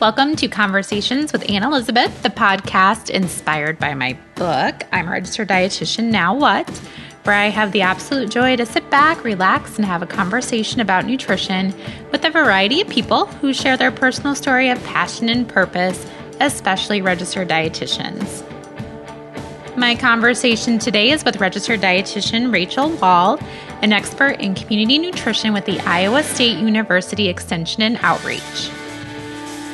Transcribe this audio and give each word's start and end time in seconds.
Welcome 0.00 0.36
to 0.36 0.46
Conversations 0.46 1.32
with 1.32 1.50
Anne 1.50 1.64
Elizabeth, 1.64 2.22
the 2.22 2.30
podcast 2.30 3.10
inspired 3.10 3.80
by 3.80 3.94
my 3.94 4.16
book, 4.36 4.84
I'm 4.92 5.08
a 5.08 5.10
Registered 5.10 5.48
Dietitian 5.48 6.12
Now 6.12 6.36
What, 6.36 6.70
where 7.24 7.34
I 7.34 7.48
have 7.48 7.72
the 7.72 7.82
absolute 7.82 8.30
joy 8.30 8.54
to 8.54 8.64
sit 8.64 8.88
back, 8.90 9.24
relax, 9.24 9.74
and 9.74 9.84
have 9.84 10.00
a 10.00 10.06
conversation 10.06 10.80
about 10.80 11.04
nutrition 11.04 11.74
with 12.12 12.24
a 12.24 12.30
variety 12.30 12.80
of 12.80 12.88
people 12.88 13.26
who 13.26 13.52
share 13.52 13.76
their 13.76 13.90
personal 13.90 14.36
story 14.36 14.70
of 14.70 14.80
passion 14.84 15.28
and 15.28 15.48
purpose, 15.48 16.06
especially 16.38 17.02
registered 17.02 17.48
dietitians. 17.48 18.44
My 19.76 19.96
conversation 19.96 20.78
today 20.78 21.10
is 21.10 21.24
with 21.24 21.40
registered 21.40 21.80
dietitian 21.80 22.52
Rachel 22.52 22.90
Wall, 22.98 23.40
an 23.82 23.92
expert 23.92 24.38
in 24.38 24.54
community 24.54 25.00
nutrition 25.00 25.52
with 25.52 25.64
the 25.64 25.80
Iowa 25.80 26.22
State 26.22 26.58
University 26.58 27.26
Extension 27.26 27.82
and 27.82 27.98
Outreach. 28.02 28.70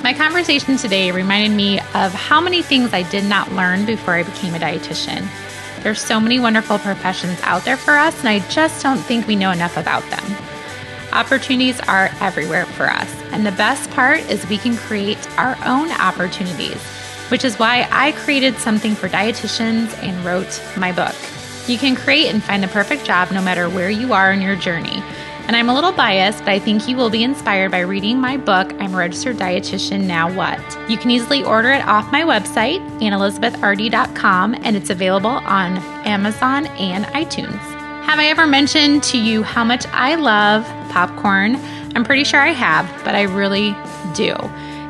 My 0.04 0.12
conversation 0.12 0.76
today 0.76 1.12
reminded 1.12 1.56
me 1.56 1.80
of 1.94 2.12
how 2.12 2.38
many 2.38 2.60
things 2.60 2.92
I 2.92 3.04
did 3.04 3.24
not 3.24 3.52
learn 3.52 3.86
before 3.86 4.12
I 4.12 4.22
became 4.22 4.54
a 4.54 4.58
dietitian. 4.58 5.26
There's 5.82 5.98
so 5.98 6.20
many 6.20 6.38
wonderful 6.38 6.78
professions 6.78 7.40
out 7.42 7.64
there 7.64 7.78
for 7.78 7.94
us, 7.94 8.18
and 8.18 8.28
I 8.28 8.40
just 8.50 8.82
don't 8.82 8.98
think 8.98 9.26
we 9.26 9.34
know 9.34 9.50
enough 9.50 9.78
about 9.78 10.02
them. 10.10 10.22
Opportunities 11.14 11.80
are 11.88 12.10
everywhere 12.20 12.66
for 12.66 12.90
us, 12.90 13.10
and 13.32 13.46
the 13.46 13.52
best 13.52 13.90
part 13.92 14.20
is 14.30 14.46
we 14.50 14.58
can 14.58 14.76
create 14.76 15.26
our 15.38 15.56
own 15.64 15.90
opportunities, 15.92 16.82
which 17.30 17.42
is 17.42 17.58
why 17.58 17.88
I 17.90 18.12
created 18.12 18.56
something 18.56 18.94
for 18.94 19.08
dietitians 19.08 19.96
and 20.02 20.22
wrote 20.22 20.62
my 20.76 20.92
book. 20.92 21.16
You 21.66 21.78
can 21.78 21.96
create 21.96 22.28
and 22.28 22.44
find 22.44 22.62
the 22.62 22.68
perfect 22.68 23.06
job 23.06 23.30
no 23.30 23.40
matter 23.40 23.70
where 23.70 23.88
you 23.88 24.12
are 24.12 24.32
in 24.32 24.42
your 24.42 24.56
journey. 24.56 25.02
And 25.46 25.54
I'm 25.56 25.68
a 25.68 25.74
little 25.74 25.92
biased, 25.92 26.38
but 26.40 26.48
I 26.48 26.58
think 26.58 26.88
you 26.88 26.96
will 26.96 27.10
be 27.10 27.22
inspired 27.22 27.70
by 27.70 27.80
reading 27.80 28.18
my 28.18 28.38
book, 28.38 28.72
I'm 28.80 28.94
a 28.94 28.96
Registered 28.96 29.36
Dietitian 29.36 30.04
Now 30.04 30.32
What. 30.34 30.58
You 30.88 30.96
can 30.96 31.10
easily 31.10 31.44
order 31.44 31.70
it 31.70 31.86
off 31.86 32.10
my 32.10 32.22
website, 32.22 32.80
annelizabethrd.com, 33.00 34.54
and 34.54 34.74
it's 34.74 34.88
available 34.88 35.28
on 35.28 35.76
Amazon 36.06 36.66
and 36.66 37.04
iTunes. 37.06 37.60
Have 38.06 38.18
I 38.18 38.26
ever 38.26 38.46
mentioned 38.46 39.02
to 39.04 39.18
you 39.18 39.42
how 39.42 39.64
much 39.64 39.86
I 39.88 40.14
love 40.14 40.64
popcorn? 40.90 41.56
I'm 41.94 42.04
pretty 42.04 42.24
sure 42.24 42.40
I 42.40 42.52
have, 42.52 42.90
but 43.04 43.14
I 43.14 43.22
really 43.22 43.76
do. 44.14 44.34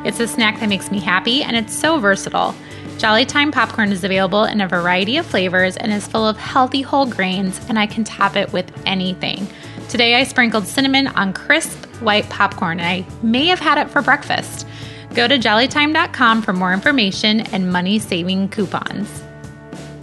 It's 0.05 0.21
a 0.21 0.27
snack 0.27 0.61
that 0.61 0.69
makes 0.69 0.89
me 0.89 0.99
happy 0.99 1.43
and 1.43 1.57
it's 1.57 1.75
so 1.75 1.99
versatile. 1.99 2.55
Jolly 2.97 3.25
Time 3.25 3.51
popcorn 3.51 3.91
is 3.91 4.05
available 4.05 4.45
in 4.45 4.61
a 4.61 4.67
variety 4.67 5.17
of 5.17 5.25
flavors 5.25 5.75
and 5.75 5.91
is 5.91 6.07
full 6.07 6.25
of 6.25 6.37
healthy 6.37 6.81
whole 6.81 7.05
grains, 7.05 7.59
and 7.67 7.77
I 7.77 7.87
can 7.87 8.05
top 8.05 8.37
it 8.37 8.53
with 8.53 8.71
anything. 8.85 9.47
Today 9.95 10.15
I 10.15 10.25
sprinkled 10.25 10.67
cinnamon 10.67 11.07
on 11.07 11.31
crisp 11.31 11.85
white 12.01 12.27
popcorn 12.29 12.81
I 12.81 13.05
may 13.23 13.45
have 13.45 13.61
had 13.61 13.77
it 13.77 13.89
for 13.89 14.01
breakfast. 14.01 14.67
Go 15.13 15.25
to 15.25 15.39
jollytime.com 15.39 16.41
for 16.41 16.51
more 16.51 16.73
information 16.73 17.39
and 17.53 17.71
money 17.71 17.97
saving 17.99 18.49
coupons. 18.49 19.23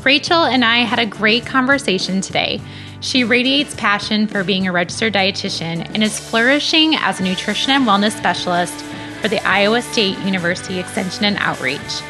Rachel 0.02 0.44
and 0.44 0.64
I 0.64 0.78
had 0.78 0.98
a 0.98 1.04
great 1.04 1.44
conversation 1.44 2.22
today. 2.22 2.58
She 3.00 3.22
radiates 3.22 3.74
passion 3.74 4.26
for 4.26 4.42
being 4.42 4.66
a 4.66 4.72
registered 4.72 5.12
dietitian 5.12 5.86
and 5.92 6.02
is 6.02 6.18
flourishing 6.18 6.94
as 6.94 7.20
a 7.20 7.24
nutrition 7.24 7.72
and 7.72 7.86
wellness 7.86 8.16
specialist 8.16 8.82
for 9.20 9.28
the 9.28 9.46
Iowa 9.46 9.82
State 9.82 10.18
University 10.20 10.78
Extension 10.78 11.26
and 11.26 11.36
Outreach. 11.36 12.00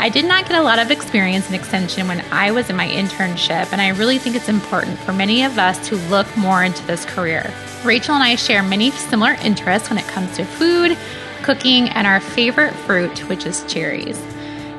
I 0.00 0.08
did 0.08 0.24
not 0.24 0.48
get 0.48 0.58
a 0.58 0.62
lot 0.62 0.78
of 0.78 0.90
experience 0.90 1.46
in 1.50 1.54
extension 1.54 2.08
when 2.08 2.22
I 2.32 2.52
was 2.52 2.70
in 2.70 2.74
my 2.74 2.88
internship, 2.88 3.70
and 3.70 3.82
I 3.82 3.88
really 3.88 4.16
think 4.16 4.34
it's 4.34 4.48
important 4.48 4.98
for 5.00 5.12
many 5.12 5.44
of 5.44 5.58
us 5.58 5.88
to 5.88 5.96
look 6.08 6.26
more 6.38 6.64
into 6.64 6.82
this 6.86 7.04
career. 7.04 7.52
Rachel 7.84 8.14
and 8.14 8.24
I 8.24 8.36
share 8.36 8.62
many 8.62 8.92
similar 8.92 9.32
interests 9.42 9.90
when 9.90 9.98
it 9.98 10.06
comes 10.06 10.34
to 10.38 10.46
food, 10.46 10.96
cooking, 11.42 11.90
and 11.90 12.06
our 12.06 12.18
favorite 12.18 12.72
fruit, 12.72 13.28
which 13.28 13.44
is 13.44 13.62
cherries. 13.64 14.18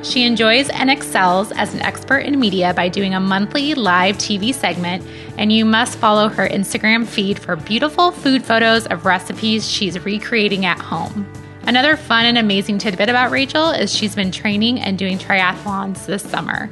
She 0.02 0.24
enjoys 0.24 0.68
and 0.70 0.90
excels 0.90 1.52
as 1.52 1.72
an 1.72 1.82
expert 1.82 2.26
in 2.26 2.40
media 2.40 2.74
by 2.74 2.88
doing 2.88 3.14
a 3.14 3.20
monthly 3.20 3.74
live 3.74 4.18
TV 4.18 4.52
segment, 4.52 5.06
and 5.38 5.52
you 5.52 5.64
must 5.64 5.98
follow 5.98 6.30
her 6.30 6.48
Instagram 6.48 7.06
feed 7.06 7.38
for 7.38 7.54
beautiful 7.54 8.10
food 8.10 8.44
photos 8.44 8.88
of 8.88 9.04
recipes 9.04 9.70
she's 9.70 10.04
recreating 10.04 10.66
at 10.66 10.80
home. 10.80 11.32
Another 11.64 11.96
fun 11.96 12.26
and 12.26 12.36
amazing 12.38 12.78
tidbit 12.78 13.08
about 13.08 13.30
Rachel 13.30 13.70
is 13.70 13.94
she's 13.94 14.16
been 14.16 14.32
training 14.32 14.80
and 14.80 14.98
doing 14.98 15.16
triathlons 15.16 16.06
this 16.06 16.22
summer. 16.22 16.68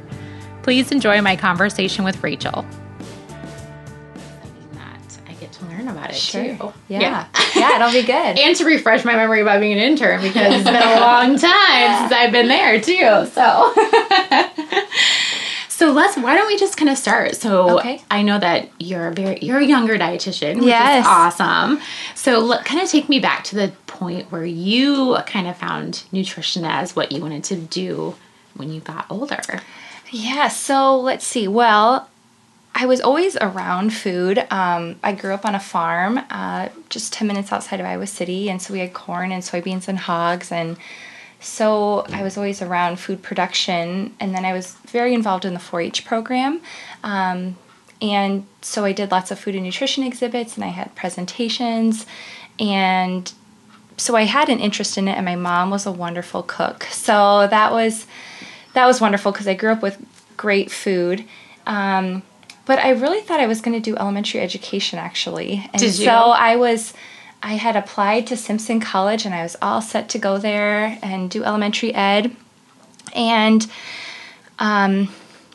Please 0.63 0.91
enjoy 0.91 1.21
my 1.21 1.37
conversation 1.37 2.03
with 2.03 2.21
Rachel. 2.21 2.65
I 5.27 5.33
get 5.39 5.53
to 5.53 5.65
learn 5.65 5.87
about 5.87 6.09
it 6.09 6.17
sure. 6.17 6.43
too. 6.43 6.73
Yeah. 6.89 6.99
yeah. 6.99 7.27
yeah, 7.55 7.75
it'll 7.77 7.93
be 7.93 8.05
good. 8.05 8.13
and 8.39 8.55
to 8.57 8.65
refresh 8.65 9.05
my 9.05 9.15
memory 9.15 9.41
about 9.41 9.61
being 9.61 9.73
an 9.73 9.79
intern 9.79 10.21
because 10.21 10.55
it's 10.55 10.65
been 10.65 10.75
a 10.75 10.79
long 10.99 11.37
time 11.37 11.99
since 11.99 12.11
I've 12.11 12.33
been 12.33 12.49
there 12.49 12.81
too. 12.81 13.25
So 13.31 13.73
So 15.81 15.91
let's. 15.91 16.15
Why 16.15 16.35
don't 16.35 16.45
we 16.45 16.57
just 16.59 16.77
kind 16.77 16.91
of 16.91 16.97
start? 16.97 17.35
So 17.35 17.79
okay. 17.79 18.03
I 18.11 18.21
know 18.21 18.37
that 18.37 18.69
you're 18.77 19.07
a 19.07 19.11
very 19.11 19.39
you're 19.41 19.57
a 19.57 19.65
younger 19.65 19.97
dietitian, 19.97 20.57
which 20.57 20.65
yes. 20.65 21.03
is 21.03 21.07
awesome. 21.09 21.81
So 22.13 22.55
kind 22.59 22.79
of 22.79 22.87
take 22.87 23.09
me 23.09 23.19
back 23.19 23.43
to 23.45 23.55
the 23.55 23.73
point 24.01 24.31
where 24.31 24.45
you 24.45 25.15
kind 25.27 25.47
of 25.47 25.55
found 25.55 26.03
nutrition 26.11 26.65
as 26.65 26.95
what 26.95 27.11
you 27.11 27.21
wanted 27.21 27.43
to 27.43 27.55
do 27.55 28.15
when 28.55 28.73
you 28.73 28.81
got 28.81 29.05
older. 29.11 29.41
Yeah. 30.09 30.47
So 30.47 30.99
let's 30.99 31.25
see. 31.25 31.47
Well, 31.47 32.09
I 32.73 32.87
was 32.87 32.99
always 32.99 33.37
around 33.37 33.93
food. 33.93 34.39
Um, 34.49 34.99
I 35.03 35.11
grew 35.13 35.35
up 35.35 35.45
on 35.45 35.53
a 35.53 35.59
farm, 35.59 36.19
uh, 36.31 36.69
just 36.89 37.13
ten 37.13 37.27
minutes 37.27 37.51
outside 37.51 37.79
of 37.79 37.85
Iowa 37.85 38.07
City, 38.07 38.49
and 38.49 38.59
so 38.59 38.73
we 38.73 38.79
had 38.79 38.93
corn 38.93 39.31
and 39.31 39.43
soybeans 39.43 39.87
and 39.87 39.99
hogs 39.99 40.51
and 40.51 40.77
so 41.41 42.05
I 42.13 42.21
was 42.21 42.37
always 42.37 42.61
around 42.61 42.99
food 42.99 43.23
production, 43.23 44.13
and 44.19 44.33
then 44.33 44.45
I 44.45 44.53
was 44.53 44.73
very 44.85 45.15
involved 45.15 45.43
in 45.43 45.55
the 45.55 45.59
4 45.59 45.81
H 45.81 46.05
program. 46.05 46.61
Um, 47.03 47.57
and 47.99 48.45
so 48.61 48.85
I 48.85 48.91
did 48.91 49.09
lots 49.09 49.31
of 49.31 49.39
food 49.39 49.55
and 49.55 49.63
nutrition 49.63 50.03
exhibits, 50.03 50.55
and 50.55 50.63
I 50.63 50.67
had 50.67 50.93
presentations. 50.93 52.05
And 52.59 53.33
so 54.01 54.15
I 54.15 54.23
had 54.23 54.49
an 54.49 54.59
interest 54.59 54.97
in 54.97 55.07
it, 55.07 55.15
and 55.15 55.25
my 55.25 55.35
mom 55.35 55.69
was 55.69 55.85
a 55.85 55.91
wonderful 55.91 56.41
cook. 56.41 56.85
So 56.85 57.47
that 57.47 57.71
was 57.71 58.07
that 58.73 58.87
was 58.87 58.99
wonderful 58.99 59.31
because 59.31 59.47
I 59.47 59.53
grew 59.53 59.71
up 59.71 59.83
with 59.83 60.03
great 60.37 60.71
food. 60.71 61.23
Um, 61.67 62.23
but 62.65 62.79
I 62.79 62.89
really 62.89 63.21
thought 63.21 63.39
I 63.39 63.45
was 63.45 63.61
going 63.61 63.79
to 63.79 63.91
do 63.91 63.95
elementary 63.97 64.39
education 64.39 64.97
actually, 64.97 65.69
and 65.71 65.79
Did 65.79 65.99
you? 65.99 66.05
so 66.05 66.11
I 66.11 66.55
was 66.55 66.93
I 67.43 67.53
had 67.53 67.75
applied 67.75 68.25
to 68.27 68.37
Simpson 68.37 68.79
College 68.79 69.25
and 69.25 69.35
I 69.35 69.43
was 69.43 69.55
all 69.61 69.81
set 69.81 70.09
to 70.09 70.17
go 70.19 70.39
there 70.39 70.97
and 71.03 71.29
do 71.29 71.43
elementary 71.43 71.93
ed. 71.93 72.35
And 73.13 73.67
um, 74.57 75.09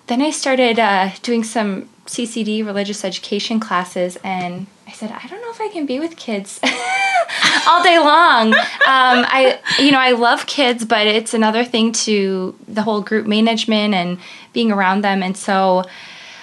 then 0.07 0.21
I 0.21 0.31
started 0.31 0.79
uh, 0.79 1.11
doing 1.23 1.43
some 1.43 1.89
CCD 2.07 2.65
religious 2.65 3.05
education 3.05 3.61
classes 3.61 4.19
and 4.23 4.67
I 4.87 4.93
said, 4.93 5.11
I 5.11 5.27
don't 5.27 5.41
know 5.41 5.51
if 5.51 5.61
I 5.61 5.69
can 5.69 5.87
be 5.87 5.99
with 5.99 6.17
kids 6.17 6.61
all 7.69 7.83
day 7.83 7.99
long. 7.99 8.55
Um, 8.55 9.25
I, 9.29 9.59
you 9.79 9.91
know, 9.91 9.99
I 9.99 10.13
love 10.13 10.47
kids, 10.47 10.85
but 10.85 11.07
it's 11.07 11.35
another 11.35 11.65
thing 11.65 11.93
to 11.93 12.55
the 12.69 12.83
whole 12.83 13.01
group 13.01 13.27
management 13.27 13.95
and 13.95 14.19
being 14.53 14.71
around 14.71 15.03
them. 15.03 15.23
And 15.23 15.37
so 15.37 15.85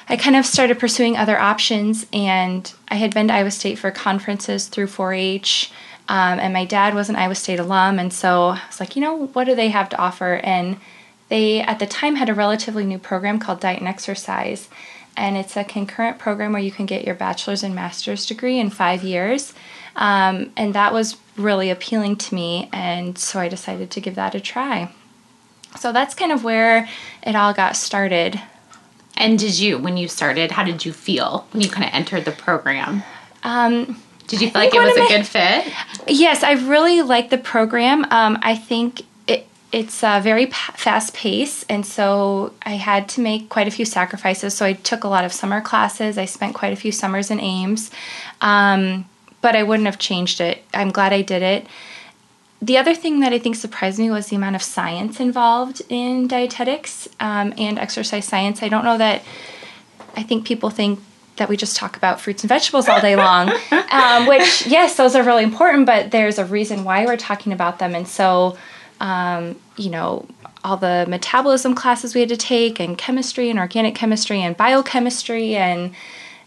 I 0.10 0.18
kind 0.18 0.36
of 0.36 0.46
started 0.46 0.80
pursuing 0.80 1.16
other 1.16 1.40
options, 1.40 2.06
and 2.12 2.72
I 2.90 2.96
had 2.96 3.14
been 3.14 3.30
to 3.30 3.34
Iowa 3.34 3.52
State 3.52 3.80
for 3.80 3.90
conferences 3.90 4.68
through 4.68 4.88
4 4.88 5.14
H. 5.14 5.72
Um, 6.10 6.40
and 6.40 6.54
my 6.54 6.66
dad 6.66 6.94
was 6.94 7.10
an 7.10 7.16
Iowa 7.16 7.36
State 7.36 7.60
alum, 7.60 8.00
and 8.00 8.12
so 8.12 8.50
I 8.50 8.62
was 8.68 8.80
like, 8.82 8.96
you 8.96 9.02
know, 9.02 9.28
what 9.28 9.46
do 9.46 9.56
they 9.56 9.70
have 9.70 9.88
to 9.90 9.98
offer? 9.98 10.42
And 10.44 10.78
they, 11.30 11.62
at 11.62 11.80
the 11.80 11.88
time, 11.88 12.16
had 12.16 12.28
a 12.28 12.34
relatively 12.34 12.86
new 12.86 13.00
program 13.00 13.40
called 13.40 13.62
Diet 13.62 13.80
and 13.80 13.88
Exercise. 13.88 14.68
And 15.16 15.38
it's 15.38 15.56
a 15.56 15.64
concurrent 15.64 16.20
program 16.20 16.52
where 16.52 16.62
you 16.62 16.72
can 16.72 16.86
get 16.86 17.06
your 17.06 17.16
bachelor's 17.16 17.64
and 17.64 17.74
master's 17.74 18.26
degree 18.26 18.60
in 18.60 18.70
five 18.70 19.04
years. 19.04 19.54
Um, 19.96 20.52
and 20.58 20.74
that 20.74 20.94
was 20.94 21.18
really 21.38 21.70
appealing 21.70 22.16
to 22.18 22.36
me, 22.36 22.70
and 22.74 23.18
so 23.18 23.40
I 23.40 23.48
decided 23.48 23.92
to 23.92 24.02
give 24.02 24.16
that 24.16 24.36
a 24.36 24.40
try. 24.40 24.92
So 25.80 25.92
that's 25.92 26.14
kind 26.14 26.32
of 26.32 26.44
where 26.44 26.88
it 27.24 27.36
all 27.36 27.54
got 27.54 27.76
started. 27.76 28.40
And 29.18 29.38
did 29.38 29.60
you, 29.60 29.78
when 29.78 29.98
you 29.98 30.08
started, 30.08 30.52
how 30.52 30.64
did 30.64 30.86
you 30.86 30.94
feel 30.94 31.48
when 31.52 31.62
you 31.62 31.70
kind 31.70 31.86
of 31.88 31.94
entered 31.94 32.26
the 32.26 32.32
program? 32.32 33.04
Um, 33.44 34.02
did 34.28 34.42
you 34.42 34.50
feel 34.50 34.62
like 34.62 34.74
it 34.74 34.82
was 34.82 34.96
a 34.96 35.16
good 35.16 35.28
fit? 35.28 35.72
Yes, 36.08 36.44
I 36.44 36.54
really 36.54 37.02
like 37.02 37.30
the 37.30 37.38
program. 37.38 38.06
Um, 38.06 38.40
I 38.42 38.56
think 38.56 39.02
it, 39.28 39.48
it's 39.72 40.04
a 40.04 40.20
very 40.22 40.48
fast 40.48 41.14
pace, 41.14 41.64
and 41.70 41.86
so 41.86 42.54
I 42.66 42.72
had 42.72 43.10
to 43.10 43.22
make 43.22 43.50
quite 43.50 43.68
a 43.68 43.72
few 43.72 43.86
sacrifices. 43.86 44.54
So 44.54 44.66
I 44.66 44.74
took 44.74 45.04
a 45.04 45.08
lot 45.08 45.26
of 45.26 45.34
summer 45.34 45.62
classes. 45.62 46.18
I 46.18 46.26
spent 46.26 46.56
quite 46.56 46.74
a 46.74 46.78
few 46.78 46.92
summers 46.92 47.30
in 47.30 47.40
Ames, 47.40 47.92
um, 48.42 49.06
but 49.44 49.56
I 49.56 49.62
wouldn't 49.62 49.86
have 49.86 50.00
changed 50.00 50.42
it. 50.42 50.64
I'm 50.74 50.90
glad 50.90 51.14
I 51.14 51.22
did 51.22 51.44
it. 51.44 51.68
The 52.64 52.78
other 52.78 52.96
thing 52.96 53.20
that 53.20 53.32
I 53.32 53.38
think 53.38 53.56
surprised 53.56 54.00
me 54.00 54.10
was 54.10 54.28
the 54.28 54.36
amount 54.36 54.56
of 54.56 54.64
science 54.64 55.20
involved 55.20 55.84
in 55.90 56.28
dietetics 56.28 57.08
um, 57.20 57.54
and 57.58 57.78
exercise 57.78 58.26
science. 58.26 58.64
I 58.64 58.70
don't 58.70 58.86
know 58.86 58.98
that 58.98 59.22
I 60.16 60.24
think 60.24 60.48
people 60.48 60.72
think 60.72 61.00
that 61.36 61.50
we 61.50 61.58
just 61.58 61.76
talk 61.76 61.96
about 61.98 62.22
fruits 62.22 62.44
and 62.44 62.50
vegetables 62.50 62.88
all 62.88 63.02
day 63.02 63.16
long, 63.16 63.50
um, 63.92 64.28
which, 64.28 64.66
yes, 64.66 64.98
those 64.98 65.16
are 65.16 65.24
really 65.24 65.44
important, 65.44 65.86
but 65.86 66.10
there's 66.10 66.40
a 66.40 66.46
reason 66.46 66.84
why 66.84 67.06
we're 67.06 67.18
talking 67.18 67.52
about 67.52 67.80
them. 67.80 67.94
And 67.94 68.08
so 68.08 68.58
um, 69.04 69.60
you 69.76 69.90
know, 69.90 70.26
all 70.64 70.78
the 70.78 71.06
metabolism 71.10 71.76
classes 71.76 72.16
we 72.16 72.22
had 72.22 72.30
to 72.30 72.38
take, 72.38 72.80
and 72.80 72.98
chemistry, 72.98 73.50
and 73.50 73.60
organic 73.60 73.96
chemistry, 73.96 74.42
and 74.42 74.56
biochemistry, 74.56 75.56
and 75.56 75.94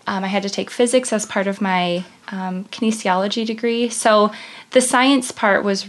um, 0.07 0.25
I 0.25 0.29
had 0.29 0.43
to 0.43 0.51
take 0.51 0.71
physics 0.71 1.13
as 1.13 1.27
part 1.27 1.47
of 1.47 1.61
my 1.61 2.05
um, 2.29 2.65
kinesiology 2.67 3.47
degree. 3.47 3.89
So 3.89 4.33
the 4.71 4.81
science 4.81 5.33
part 5.33 5.65
was, 5.65 5.89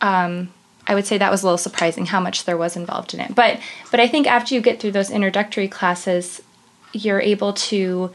um, 0.00 0.50
I 0.86 0.94
would 0.94 1.06
say 1.06 1.18
that 1.18 1.30
was 1.30 1.42
a 1.42 1.46
little 1.46 1.58
surprising 1.58 2.06
how 2.06 2.20
much 2.20 2.44
there 2.44 2.56
was 2.56 2.76
involved 2.76 3.14
in 3.14 3.20
it. 3.20 3.34
But 3.34 3.60
but 3.90 4.00
I 4.00 4.08
think 4.08 4.26
after 4.26 4.54
you 4.54 4.60
get 4.60 4.80
through 4.80 4.92
those 4.92 5.10
introductory 5.10 5.68
classes, 5.68 6.42
you're 6.92 7.20
able 7.20 7.52
to 7.52 8.12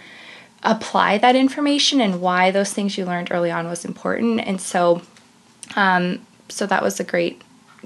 apply 0.63 1.17
that 1.17 1.35
information 1.35 1.99
and 1.99 2.21
why 2.21 2.51
those 2.51 2.71
things 2.71 2.97
you 2.97 3.05
learned 3.05 3.29
early 3.31 3.51
on 3.51 3.67
was 3.67 3.83
important. 3.83 4.39
And 4.41 4.61
so, 4.61 5.01
um, 5.75 6.25
so 6.49 6.65
that 6.67 6.83
was 6.83 6.99
a 6.99 7.03
great, 7.03 7.41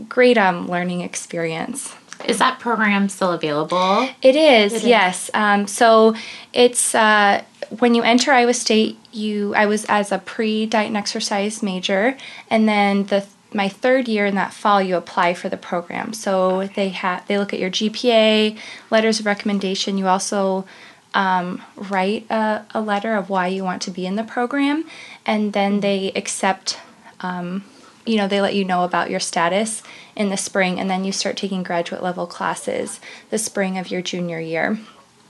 great 0.10 0.38
um, 0.38 0.68
learning 0.68 1.02
experience. 1.02 1.96
Is 2.26 2.40
that 2.40 2.60
program 2.60 3.08
still 3.10 3.34
available? 3.34 4.10
It 4.22 4.36
is, 4.36 4.74
it 4.74 4.84
yes. 4.84 5.30
Um, 5.34 5.68
so 5.68 6.16
it's 6.54 6.96
uh, 6.96 7.44
when 7.80 7.96
you 7.96 8.04
enter 8.04 8.32
Iowa 8.32 8.54
State, 8.54 8.98
you 9.12 9.56
I 9.56 9.66
was 9.66 9.86
as 9.86 10.12
a 10.12 10.20
pre 10.20 10.66
diet 10.66 10.88
and 10.88 10.98
exercise 10.98 11.64
major, 11.64 12.18
and 12.50 12.68
then 12.68 13.06
the 13.06 13.26
my 13.54 13.70
third 13.70 14.08
year 14.08 14.26
in 14.26 14.36
that 14.36 14.54
fall, 14.54 14.82
you 14.82 14.98
apply 14.98 15.34
for 15.34 15.48
the 15.48 15.58
program. 15.58 16.14
So 16.14 16.68
they 16.68 16.90
have 16.90 17.26
they 17.28 17.38
look 17.38 17.54
at 17.54 17.60
your 17.60 17.72
GPA, 17.72 18.58
letters 18.92 19.20
of 19.20 19.26
recommendation. 19.26 19.98
You 19.98 20.08
also 20.08 20.66
um, 21.14 21.62
write 21.76 22.30
a, 22.30 22.66
a, 22.74 22.82
letter 22.82 23.16
of 23.16 23.30
why 23.30 23.48
you 23.48 23.64
want 23.64 23.82
to 23.84 23.92
be 23.92 24.06
in 24.06 24.16
the 24.16 24.24
program, 24.24 24.86
and 25.26 25.54
then 25.54 25.80
they 25.80 26.12
accept. 26.16 26.80
Um, 27.22 27.64
you 28.06 28.18
know, 28.18 28.28
they 28.28 28.40
let 28.40 28.54
you 28.54 28.64
know 28.64 28.84
about 28.84 29.10
your 29.10 29.20
status 29.20 29.82
in 30.16 30.30
the 30.30 30.38
spring, 30.38 30.80
and 30.80 30.90
then 30.90 31.04
you 31.06 31.12
start 31.12 31.38
taking 31.38 31.64
graduate 31.64 32.04
level 32.04 32.28
classes 32.28 33.00
the 33.32 33.40
spring 33.40 33.80
of 33.80 33.90
your 33.90 34.04
junior 34.04 34.40
year. 34.40 34.78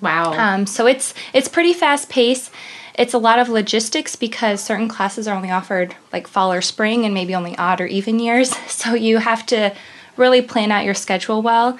Wow. 0.01 0.33
Um, 0.33 0.65
so 0.65 0.87
it's 0.87 1.13
it's 1.33 1.47
pretty 1.47 1.73
fast 1.73 2.09
paced. 2.09 2.51
It's 2.97 3.13
a 3.13 3.17
lot 3.17 3.39
of 3.39 3.49
logistics 3.49 4.15
because 4.15 4.63
certain 4.63 4.87
classes 4.87 5.27
are 5.27 5.35
only 5.35 5.51
offered 5.51 5.95
like 6.13 6.27
fall 6.27 6.51
or 6.51 6.61
spring, 6.61 7.05
and 7.05 7.13
maybe 7.13 7.35
only 7.35 7.57
odd 7.57 7.81
or 7.81 7.87
even 7.87 8.19
years. 8.19 8.55
So 8.67 8.93
you 8.93 9.17
have 9.17 9.45
to 9.47 9.73
really 10.17 10.41
plan 10.41 10.71
out 10.71 10.85
your 10.85 10.93
schedule 10.93 11.41
well. 11.41 11.77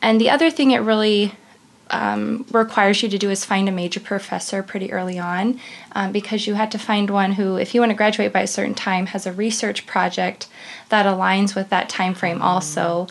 And 0.00 0.20
the 0.20 0.30
other 0.30 0.50
thing 0.50 0.70
it 0.70 0.78
really 0.78 1.32
um, 1.90 2.46
requires 2.50 3.02
you 3.02 3.08
to 3.08 3.18
do 3.18 3.30
is 3.30 3.44
find 3.44 3.68
a 3.68 3.72
major 3.72 4.00
professor 4.00 4.62
pretty 4.62 4.92
early 4.92 5.18
on 5.18 5.60
um, 5.92 6.12
because 6.12 6.46
you 6.46 6.54
had 6.54 6.70
to 6.72 6.78
find 6.78 7.10
one 7.10 7.32
who 7.32 7.56
if 7.56 7.74
you 7.74 7.80
want 7.80 7.90
to 7.90 7.96
graduate 7.96 8.32
by 8.32 8.40
a 8.40 8.46
certain 8.46 8.74
time 8.74 9.06
has 9.06 9.26
a 9.26 9.32
research 9.32 9.86
project 9.86 10.48
that 10.88 11.06
aligns 11.06 11.54
with 11.54 11.68
that 11.68 11.88
time 11.88 12.14
frame 12.14 12.40
also 12.40 13.06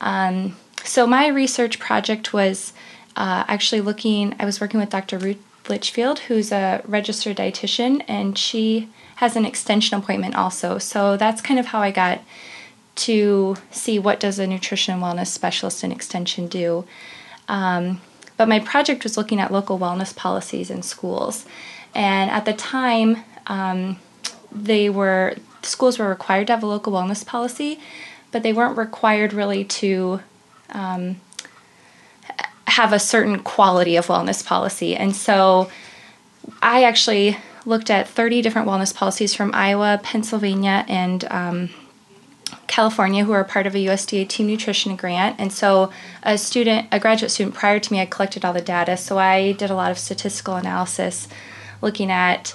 um, 0.00 0.56
so 0.84 1.06
my 1.06 1.26
research 1.26 1.78
project 1.78 2.32
was 2.32 2.72
uh, 3.16 3.44
actually 3.48 3.80
looking 3.80 4.34
i 4.38 4.44
was 4.44 4.60
working 4.60 4.80
with 4.80 4.90
dr 4.90 5.16
ruth 5.18 5.38
litchfield 5.68 6.20
who's 6.20 6.52
a 6.52 6.82
registered 6.86 7.36
dietitian 7.36 8.02
and 8.06 8.36
she 8.36 8.88
has 9.16 9.36
an 9.36 9.46
extension 9.46 9.98
appointment 9.98 10.34
also 10.34 10.78
so 10.78 11.16
that's 11.16 11.40
kind 11.40 11.58
of 11.58 11.66
how 11.66 11.80
i 11.80 11.90
got 11.90 12.20
to 12.94 13.56
see 13.70 13.98
what 13.98 14.20
does 14.20 14.38
a 14.38 14.46
nutrition 14.46 14.94
and 14.94 15.02
wellness 15.02 15.28
specialist 15.28 15.82
in 15.82 15.90
extension 15.90 16.46
do 16.46 16.84
um, 17.48 18.00
but 18.36 18.48
my 18.48 18.58
project 18.58 19.04
was 19.04 19.16
looking 19.16 19.40
at 19.40 19.52
local 19.52 19.78
wellness 19.78 20.14
policies 20.14 20.70
in 20.70 20.82
schools. 20.82 21.44
And 21.94 22.30
at 22.30 22.44
the 22.44 22.52
time, 22.52 23.18
um, 23.46 23.98
they 24.50 24.90
were 24.90 25.36
schools 25.62 25.98
were 25.98 26.08
required 26.08 26.48
to 26.48 26.52
have 26.54 26.62
a 26.62 26.66
local 26.66 26.92
wellness 26.92 27.24
policy, 27.24 27.80
but 28.32 28.42
they 28.42 28.52
weren't 28.52 28.76
required 28.76 29.32
really 29.32 29.64
to 29.64 30.20
um, 30.70 31.20
have 32.66 32.92
a 32.92 32.98
certain 32.98 33.40
quality 33.40 33.96
of 33.96 34.06
wellness 34.06 34.44
policy. 34.44 34.96
And 34.96 35.14
so 35.14 35.70
I 36.62 36.84
actually 36.84 37.36
looked 37.66 37.90
at 37.90 38.08
30 38.08 38.42
different 38.42 38.68
wellness 38.68 38.94
policies 38.94 39.34
from 39.34 39.54
Iowa, 39.54 40.00
Pennsylvania, 40.02 40.84
and 40.88 41.24
um, 41.30 41.70
California 42.66 43.24
who 43.24 43.32
are 43.32 43.44
part 43.44 43.66
of 43.66 43.74
a 43.74 43.78
USDA 43.78 44.28
Team 44.28 44.46
Nutrition 44.46 44.96
grant. 44.96 45.36
And 45.38 45.52
so, 45.52 45.90
a 46.22 46.36
student, 46.36 46.88
a 46.92 47.00
graduate 47.00 47.30
student 47.30 47.54
prior 47.54 47.78
to 47.78 47.92
me, 47.92 48.00
I 48.00 48.06
collected 48.06 48.44
all 48.44 48.52
the 48.52 48.60
data. 48.60 48.96
So, 48.96 49.18
I 49.18 49.52
did 49.52 49.70
a 49.70 49.74
lot 49.74 49.90
of 49.90 49.98
statistical 49.98 50.56
analysis 50.56 51.28
looking 51.80 52.10
at 52.10 52.54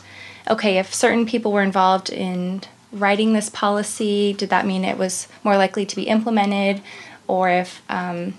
okay, 0.50 0.80
if 0.80 0.94
certain 0.94 1.28
people 1.28 1.52
were 1.52 1.62
involved 1.62 2.10
in 2.10 2.62
writing 2.92 3.34
this 3.34 3.50
policy, 3.50 4.34
did 4.34 4.50
that 4.50 4.66
mean 4.66 4.84
it 4.84 4.98
was 4.98 5.28
more 5.44 5.58
likely 5.58 5.86
to 5.86 5.96
be 5.96 6.04
implemented? 6.04 6.82
Or 7.28 7.50
if 7.50 7.84
um, 7.88 8.34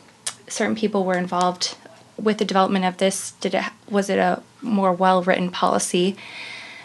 certain 0.51 0.77
people 0.77 1.05
were 1.05 1.19
involved 1.19 1.77
with 2.17 2.39
the 2.39 2.45
development 2.45 2.85
of 2.85 2.99
this, 2.99 3.33
did 3.41 3.55
it 3.55 3.65
was 3.89 4.11
it 4.11 4.19
a 4.19 4.43
more 4.61 4.93
well 4.93 5.23
written 5.23 5.51
policy? 5.51 6.17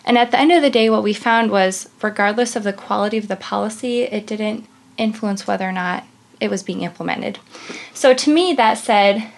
And 0.05 0.17
at 0.17 0.31
the 0.31 0.39
end 0.39 0.51
of 0.51 0.61
the 0.61 0.69
day, 0.69 0.89
what 0.89 1.03
we 1.03 1.13
found 1.13 1.51
was 1.51 1.89
regardless 2.01 2.55
of 2.55 2.63
the 2.63 2.73
quality 2.73 3.17
of 3.17 3.27
the 3.27 3.35
policy, 3.35 4.03
it 4.03 4.27
didn't 4.27 4.67
influence 4.97 5.47
whether 5.47 5.67
or 5.67 5.71
not 5.71 6.05
it 6.39 6.49
was 6.49 6.63
being 6.63 6.81
implemented. 6.81 7.39
So 7.93 8.13
to 8.13 8.33
me, 8.33 8.53
that 8.53 8.77
said, 8.77 9.31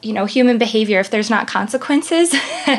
you 0.00 0.12
know, 0.12 0.26
human 0.26 0.58
behavior, 0.58 1.00
if 1.00 1.10
there's 1.10 1.30
not 1.30 1.48
consequences, 1.48 2.32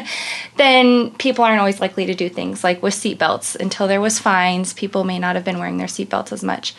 then 0.58 1.12
people 1.12 1.44
aren't 1.44 1.60
always 1.60 1.82
likely 1.82 2.06
to 2.06 2.16
do 2.16 2.30
things 2.30 2.64
like 2.64 2.82
with 2.82 2.94
seatbelts. 2.94 3.58
Until 3.58 3.88
there 3.88 4.00
was 4.00 4.20
fines, 4.20 4.74
people 4.74 5.04
may 5.04 5.20
not 5.20 5.36
have 5.36 5.44
been 5.44 5.60
wearing 5.60 5.78
their 5.78 5.88
seatbelts 5.88 6.32
as 6.32 6.44
much. 6.44 6.74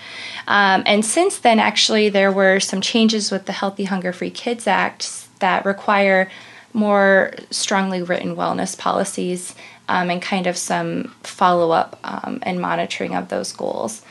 Um, 0.49 0.83
and 0.87 1.05
since 1.05 1.39
then, 1.39 1.59
actually, 1.59 2.09
there 2.09 2.33
were 2.33 2.59
some 2.59 2.81
changes 2.81 3.31
with 3.31 3.45
the 3.45 3.53
Healthy 3.53 3.85
Hunger 3.85 4.13
Free 4.13 4.31
Kids 4.31 4.67
Act 4.67 5.29
that 5.41 5.67
require 5.67 6.31
more 6.73 7.33
strongly 7.51 8.03
written 8.03 8.35
wellness 8.37 8.79
policies 8.79 9.55
um, 9.89 10.09
and 10.09 10.23
kind 10.23 10.47
of 10.47 10.57
some 10.57 11.15
follow 11.23 11.71
up 11.73 11.99
um, 12.05 12.39
and 12.43 12.61
monitoring 12.61 13.15
of 13.15 13.29
those 13.29 13.53
goals. 13.53 14.03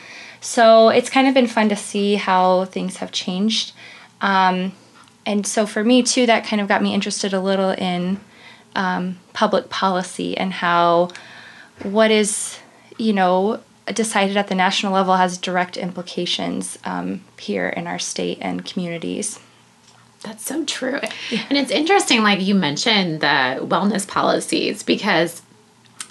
So 0.42 0.90
it's 0.90 1.10
kind 1.10 1.28
of 1.28 1.34
been 1.34 1.48
fun 1.48 1.70
to 1.70 1.76
see 1.76 2.16
how 2.16 2.66
things 2.66 2.98
have 2.98 3.12
changed. 3.12 3.74
And 5.26 5.46
so 5.46 5.66
for 5.66 5.84
me, 5.84 6.04
too, 6.04 6.26
that 6.26 6.46
kind 6.46 6.62
of 6.62 6.68
got 6.68 6.82
me 6.82 6.94
interested 6.94 7.34
a 7.34 7.40
little 7.40 7.72
in 7.72 8.20
um, 8.76 9.20
public 9.34 9.70
policy 9.70 10.38
and 10.38 10.54
how 10.54 11.10
what 11.84 12.12
is, 12.12 12.60
you 12.98 13.14
know, 13.14 13.62
decided 13.94 14.38
at 14.38 14.48
the 14.48 14.56
national 14.56 14.94
level 14.94 15.16
has 15.16 15.38
direct 15.38 15.78
implications 15.78 16.78
um, 16.84 17.22
here 17.40 17.70
in 17.70 17.88
our 17.88 18.00
state 18.00 18.38
and 18.42 18.66
communities. 18.66 19.40
That's 20.22 20.46
so 20.46 20.66
true. 20.66 21.00
Yeah. 21.32 21.46
And 21.50 21.58
it's 21.58 21.72
interesting, 21.72 22.24
like 22.24 22.42
you 22.42 22.54
mentioned 22.54 23.22
the 23.22 23.60
wellness 23.62 24.08
policies, 24.08 24.84
because 24.84 25.42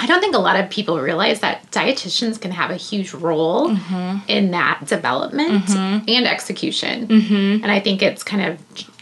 I 0.01 0.07
don't 0.07 0.21
think 0.21 0.35
a 0.35 0.39
lot 0.39 0.59
of 0.59 0.71
people 0.71 1.01
realize 1.01 1.41
that 1.41 1.71
dietitians 1.71 2.41
can 2.41 2.53
have 2.53 2.71
a 2.71 2.77
huge 2.77 3.13
role 3.13 3.69
mm-hmm. 3.69 4.19
in 4.29 4.53
that 4.53 4.87
development 4.87 5.65
mm-hmm. 5.65 6.05
and 6.09 6.27
execution. 6.27 7.09
Mm-hmm. 7.09 7.65
And 7.65 7.71
I 7.71 7.81
think 7.81 8.03
it's 8.03 8.23
kind 8.23 8.43
of 8.43 8.59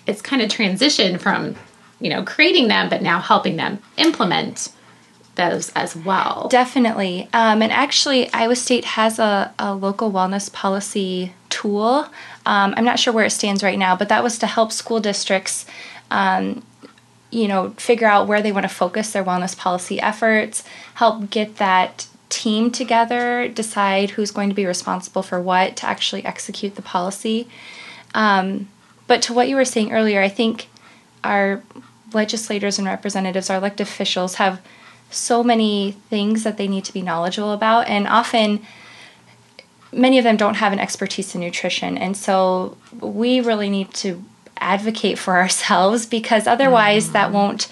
it's 0.06 0.22
kind 0.22 0.42
of 0.42 0.48
transition 0.48 1.18
from 1.18 1.56
you 2.00 2.10
know 2.10 2.22
creating 2.22 2.68
them, 2.68 2.88
but 2.88 3.02
now 3.02 3.20
helping 3.20 3.56
them 3.56 3.78
implement 3.96 4.70
those 5.36 5.70
as 5.70 5.94
well. 5.94 6.48
Definitely. 6.48 7.28
Um, 7.32 7.60
and 7.60 7.70
actually, 7.70 8.32
Iowa 8.32 8.56
State 8.56 8.84
has 8.84 9.18
a, 9.18 9.52
a 9.58 9.74
local 9.74 10.10
wellness 10.10 10.50
policy 10.50 11.34
tool. 11.50 12.06
Um, 12.46 12.74
I'm 12.76 12.84
not 12.84 12.98
sure 12.98 13.12
where 13.12 13.26
it 13.26 13.30
stands 13.30 13.62
right 13.62 13.78
now, 13.78 13.94
but 13.96 14.08
that 14.08 14.22
was 14.22 14.38
to 14.38 14.46
help 14.46 14.72
school 14.72 14.98
districts 14.98 15.66
um, 16.10 16.62
you 17.30 17.48
know, 17.48 17.70
figure 17.70 18.06
out 18.06 18.26
where 18.26 18.40
they 18.40 18.52
want 18.52 18.64
to 18.64 18.68
focus 18.68 19.12
their 19.12 19.24
wellness 19.24 19.56
policy 19.56 20.00
efforts, 20.00 20.64
help 20.94 21.28
get 21.30 21.56
that 21.56 22.06
team 22.28 22.70
together, 22.70 23.48
decide 23.48 24.10
who's 24.10 24.30
going 24.30 24.48
to 24.48 24.54
be 24.54 24.66
responsible 24.66 25.22
for 25.22 25.40
what 25.40 25.76
to 25.76 25.86
actually 25.86 26.24
execute 26.24 26.76
the 26.76 26.82
policy. 26.82 27.48
Um, 28.14 28.68
but 29.06 29.22
to 29.22 29.32
what 29.32 29.48
you 29.48 29.56
were 29.56 29.64
saying 29.64 29.92
earlier, 29.92 30.20
I 30.20 30.28
think 30.28 30.68
our 31.22 31.62
legislators 32.12 32.78
and 32.78 32.86
representatives, 32.86 33.50
our 33.50 33.56
elected 33.56 33.86
officials, 33.86 34.36
have 34.36 34.60
so 35.10 35.42
many 35.42 35.92
things 36.10 36.42
that 36.42 36.56
they 36.56 36.68
need 36.68 36.84
to 36.84 36.92
be 36.92 37.02
knowledgeable 37.02 37.52
about, 37.52 37.88
and 37.88 38.06
often 38.06 38.60
many 39.92 40.18
of 40.18 40.24
them 40.24 40.36
don't 40.36 40.54
have 40.54 40.72
an 40.72 40.78
expertise 40.78 41.34
in 41.34 41.40
nutrition. 41.40 41.96
And 41.96 42.16
so 42.16 42.76
we 43.00 43.40
really 43.40 43.70
need 43.70 43.92
to 43.94 44.22
advocate 44.58 45.18
for 45.18 45.36
ourselves 45.38 46.06
because 46.06 46.46
otherwise 46.46 47.08
mm. 47.08 47.12
that 47.12 47.32
won't 47.32 47.68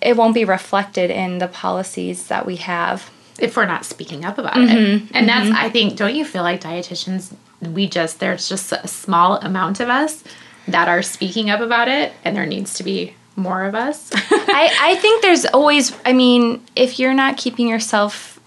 it 0.00 0.16
won't 0.16 0.34
be 0.34 0.46
reflected 0.46 1.10
in 1.10 1.38
the 1.38 1.48
policies 1.48 2.28
that 2.28 2.46
we 2.46 2.56
have 2.56 3.10
if 3.38 3.54
we're 3.54 3.66
not 3.66 3.84
speaking 3.84 4.24
up 4.24 4.38
about 4.38 4.54
mm-hmm. 4.54 4.70
it. 4.70 4.76
And 4.76 5.08
mm-hmm. 5.10 5.26
that's 5.26 5.50
I 5.50 5.68
think 5.68 5.96
don't 5.96 6.14
you 6.14 6.24
feel 6.24 6.42
like 6.42 6.60
dietitians 6.60 7.34
we 7.60 7.86
just 7.86 8.20
there's 8.20 8.48
just 8.48 8.72
a 8.72 8.88
small 8.88 9.36
amount 9.36 9.80
of 9.80 9.88
us 9.88 10.24
that 10.68 10.88
are 10.88 11.02
speaking 11.02 11.50
up 11.50 11.60
about 11.60 11.88
it 11.88 12.12
and 12.24 12.36
there 12.36 12.46
needs 12.46 12.74
to 12.74 12.82
be 12.82 13.14
more 13.36 13.64
of 13.64 13.74
us. 13.74 14.10
I, 14.14 14.76
I 14.80 14.94
think 14.96 15.22
there's 15.22 15.46
always 15.46 15.96
I 16.04 16.12
mean, 16.12 16.62
if 16.76 16.98
you're 16.98 17.14
not 17.14 17.36
keeping 17.36 17.68
yourself 17.68 18.40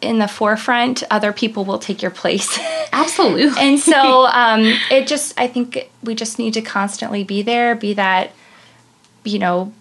in 0.00 0.18
the 0.18 0.28
forefront, 0.28 1.02
other 1.10 1.32
people 1.32 1.64
will 1.64 1.78
take 1.78 2.02
your 2.02 2.10
place. 2.10 2.58
Absolutely. 2.92 3.50
and 3.58 3.80
so 3.80 4.26
um, 4.26 4.60
it 4.90 5.06
just, 5.06 5.38
I 5.38 5.48
think 5.48 5.90
we 6.02 6.14
just 6.14 6.38
need 6.38 6.54
to 6.54 6.62
constantly 6.62 7.24
be 7.24 7.42
there, 7.42 7.74
be 7.74 7.94
that, 7.94 8.32
you 9.24 9.38
know, 9.38 9.72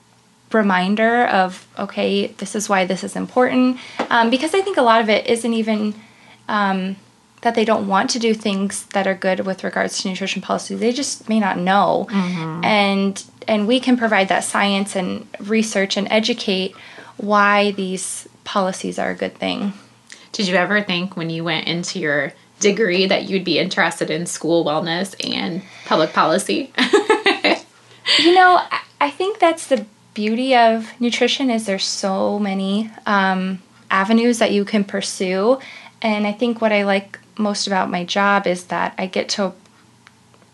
reminder 0.52 1.26
of, 1.26 1.68
okay, 1.78 2.28
this 2.28 2.56
is 2.56 2.70
why 2.70 2.86
this 2.86 3.04
is 3.04 3.16
important. 3.16 3.78
Um, 4.10 4.30
because 4.30 4.54
I 4.54 4.62
think 4.62 4.78
a 4.78 4.82
lot 4.82 5.02
of 5.02 5.10
it 5.10 5.28
isn't 5.28 5.54
even 5.54 5.94
um, 6.48 6.96
that 7.48 7.56
they 7.56 7.64
don't 7.64 7.88
want 7.88 8.10
to 8.10 8.20
do 8.20 8.34
things 8.34 8.86
that 8.88 9.08
are 9.08 9.16
good 9.16 9.40
with 9.46 9.64
regards 9.64 10.02
to 10.02 10.10
nutrition 10.10 10.42
policy. 10.42 10.76
They 10.76 10.92
just 10.92 11.30
may 11.30 11.40
not 11.40 11.58
know. 11.58 12.08
Mm-hmm. 12.10 12.66
And, 12.66 13.24
and 13.48 13.68
we 13.70 13.80
can 13.80 13.96
provide 13.96 14.28
that 14.28 14.44
science 14.44 14.98
and 14.98 15.26
research 15.40 15.96
and 15.96 16.10
educate 16.12 16.76
why 17.16 17.72
these 17.72 18.28
policies 18.44 19.00
are 19.00 19.12
a 19.12 19.16
good 19.16 19.34
thing. 19.36 19.72
Did 20.34 20.50
you 20.50 20.56
ever 20.56 20.84
think 20.84 21.16
when 21.16 21.30
you 21.30 21.46
went 21.46 21.68
into 21.68 22.00
your 22.00 22.34
degree 22.60 23.06
that 23.06 23.30
you'd 23.30 23.46
be 23.46 23.60
interested 23.60 24.10
in 24.10 24.26
school 24.26 24.66
wellness 24.66 25.16
and 25.26 25.62
public 25.86 26.12
policy? 26.12 26.74
you 28.20 28.36
know, 28.36 28.62
I 29.00 29.10
think 29.10 29.40
that's 29.40 29.68
the 29.68 29.86
beauty 30.14 30.54
of 30.54 30.92
nutrition 31.00 31.50
is 31.50 31.66
there's 31.66 31.86
so 31.86 32.40
many 32.40 32.92
um, 33.06 33.62
avenues 33.90 34.40
that 34.40 34.52
you 34.52 34.66
can 34.66 34.84
pursue. 34.84 35.60
And 36.02 36.28
I 36.28 36.34
think 36.34 36.62
what 36.62 36.74
I 36.74 36.84
like 36.84 37.20
most 37.38 37.68
about 37.68 37.90
my 37.90 38.04
job 38.04 38.48
is 38.48 38.66
that 38.66 38.94
I 38.98 39.06
get 39.06 39.30
to 39.30 39.54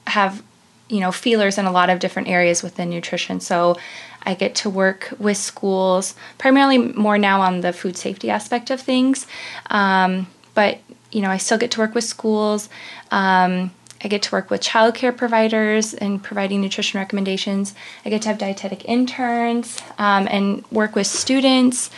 have, 0.07 0.43
you 0.89 0.99
know, 0.99 1.11
feelers 1.11 1.57
in 1.57 1.65
a 1.65 1.71
lot 1.71 1.89
of 1.89 1.99
different 1.99 2.27
areas 2.27 2.61
within 2.63 2.89
nutrition. 2.89 3.39
So 3.39 3.77
I 4.23 4.33
get 4.33 4.55
to 4.55 4.69
work 4.69 5.13
with 5.19 5.37
schools, 5.37 6.15
primarily 6.37 6.77
more 6.77 7.17
now 7.17 7.41
on 7.41 7.61
the 7.61 7.73
food 7.73 7.97
safety 7.97 8.29
aspect 8.29 8.69
of 8.69 8.79
things. 8.79 9.27
Um, 9.69 10.27
but, 10.53 10.79
you 11.11 11.21
know, 11.21 11.29
I 11.29 11.37
still 11.37 11.57
get 11.57 11.71
to 11.71 11.79
work 11.79 11.95
with 11.95 12.03
schools. 12.03 12.69
Um, 13.11 13.71
I 14.03 14.09
get 14.09 14.21
to 14.23 14.31
work 14.33 14.49
with 14.49 14.61
childcare 14.61 15.15
providers 15.15 15.93
and 15.93 16.21
providing 16.21 16.61
nutrition 16.61 16.99
recommendations. 16.99 17.73
I 18.05 18.09
get 18.09 18.21
to 18.23 18.27
have 18.29 18.37
dietetic 18.37 18.83
interns 18.85 19.81
um, 19.97 20.27
and 20.29 20.65
work 20.71 20.95
with 20.95 21.07
students. 21.07 21.89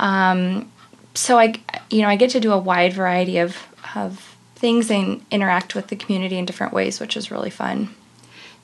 Um, 0.00 0.70
so 1.14 1.38
I, 1.38 1.54
you 1.90 2.02
know, 2.02 2.08
I 2.08 2.16
get 2.16 2.30
to 2.30 2.40
do 2.40 2.52
a 2.52 2.58
wide 2.58 2.94
variety 2.94 3.38
of, 3.38 3.56
of 3.94 4.31
things 4.62 4.90
and 4.90 5.22
interact 5.30 5.74
with 5.74 5.88
the 5.88 5.96
community 5.96 6.38
in 6.38 6.46
different 6.46 6.72
ways, 6.72 7.00
which 7.00 7.18
is 7.18 7.30
really 7.30 7.50
fun 7.50 7.94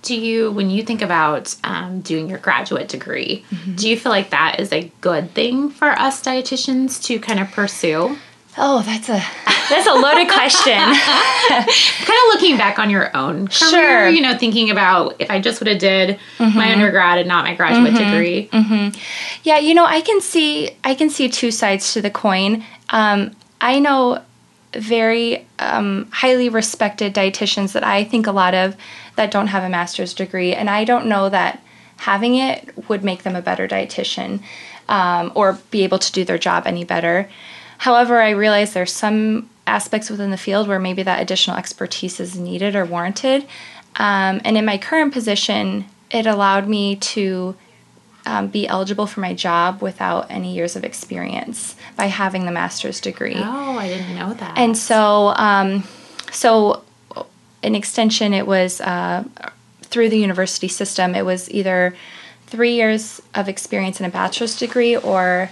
do 0.03 0.19
you 0.19 0.51
when 0.53 0.71
you 0.71 0.83
think 0.83 1.03
about 1.03 1.55
um, 1.65 2.01
doing 2.01 2.29
your 2.29 2.39
graduate 2.39 2.89
degree 2.89 3.45
mm-hmm. 3.51 3.75
do 3.75 3.89
you 3.89 3.97
feel 3.97 4.13
like 4.13 4.31
that 4.31 4.61
is 4.61 4.73
a 4.73 4.91
good 5.01 5.31
thing 5.33 5.71
for 5.71 5.91
us 5.91 6.23
dietitians 6.23 7.03
to 7.03 7.19
kind 7.19 7.41
of 7.41 7.51
pursue 7.51 8.17
oh 8.57 8.83
that's 8.83 9.09
a 9.09 9.23
that's 9.69 9.87
a 9.87 9.93
loaded 9.93 10.29
question 10.33 10.73
kind 11.49 11.69
of 11.69 12.35
looking 12.35 12.57
back 12.57 12.79
on 12.79 12.91
your 12.91 13.15
own 13.17 13.49
career 13.49 13.71
sure. 13.71 14.09
you 14.09 14.21
know 14.21 14.37
thinking 14.39 14.71
about 14.71 15.17
if 15.19 15.31
i 15.31 15.41
just 15.41 15.61
would 15.61 15.69
have 15.69 15.79
did 15.79 16.19
mm-hmm. 16.39 16.57
my 16.57 16.73
undergrad 16.73 17.19
and 17.19 17.29
not 17.29 17.45
my 17.45 17.55
graduate 17.55 17.93
mm-hmm. 17.93 18.11
degree 18.11 18.49
mm-hmm. 18.53 18.99
yeah 19.43 19.59
you 19.59 19.75
know 19.75 19.85
i 19.85 20.01
can 20.01 20.21
see 20.21 20.71
i 20.85 20.95
can 20.95 21.11
see 21.11 21.29
two 21.29 21.51
sides 21.51 21.93
to 21.93 22.01
the 22.01 22.11
coin 22.11 22.65
um, 22.91 23.35
i 23.61 23.81
know 23.81 24.23
very 24.75 25.47
um, 25.59 26.09
highly 26.13 26.49
respected 26.49 27.15
dietitians 27.15 27.73
that 27.73 27.85
i 27.85 28.05
think 28.05 28.27
a 28.27 28.33
lot 28.33 28.55
of 28.55 28.77
that 29.19 29.33
don't 29.33 29.49
have 29.49 29.65
a 29.65 29.69
master's 29.69 30.15
degree, 30.15 30.55
and 30.55 30.71
I 30.71 30.85
don't 30.85 31.07
know 31.07 31.29
that 31.29 31.61
having 31.97 32.37
it 32.37 32.89
would 32.89 33.03
make 33.03 33.25
them 33.25 33.35
a 33.35 33.43
better 33.43 33.67
dietitian 33.67 34.41
um, 34.89 35.33
or 35.35 35.59
be 35.73 35.83
able 35.83 35.99
to 35.99 36.13
do 36.13 36.25
their 36.25 36.39
job 36.39 36.67
any 36.67 36.85
better. 36.85 37.29
However, 37.79 38.23
I 38.23 38.31
realize 38.31 38.73
there's 38.73 38.93
some 38.93 39.51
aspects 39.67 40.09
within 40.09 40.31
the 40.31 40.37
field 40.37 40.69
where 40.69 40.79
maybe 40.79 41.03
that 41.03 41.21
additional 41.21 41.57
expertise 41.57 42.21
is 42.21 42.39
needed 42.39 42.77
or 42.77 42.85
warranted. 42.85 43.43
Um, 43.97 44.41
and 44.45 44.57
in 44.57 44.65
my 44.65 44.79
current 44.79 45.13
position, 45.13 45.87
it 46.13 46.27
allowed 46.27 46.69
me 46.69 46.95
to 46.95 47.57
um, 48.29 48.49
be 48.49 48.69
eligible 48.69 49.07
for 49.07 49.21
my 49.21 49.33
job 49.33 49.81
without 49.81 50.31
any 50.31 50.55
years 50.55 50.77
of 50.77 50.85
experience 50.85 51.75
by 51.97 52.07
having 52.07 52.45
the 52.45 52.53
master's 52.53 53.01
degree. 53.01 53.35
Oh, 53.37 53.79
I 53.79 53.89
didn't 53.89 54.15
know 54.15 54.35
that. 54.35 54.59
And 54.59 54.77
so, 54.77 55.29
um, 55.29 55.83
so 56.31 56.85
an 57.63 57.75
extension, 57.75 58.35
it 58.35 58.47
was 58.47 58.83
uh, 58.83 59.25
through 59.83 60.11
the 60.11 60.19
university 60.19 60.69
system. 60.69 61.15
It 61.15 61.25
was 61.25 61.51
either 61.51 61.97
three 62.47 62.75
years 62.75 63.23
of 63.35 63.49
experience 63.49 63.99
in 63.99 64.05
a 64.05 64.11
bachelor's 64.11 64.59
degree 64.59 64.95
or 64.95 65.51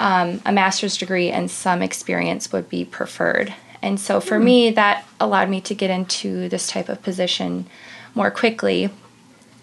um, 0.00 0.40
a 0.44 0.50
master's 0.50 0.96
degree, 0.96 1.30
and 1.30 1.48
some 1.48 1.82
experience 1.82 2.52
would 2.52 2.68
be 2.68 2.84
preferred. 2.84 3.54
And 3.80 4.00
so 4.00 4.20
for 4.20 4.38
mm. 4.38 4.44
me, 4.44 4.70
that 4.72 5.06
allowed 5.20 5.48
me 5.50 5.60
to 5.62 5.74
get 5.74 5.88
into 5.88 6.48
this 6.48 6.68
type 6.68 6.88
of 6.88 7.00
position 7.00 7.66
more 8.16 8.30
quickly. 8.32 8.90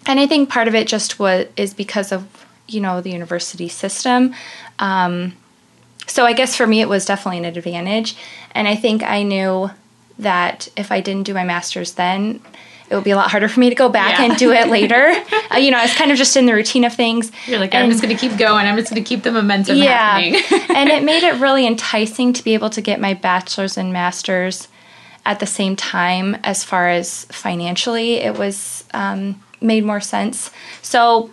And 0.06 0.18
I 0.20 0.26
think 0.26 0.48
part 0.48 0.68
of 0.68 0.74
it 0.74 0.86
just 0.86 1.18
was 1.18 1.48
is 1.56 1.74
because 1.74 2.12
of 2.12 2.45
you 2.68 2.80
know 2.80 3.00
the 3.00 3.10
university 3.10 3.68
system. 3.68 4.34
Um, 4.78 5.34
so 6.06 6.24
I 6.24 6.32
guess 6.32 6.56
for 6.56 6.66
me, 6.66 6.80
it 6.80 6.88
was 6.88 7.04
definitely 7.04 7.38
an 7.38 7.44
advantage. 7.44 8.16
And 8.52 8.68
I 8.68 8.76
think 8.76 9.02
I 9.02 9.22
knew 9.22 9.70
that 10.18 10.68
if 10.76 10.92
I 10.92 11.00
didn't 11.00 11.24
do 11.24 11.34
my 11.34 11.44
master's 11.44 11.92
then, 11.92 12.40
it 12.88 12.94
would 12.94 13.04
be 13.04 13.10
a 13.10 13.16
lot 13.16 13.30
harder 13.30 13.48
for 13.48 13.58
me 13.58 13.68
to 13.68 13.74
go 13.74 13.88
back 13.88 14.18
yeah. 14.18 14.24
and 14.26 14.36
do 14.36 14.52
it 14.52 14.68
later. 14.70 15.12
uh, 15.52 15.58
you 15.58 15.70
know, 15.70 15.78
I 15.78 15.82
was 15.82 15.94
kind 15.94 16.12
of 16.12 16.16
just 16.16 16.36
in 16.36 16.46
the 16.46 16.54
routine 16.54 16.84
of 16.84 16.94
things. 16.94 17.32
You're 17.46 17.58
like, 17.58 17.74
I'm 17.74 17.84
and, 17.84 17.90
just 17.90 18.02
going 18.02 18.16
to 18.16 18.20
keep 18.20 18.38
going. 18.38 18.66
I'm 18.66 18.76
just 18.76 18.90
going 18.90 19.02
to 19.02 19.08
keep 19.08 19.24
the 19.24 19.32
momentum 19.32 19.76
yeah. 19.76 20.18
and 20.74 20.88
it 20.88 21.02
made 21.02 21.24
it 21.24 21.34
really 21.40 21.66
enticing 21.66 22.32
to 22.34 22.44
be 22.44 22.54
able 22.54 22.70
to 22.70 22.80
get 22.80 23.00
my 23.00 23.14
bachelor's 23.14 23.76
and 23.76 23.92
master's 23.92 24.68
at 25.24 25.40
the 25.40 25.46
same 25.46 25.74
time 25.74 26.36
as 26.44 26.62
far 26.62 26.88
as 26.88 27.24
financially. 27.26 28.14
It 28.14 28.38
was 28.38 28.84
um, 28.94 29.42
made 29.60 29.84
more 29.84 30.00
sense. 30.00 30.52
So, 30.82 31.30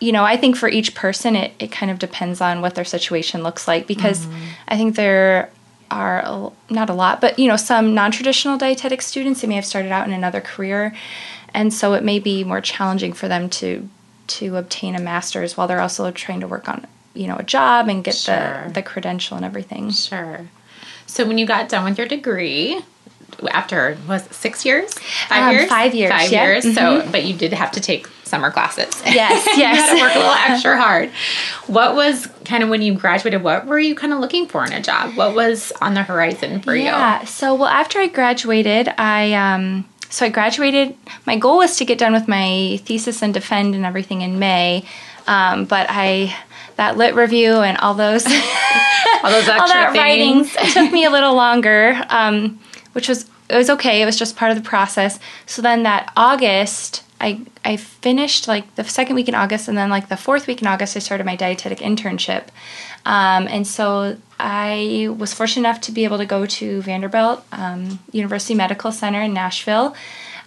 you 0.00 0.12
know, 0.12 0.24
I 0.24 0.36
think 0.36 0.56
for 0.56 0.68
each 0.68 0.94
person, 0.94 1.36
it, 1.36 1.52
it 1.58 1.72
kind 1.72 1.90
of 1.90 1.98
depends 1.98 2.40
on 2.40 2.60
what 2.60 2.74
their 2.74 2.84
situation 2.84 3.42
looks 3.42 3.66
like 3.66 3.86
because 3.86 4.26
mm-hmm. 4.26 4.44
I 4.68 4.76
think 4.76 4.96
there 4.96 5.50
are 5.90 6.18
a, 6.24 6.50
not 6.70 6.90
a 6.90 6.94
lot, 6.94 7.20
but 7.20 7.38
you 7.38 7.48
know, 7.48 7.56
some 7.56 7.94
non-traditional 7.94 8.58
dietetic 8.58 9.02
students 9.02 9.40
they 9.40 9.48
may 9.48 9.54
have 9.54 9.66
started 9.66 9.92
out 9.92 10.06
in 10.06 10.12
another 10.12 10.40
career, 10.40 10.94
and 11.54 11.72
so 11.72 11.94
it 11.94 12.04
may 12.04 12.18
be 12.18 12.44
more 12.44 12.60
challenging 12.60 13.12
for 13.12 13.28
them 13.28 13.48
to 13.50 13.88
to 14.26 14.56
obtain 14.56 14.96
a 14.96 15.00
master's 15.00 15.56
while 15.56 15.68
they're 15.68 15.80
also 15.80 16.10
trying 16.10 16.40
to 16.40 16.48
work 16.48 16.68
on 16.68 16.84
you 17.14 17.26
know 17.28 17.36
a 17.36 17.44
job 17.44 17.88
and 17.88 18.02
get 18.02 18.14
sure. 18.14 18.64
the 18.66 18.74
the 18.74 18.82
credential 18.82 19.36
and 19.36 19.46
everything. 19.46 19.90
Sure. 19.90 20.48
So 21.06 21.24
when 21.26 21.38
you 21.38 21.46
got 21.46 21.68
done 21.68 21.84
with 21.84 21.98
your 21.98 22.08
degree, 22.08 22.80
after 23.50 23.96
was 24.08 24.24
six 24.30 24.64
years, 24.64 24.92
five 25.28 25.44
um, 25.44 25.54
years, 25.54 25.68
five 25.68 25.94
years, 25.94 26.10
five 26.10 26.32
yeah. 26.32 26.44
years. 26.44 26.64
Mm-hmm. 26.64 26.74
So, 27.04 27.10
but 27.10 27.24
you 27.24 27.34
did 27.34 27.52
have 27.52 27.70
to 27.72 27.80
take 27.80 28.08
summer 28.26 28.50
classes. 28.50 29.00
Yes, 29.04 29.46
yes. 29.56 29.56
you 29.56 29.64
had 29.64 29.94
to 29.94 30.00
work 30.00 30.14
a 30.14 30.18
little 30.18 30.32
extra 30.54 30.80
hard. 30.80 31.10
What 31.66 31.94
was 31.94 32.26
kind 32.44 32.62
of 32.62 32.68
when 32.68 32.82
you 32.82 32.94
graduated? 32.94 33.42
What 33.42 33.66
were 33.66 33.78
you 33.78 33.94
kind 33.94 34.12
of 34.12 34.20
looking 34.20 34.46
for 34.46 34.64
in 34.64 34.72
a 34.72 34.82
job? 34.82 35.16
What 35.16 35.34
was 35.34 35.72
on 35.80 35.94
the 35.94 36.02
horizon 36.02 36.60
for 36.60 36.74
yeah, 36.74 36.82
you? 36.82 36.88
Yeah. 36.88 37.24
So, 37.24 37.54
well, 37.54 37.68
after 37.68 37.98
I 37.98 38.08
graduated, 38.08 38.88
I 38.98 39.32
um, 39.32 39.88
so 40.10 40.26
I 40.26 40.28
graduated. 40.28 40.96
My 41.24 41.38
goal 41.38 41.58
was 41.58 41.76
to 41.78 41.84
get 41.84 41.98
done 41.98 42.12
with 42.12 42.28
my 42.28 42.80
thesis 42.84 43.22
and 43.22 43.32
defend 43.32 43.74
and 43.74 43.84
everything 43.84 44.22
in 44.22 44.38
May, 44.38 44.84
um, 45.26 45.64
but 45.64 45.86
I 45.88 46.36
that 46.76 46.96
lit 46.96 47.14
review 47.14 47.60
and 47.60 47.78
all 47.78 47.94
those 47.94 48.26
all 49.22 49.30
those 49.30 49.48
extra 49.48 49.60
all 49.60 49.68
that 49.68 49.92
things. 49.92 50.54
writing 50.54 50.72
took 50.72 50.92
me 50.92 51.04
a 51.04 51.10
little 51.10 51.34
longer, 51.34 52.00
um, 52.08 52.60
which 52.92 53.08
was 53.08 53.28
it 53.48 53.56
was 53.56 53.70
okay. 53.70 54.02
It 54.02 54.06
was 54.06 54.18
just 54.18 54.36
part 54.36 54.50
of 54.50 54.56
the 54.56 54.68
process. 54.68 55.18
So 55.46 55.62
then 55.62 55.84
that 55.84 56.12
August, 56.16 57.02
I 57.20 57.40
I 57.64 57.76
finished 57.76 58.46
like 58.46 58.74
the 58.74 58.84
second 58.84 59.16
week 59.16 59.28
in 59.28 59.34
August, 59.34 59.68
and 59.68 59.76
then 59.76 59.90
like 59.90 60.08
the 60.08 60.16
fourth 60.16 60.46
week 60.46 60.60
in 60.60 60.66
August, 60.66 60.96
I 60.96 61.00
started 61.00 61.24
my 61.24 61.36
dietetic 61.36 61.78
internship. 61.78 62.48
Um, 63.04 63.46
and 63.48 63.66
so 63.66 64.16
I 64.38 65.08
was 65.16 65.32
fortunate 65.32 65.68
enough 65.68 65.80
to 65.82 65.92
be 65.92 66.04
able 66.04 66.18
to 66.18 66.26
go 66.26 66.44
to 66.44 66.82
Vanderbilt 66.82 67.44
um, 67.52 68.00
University 68.12 68.54
Medical 68.54 68.92
Center 68.92 69.22
in 69.22 69.32
Nashville. 69.32 69.94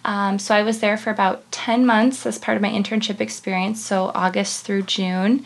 Um, 0.05 0.39
so 0.39 0.55
I 0.55 0.63
was 0.63 0.79
there 0.79 0.97
for 0.97 1.09
about 1.09 1.49
10 1.51 1.85
months 1.85 2.25
as 2.25 2.37
part 2.37 2.55
of 2.55 2.61
my 2.61 2.69
internship 2.69 3.19
experience, 3.19 3.83
so 3.83 4.11
August 4.15 4.65
through 4.65 4.83
June. 4.83 5.45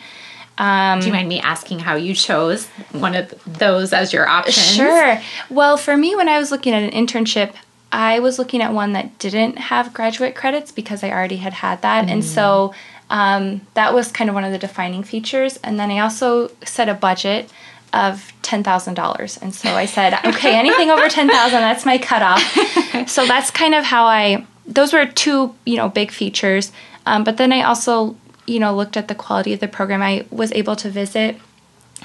Um, 0.58 1.00
Do 1.00 1.06
you 1.06 1.12
mind 1.12 1.28
me 1.28 1.40
asking 1.40 1.80
how 1.80 1.96
you 1.96 2.14
chose 2.14 2.66
one 2.92 3.16
of 3.16 3.34
those 3.44 3.92
as 3.92 4.12
your 4.12 4.28
option? 4.28 4.62
Sure. 4.62 5.20
Well, 5.50 5.76
for 5.76 5.96
me, 5.96 6.14
when 6.14 6.28
I 6.28 6.38
was 6.38 6.52
looking 6.52 6.72
at 6.72 6.82
an 6.82 6.90
internship, 6.90 7.54
I 7.94 8.18
was 8.18 8.40
looking 8.40 8.60
at 8.60 8.72
one 8.72 8.92
that 8.94 9.20
didn't 9.20 9.56
have 9.56 9.94
graduate 9.94 10.34
credits 10.34 10.72
because 10.72 11.04
I 11.04 11.10
already 11.10 11.36
had 11.36 11.52
had 11.52 11.80
that. 11.82 12.06
Mm. 12.06 12.10
And 12.10 12.24
so 12.24 12.74
um, 13.08 13.60
that 13.74 13.94
was 13.94 14.10
kind 14.10 14.28
of 14.28 14.34
one 14.34 14.42
of 14.42 14.50
the 14.50 14.58
defining 14.58 15.04
features. 15.04 15.58
And 15.58 15.78
then 15.78 15.92
I 15.92 16.00
also 16.00 16.50
set 16.64 16.88
a 16.88 16.94
budget 16.94 17.52
of 17.92 18.32
$10,000. 18.42 19.42
And 19.42 19.54
so 19.54 19.68
I 19.70 19.86
said, 19.86 20.18
okay, 20.24 20.58
anything 20.58 20.90
over 20.90 21.08
10,000, 21.08 21.30
that's 21.52 21.86
my 21.86 21.96
cutoff. 21.96 22.42
so 23.08 23.26
that's 23.26 23.52
kind 23.52 23.76
of 23.76 23.84
how 23.84 24.06
I, 24.06 24.44
those 24.66 24.92
were 24.92 25.06
two, 25.06 25.54
you 25.64 25.76
know, 25.76 25.88
big 25.88 26.10
features. 26.10 26.72
Um, 27.06 27.22
but 27.22 27.36
then 27.36 27.52
I 27.52 27.62
also 27.62 28.16
you 28.46 28.58
know 28.58 28.76
looked 28.76 28.98
at 28.98 29.08
the 29.08 29.14
quality 29.14 29.54
of 29.54 29.60
the 29.60 29.68
program 29.68 30.02
i 30.02 30.22
was 30.30 30.52
able 30.52 30.76
to 30.76 30.90
visit 30.90 31.34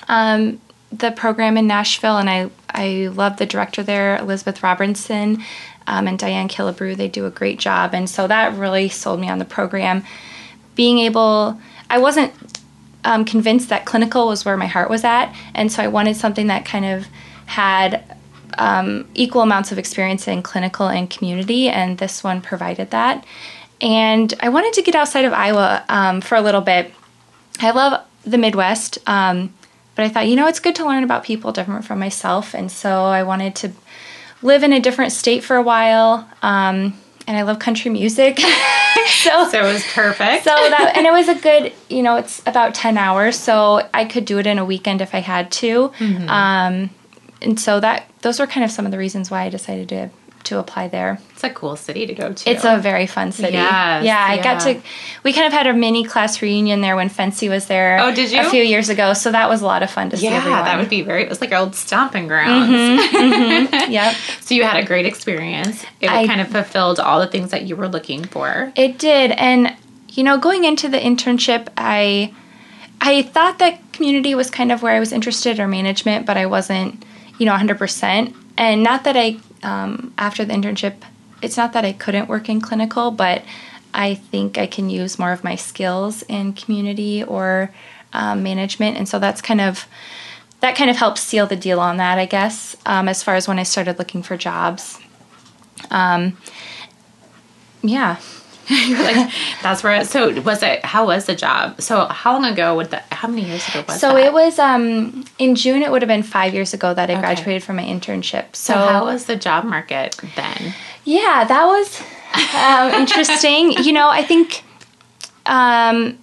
um, 0.08 0.62
the 0.91 1.12
program 1.12 1.58
in 1.58 1.67
Nashville, 1.67 2.17
and 2.17 2.29
I 2.29 2.50
I 2.69 3.10
love 3.13 3.38
the 3.38 3.46
director 3.46 3.84
there, 3.84 4.17
Elizabeth 4.17 4.63
Robinson, 4.63 5.43
um, 5.89 6.08
and 6.08 6.17
Diane 6.17 6.48
Killebrew. 6.48 6.96
They 6.96 7.10
do 7.10 7.25
a 7.25 7.31
great 7.31 7.60
job, 7.60 7.93
and 7.93 8.10
so 8.10 8.27
that 8.27 8.53
really 8.53 8.88
sold 8.88 9.19
me 9.19 9.27
on 9.27 9.39
the 9.39 9.46
program. 9.46 10.03
Being 10.75 11.00
able, 11.00 11.60
I 11.89 11.98
wasn't 11.98 12.31
um, 13.03 13.25
convinced 13.25 13.69
that 13.69 13.86
clinical 13.86 14.27
was 14.27 14.46
where 14.46 14.55
my 14.55 14.67
heart 14.67 14.89
was 14.89 15.03
at, 15.03 15.34
and 15.55 15.72
so 15.72 15.84
I 15.84 15.88
wanted 15.88 16.15
something 16.15 16.48
that 16.48 16.63
kind 16.63 16.86
of 16.86 17.08
had 17.48 18.03
um, 18.60 19.10
equal 19.15 19.41
amounts 19.41 19.72
of 19.72 19.79
experience 19.79 20.27
in 20.27 20.43
clinical 20.43 20.88
and 20.88 21.10
community, 21.10 21.67
and 21.69 21.98
this 21.98 22.24
one 22.24 22.39
provided 22.41 22.91
that. 22.91 23.25
And 23.81 24.31
I 24.41 24.50
wanted 24.50 24.74
to 24.74 24.84
get 24.84 24.93
outside 24.93 25.25
of 25.25 25.34
Iowa 25.34 25.84
um, 25.89 26.22
for 26.22 26.36
a 26.36 26.41
little 26.41 26.62
bit. 26.62 26.93
I 27.62 27.72
love 27.72 28.05
the 28.24 28.38
Midwest, 28.38 29.00
um, 29.08 29.53
but 29.96 30.05
I 30.05 30.10
thought, 30.10 30.27
you 30.27 30.36
know, 30.36 30.48
it's 30.48 30.60
good 30.60 30.75
to 30.75 30.86
learn 30.86 31.03
about 31.03 31.24
people 31.24 31.51
different 31.51 31.84
from 31.86 31.98
myself, 32.00 32.53
and 32.53 32.72
so 32.72 33.05
I 33.05 33.24
wanted 33.24 33.55
to 33.55 33.72
live 34.41 34.63
in 34.63 34.74
a 34.74 34.79
different 34.79 35.12
state 35.12 35.43
for 35.43 35.55
a 35.55 35.62
while. 35.62 36.27
Um, 36.41 36.98
and 37.27 37.38
I 37.38 37.43
love 37.43 37.60
country 37.60 37.91
music. 37.91 38.39
so, 39.08 39.48
so 39.50 39.60
it 39.60 39.74
was 39.74 39.86
perfect. 39.93 40.43
so 40.43 40.50
that 40.50 40.93
and 40.96 41.05
it 41.05 41.12
was 41.12 41.27
a 41.27 41.36
good, 41.36 41.74
you 41.88 42.01
know, 42.01 42.15
it's 42.15 42.41
about 42.48 42.74
10 42.74 42.98
hours, 42.98 43.38
so 43.38 43.88
I 43.93 44.05
could 44.05 44.25
do 44.25 44.39
it 44.39 44.48
in 44.48 44.58
a 44.58 44.65
weekend 44.65 45.01
if 45.01 45.13
I 45.13 45.19
had 45.19 45.51
to. 45.53 45.89
Mm-hmm. 45.89 46.29
Um, 46.29 46.89
and 47.41 47.60
so 47.60 47.79
that 47.79 48.10
those 48.22 48.39
were 48.39 48.48
kind 48.48 48.63
of 48.63 48.72
some 48.72 48.86
of 48.86 48.91
the 48.91 48.98
reasons 48.98 49.29
why 49.29 49.43
I 49.43 49.50
decided 49.50 49.89
to 49.89 50.10
to 50.46 50.58
apply 50.58 50.88
there. 50.88 51.19
It's 51.39 51.46
a 51.46 51.50
cool 51.51 51.77
city 51.77 52.05
to 52.05 52.13
go 52.13 52.34
to. 52.34 52.50
It's 52.50 52.65
a 52.65 52.77
very 52.79 53.08
fun 53.08 53.31
city. 53.31 53.53
Yes, 53.53 54.03
yeah, 54.03 54.25
I 54.27 54.34
yeah. 54.34 54.43
got 54.43 54.60
to. 54.63 54.81
We 55.24 55.31
kind 55.31 55.48
of 55.48 55.53
had 55.53 55.67
a 55.67 55.74
mini 55.74 56.03
class 56.03 56.41
reunion 56.41 56.81
there 56.81 56.98
when 56.98 57.10
FNCE 57.10 57.50
was 57.50 57.67
there. 57.67 57.98
Oh, 58.01 58.13
did 58.13 58.29
you? 58.29 58.41
A 58.41 58.50
few 58.50 58.62
years 58.62 58.89
ago, 58.89 59.13
so 59.13 59.31
that 59.31 59.48
was 59.48 59.62
a 59.62 59.65
lot 59.65 59.81
of 59.81 59.89
fun 59.89 60.10
to 60.10 60.17
yeah, 60.17 60.31
see 60.31 60.36
everyone. 60.36 60.65
that 60.65 60.77
would 60.77 60.89
be 60.89 61.01
very. 61.01 61.24
It 61.24 61.29
was 61.29 61.39
like 61.39 61.53
our 61.53 61.60
old 61.60 61.75
stomping 61.75 62.27
grounds. 62.27 62.69
Mm-hmm, 62.69 63.15
mm-hmm, 63.15 63.89
yep. 63.89 64.15
so 64.41 64.53
you 64.53 64.65
had 64.65 64.84
a 64.84 64.86
great 64.86 65.05
experience. 65.05 65.86
It 66.01 66.10
I, 66.10 66.27
kind 66.27 66.41
of 66.41 66.50
fulfilled 66.50 67.00
all 67.00 67.22
the 67.22 67.27
things 67.27 67.51
that 67.51 67.63
you 67.63 67.77
were 67.77 67.88
looking 67.88 68.25
for. 68.25 68.74
It 68.75 68.98
did, 68.98 69.31
and 69.31 69.77
you 70.10 70.25
know, 70.25 70.38
going 70.38 70.65
into 70.65 70.89
the 70.89 71.00
internship, 71.00 71.69
I. 71.77 72.34
I 73.01 73.22
thought 73.22 73.60
that 73.60 73.93
community 73.93 74.36
was 74.36 74.50
kind 74.51 74.74
of 74.74 74.81
where 74.81 74.93
I 74.93 75.00
was 75.00 75.13
interested 75.13 75.58
or 75.58 75.69
management, 75.69 76.25
but 76.25 76.36
I 76.36 76.48
wasn't 76.48 77.05
you 77.38 77.46
know 77.46 77.53
100% 77.53 78.36
and 78.58 78.84
not 78.84 79.05
that 79.05 79.15
i 79.15 79.38
um, 79.63 80.13
after 80.17 80.43
the 80.43 80.53
internship 80.53 80.96
it's 81.41 81.58
not 81.58 81.74
that 81.74 81.86
i 81.86 81.91
couldn't 81.91 82.27
work 82.27 82.50
in 82.50 82.62
clinical 82.62 83.12
but 83.12 83.43
i 83.93 84.13
think 84.13 84.58
i 84.58 84.65
can 84.65 84.89
use 84.89 85.19
more 85.19 85.31
of 85.31 85.43
my 85.43 85.55
skills 85.55 86.24
in 86.24 86.53
community 86.53 87.24
or 87.24 87.72
um, 88.13 88.41
management 88.41 88.98
and 88.98 89.08
so 89.08 89.19
that's 89.19 89.41
kind 89.41 89.62
of 89.62 89.88
that 90.62 90.75
kind 90.75 90.89
of 90.89 90.98
helps 90.98 91.22
seal 91.22 91.46
the 91.46 91.55
deal 91.55 91.79
on 91.79 91.98
that 91.98 92.17
i 92.17 92.25
guess 92.25 92.75
um, 92.86 93.08
as 93.08 93.24
far 93.24 93.36
as 93.36 93.48
when 93.48 93.60
i 93.60 93.63
started 93.63 94.00
looking 94.00 94.24
for 94.24 94.38
jobs 94.38 95.00
um, 95.91 96.38
yeah 97.81 98.17
like 98.89 99.31
that's 99.63 99.84
where. 99.84 100.03
So 100.05 100.41
was 100.41 100.62
it? 100.62 100.86
How 100.86 101.08
was 101.08 101.25
the 101.25 101.34
job? 101.34 101.81
So 101.81 102.05
how 102.05 102.34
long 102.34 102.46
ago 102.46 102.75
would 102.75 102.91
that? 102.91 103.12
How 103.12 103.27
many 103.27 103.48
years 103.48 103.67
ago 103.67 103.79
was 103.79 103.88
that? 103.88 104.00
so 104.00 104.13
that? 104.13 104.27
it 104.27 104.34
was 104.34 104.60
um 104.60 105.25
in 105.39 105.55
June. 105.55 105.81
It 105.81 105.89
would 105.89 106.03
have 106.03 106.08
been 106.08 106.22
five 106.22 106.53
years 106.53 106.72
ago 106.72 106.93
that 106.93 107.10
I 107.10 107.13
okay. 107.13 107.22
graduated 107.22 107.63
from 107.63 107.77
my 107.77 107.84
internship. 107.84 108.55
So, 108.55 108.74
so, 108.74 108.75
how 108.75 109.05
was 109.05 109.25
the 109.25 109.36
job 109.36 109.65
market 109.65 110.22
then? 110.36 110.75
Yeah, 111.09 111.43
that 111.43 111.65
was 111.65 112.01
um, 112.53 113.01
interesting. 113.01 113.71
you 113.83 113.91
know, 113.93 114.09
I 114.09 114.21
think 114.21 114.61
um, 115.47 116.19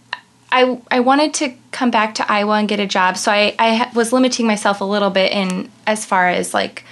I 0.52 0.80
I 0.92 1.00
wanted 1.00 1.34
to 1.34 1.52
come 1.72 1.90
back 1.90 2.14
to 2.16 2.30
Iowa 2.30 2.52
and 2.52 2.68
get 2.68 2.78
a 2.78 2.86
job, 2.86 3.16
so 3.16 3.32
I 3.32 3.56
I 3.58 3.90
was 3.96 4.12
limiting 4.12 4.46
myself 4.46 4.80
a 4.80 4.84
little 4.84 5.10
bit 5.10 5.32
in 5.32 5.72
as 5.88 6.04
far 6.04 6.28
as 6.28 6.54
like 6.54 6.84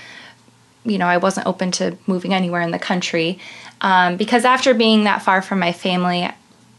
you 0.85 0.99
know 0.99 1.07
I 1.07 1.19
wasn't 1.19 1.47
open 1.47 1.71
to 1.73 1.97
moving 2.09 2.35
anywhere 2.35 2.63
in 2.63 2.73
the 2.73 2.81
country. 2.81 3.39
Um, 3.81 4.17
because 4.17 4.45
after 4.45 4.75
being 4.75 5.05
that 5.05 5.23
far 5.23 5.41
from 5.41 5.61
my 5.61 5.71
family, 5.71 6.29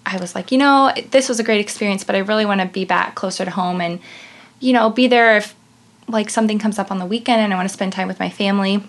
I 0.06 0.18
was 0.18 0.36
like, 0.36 0.52
you 0.52 0.58
know, 0.58 0.92
this 1.12 1.30
was 1.30 1.40
a 1.40 1.44
great 1.44 1.62
experience, 1.62 2.04
but 2.04 2.16
I 2.16 2.20
really 2.20 2.46
want 2.46 2.60
to 2.60 2.68
be 2.68 2.84
back 2.84 3.16
closer 3.16 3.46
to 3.46 3.52
home 3.52 3.80
and, 3.80 4.00
you 4.60 4.74
know, 4.74 4.90
be 4.90 5.08
there 5.08 5.38
if 5.38 5.56
like 6.10 6.30
something 6.30 6.58
comes 6.58 6.80
up 6.80 6.92
on 6.92 6.98
the 6.98 7.06
weekend 7.06 7.42
and 7.42 7.54
I 7.54 7.56
want 7.56 7.70
to 7.70 7.74
spend 7.74 7.94
time 7.94 8.08
with 8.08 8.20
my 8.20 8.30
family 8.30 8.84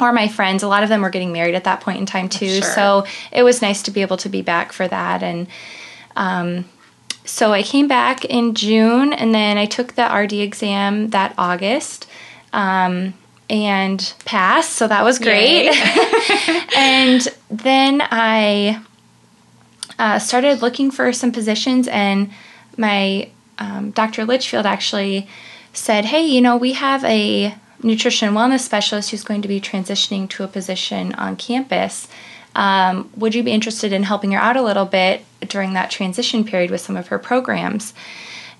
or 0.00 0.12
my 0.12 0.28
friends. 0.28 0.62
A 0.62 0.68
lot 0.68 0.82
of 0.82 0.88
them 0.88 1.02
were 1.02 1.10
getting 1.10 1.32
married 1.32 1.54
at 1.54 1.64
that 1.64 1.80
point 1.80 1.98
in 1.98 2.06
time 2.06 2.28
too. 2.28 2.60
Sure. 2.60 2.62
So 2.62 3.06
it 3.32 3.42
was 3.42 3.62
nice 3.62 3.82
to 3.82 3.90
be 3.90 4.02
able 4.02 4.16
to 4.18 4.28
be 4.28 4.42
back 4.42 4.72
for 4.72 4.86
that. 4.88 5.22
And 5.22 5.46
um, 6.16 6.64
so 7.24 7.52
I 7.52 7.62
came 7.62 7.88
back 7.88 8.24
in 8.24 8.54
June 8.54 9.12
and 9.12 9.34
then 9.34 9.58
I 9.58 9.66
took 9.66 9.94
the 9.94 10.06
RD 10.06 10.34
exam 10.34 11.10
that 11.10 11.34
August. 11.36 12.06
Um, 12.52 13.14
and 13.48 14.14
passed, 14.24 14.72
so 14.72 14.88
that 14.88 15.04
was 15.04 15.18
great. 15.18 15.68
and 16.76 17.28
then 17.48 18.02
I 18.02 18.82
uh, 19.98 20.18
started 20.18 20.62
looking 20.62 20.90
for 20.90 21.12
some 21.12 21.32
positions, 21.32 21.88
and 21.88 22.30
my 22.76 23.30
um, 23.58 23.90
Dr. 23.92 24.24
Litchfield 24.24 24.66
actually 24.66 25.28
said, 25.72 26.06
"Hey, 26.06 26.26
you 26.26 26.40
know, 26.40 26.56
we 26.56 26.72
have 26.72 27.04
a 27.04 27.54
nutrition 27.82 28.32
wellness 28.34 28.60
specialist 28.60 29.10
who's 29.10 29.24
going 29.24 29.42
to 29.42 29.48
be 29.48 29.60
transitioning 29.60 30.28
to 30.30 30.44
a 30.44 30.48
position 30.48 31.12
on 31.14 31.36
campus. 31.36 32.08
Um, 32.54 33.10
would 33.16 33.34
you 33.34 33.42
be 33.42 33.52
interested 33.52 33.92
in 33.92 34.04
helping 34.04 34.32
her 34.32 34.38
out 34.38 34.56
a 34.56 34.62
little 34.62 34.86
bit 34.86 35.24
during 35.40 35.74
that 35.74 35.90
transition 35.90 36.44
period 36.44 36.70
with 36.70 36.80
some 36.80 36.96
of 36.96 37.08
her 37.08 37.18
programs?" 37.18 37.92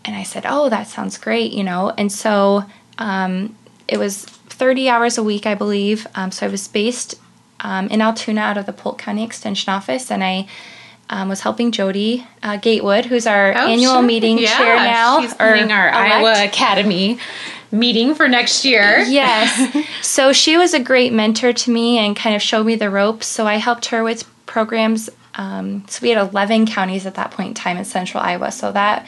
And 0.05 0.15
I 0.15 0.23
said, 0.23 0.45
"Oh, 0.47 0.69
that 0.69 0.87
sounds 0.87 1.19
great," 1.19 1.53
you 1.53 1.65
know. 1.65 1.93
And 1.97 2.13
so 2.13 2.65
um, 2.99 3.57
it 3.89 3.99
was 3.99 4.25
30 4.25 4.89
hours 4.89 5.19
a 5.19 5.23
week, 5.23 5.47
I 5.47 5.55
believe. 5.55 6.07
Um, 6.15 6.31
so 6.31 6.47
I 6.47 6.49
was 6.49 6.69
based 6.69 7.15
um, 7.61 7.89
in 7.89 8.01
Altoona 8.01 8.41
out 8.41 8.59
of 8.59 8.67
the 8.67 8.73
Polk 8.73 8.99
County 8.99 9.25
Extension 9.25 9.73
Office, 9.73 10.11
and 10.11 10.23
I 10.23 10.47
um, 11.11 11.29
was 11.29 11.41
helping 11.41 11.73
Jody 11.73 12.27
uh, 12.43 12.57
Gatewood, 12.57 13.07
who's 13.07 13.27
our 13.27 13.53
oh, 13.53 13.67
annual 13.69 13.95
sure. 13.95 14.03
meeting 14.03 14.39
yeah, 14.39 14.57
chair 14.57 14.77
now. 14.77 15.21
She's 15.21 15.35
running 15.39 15.71
our 15.71 15.89
elect. 15.89 16.15
Iowa 16.15 16.45
Academy 16.45 17.19
meeting 17.73 18.15
for 18.15 18.29
next 18.29 18.65
year. 18.65 18.99
Yes. 19.01 19.87
so 20.03 20.33
she 20.33 20.57
was 20.57 20.75
a 20.75 20.81
great 20.81 21.13
mentor 21.13 21.53
to 21.53 21.71
me 21.71 21.99
and 21.99 22.17
kind 22.17 22.35
of 22.35 22.43
showed 22.43 22.65
me 22.65 22.77
the 22.77 22.91
ropes. 22.91 23.27
So 23.27 23.47
I 23.47 23.57
helped 23.57 23.87
her 23.87 24.03
with 24.03 24.25
programs. 24.47 25.11
Um, 25.35 25.85
so 25.89 26.01
we 26.03 26.11
had 26.11 26.31
11 26.31 26.67
counties 26.67 27.07
at 27.07 27.15
that 27.17 27.31
point 27.31 27.49
in 27.49 27.55
time 27.55 27.77
in 27.77 27.85
central 27.85 28.23
Iowa. 28.23 28.51
So 28.51 28.73
that 28.73 29.07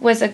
was 0.00 0.22
a, 0.22 0.32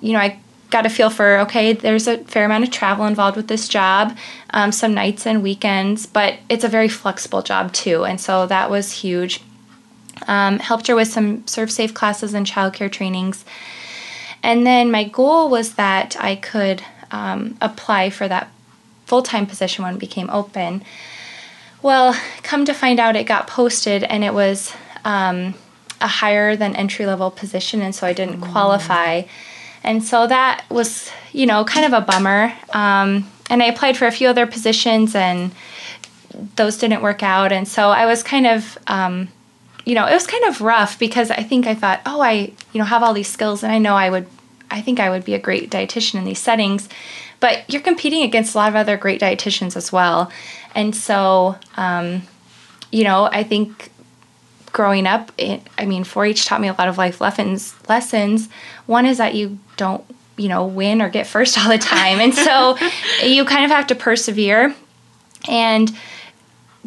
you 0.00 0.12
know, 0.12 0.20
I 0.20 0.38
got 0.70 0.86
a 0.86 0.90
feel 0.90 1.10
for 1.10 1.38
okay, 1.40 1.72
there's 1.72 2.06
a 2.06 2.18
fair 2.18 2.44
amount 2.44 2.64
of 2.64 2.70
travel 2.70 3.06
involved 3.06 3.36
with 3.36 3.48
this 3.48 3.68
job, 3.68 4.16
um, 4.50 4.72
some 4.72 4.94
nights 4.94 5.26
and 5.26 5.42
weekends, 5.42 6.06
but 6.06 6.38
it's 6.48 6.64
a 6.64 6.68
very 6.68 6.88
flexible 6.88 7.42
job 7.42 7.72
too, 7.72 8.04
and 8.04 8.20
so 8.20 8.46
that 8.46 8.70
was 8.70 8.92
huge. 8.92 9.40
Um, 10.26 10.58
helped 10.58 10.86
her 10.86 10.96
with 10.96 11.08
some 11.08 11.42
ServSafe 11.42 11.94
classes 11.94 12.34
and 12.34 12.46
childcare 12.46 12.90
trainings. 12.90 13.44
And 14.42 14.66
then 14.66 14.90
my 14.90 15.04
goal 15.04 15.50
was 15.50 15.74
that 15.74 16.16
I 16.18 16.36
could 16.36 16.82
um, 17.10 17.56
apply 17.60 18.10
for 18.10 18.26
that 18.28 18.48
full 19.04 19.22
time 19.22 19.46
position 19.46 19.84
when 19.84 19.94
it 19.94 20.00
became 20.00 20.30
open. 20.30 20.82
Well, 21.82 22.16
come 22.42 22.64
to 22.64 22.74
find 22.74 22.98
out, 22.98 23.16
it 23.16 23.24
got 23.24 23.46
posted 23.46 24.02
and 24.04 24.24
it 24.24 24.34
was 24.34 24.72
um, 25.04 25.54
a 26.00 26.08
higher 26.08 26.56
than 26.56 26.74
entry 26.74 27.06
level 27.06 27.30
position, 27.30 27.82
and 27.82 27.94
so 27.94 28.06
I 28.06 28.12
didn't 28.12 28.40
mm. 28.40 28.50
qualify. 28.50 29.22
And 29.84 30.02
so 30.02 30.26
that 30.26 30.64
was, 30.68 31.10
you 31.32 31.46
know, 31.46 31.64
kind 31.64 31.86
of 31.86 31.92
a 31.92 32.04
bummer. 32.04 32.52
Um, 32.72 33.30
and 33.48 33.62
I 33.62 33.66
applied 33.66 33.96
for 33.96 34.06
a 34.06 34.10
few 34.10 34.28
other 34.28 34.46
positions 34.46 35.14
and 35.14 35.52
those 36.56 36.76
didn't 36.76 37.02
work 37.02 37.22
out. 37.22 37.52
And 37.52 37.68
so 37.68 37.90
I 37.90 38.04
was 38.04 38.24
kind 38.24 38.48
of, 38.48 38.76
um, 38.88 39.28
you 39.86 39.94
know, 39.94 40.04
it 40.04 40.12
was 40.12 40.26
kind 40.26 40.44
of 40.44 40.60
rough 40.60 40.98
because 40.98 41.30
I 41.30 41.42
think 41.44 41.66
I 41.66 41.74
thought, 41.74 42.00
oh, 42.04 42.20
I, 42.20 42.52
you 42.72 42.78
know, 42.78 42.84
have 42.84 43.02
all 43.02 43.14
these 43.14 43.28
skills 43.28 43.62
and 43.62 43.72
I 43.72 43.78
know 43.78 43.94
I 43.94 44.10
would, 44.10 44.26
I 44.68 44.82
think 44.82 44.98
I 44.98 45.08
would 45.08 45.24
be 45.24 45.32
a 45.32 45.38
great 45.38 45.70
dietitian 45.70 46.16
in 46.16 46.24
these 46.24 46.40
settings. 46.40 46.88
But 47.38 47.70
you're 47.72 47.82
competing 47.82 48.22
against 48.22 48.54
a 48.54 48.58
lot 48.58 48.68
of 48.68 48.74
other 48.74 48.96
great 48.96 49.20
dietitians 49.20 49.76
as 49.76 49.92
well. 49.92 50.30
And 50.74 50.94
so, 50.94 51.56
um, 51.76 52.22
you 52.90 53.04
know, 53.04 53.26
I 53.30 53.44
think 53.44 53.92
growing 54.72 55.06
up, 55.06 55.30
it, 55.38 55.62
I 55.78 55.86
mean, 55.86 56.02
4-H 56.02 56.46
taught 56.46 56.60
me 56.60 56.68
a 56.68 56.72
lot 56.72 56.88
of 56.88 56.98
life 56.98 57.20
lessons. 57.20 57.74
Lessons. 57.88 58.48
One 58.86 59.06
is 59.06 59.18
that 59.18 59.36
you 59.36 59.58
don't, 59.76 60.04
you 60.36 60.48
know, 60.48 60.66
win 60.66 61.00
or 61.00 61.08
get 61.08 61.28
first 61.28 61.58
all 61.58 61.68
the 61.70 61.78
time, 61.78 62.20
and 62.20 62.34
so 62.34 62.76
you 63.22 63.44
kind 63.44 63.64
of 63.64 63.70
have 63.70 63.86
to 63.86 63.94
persevere. 63.94 64.74
And 65.48 65.96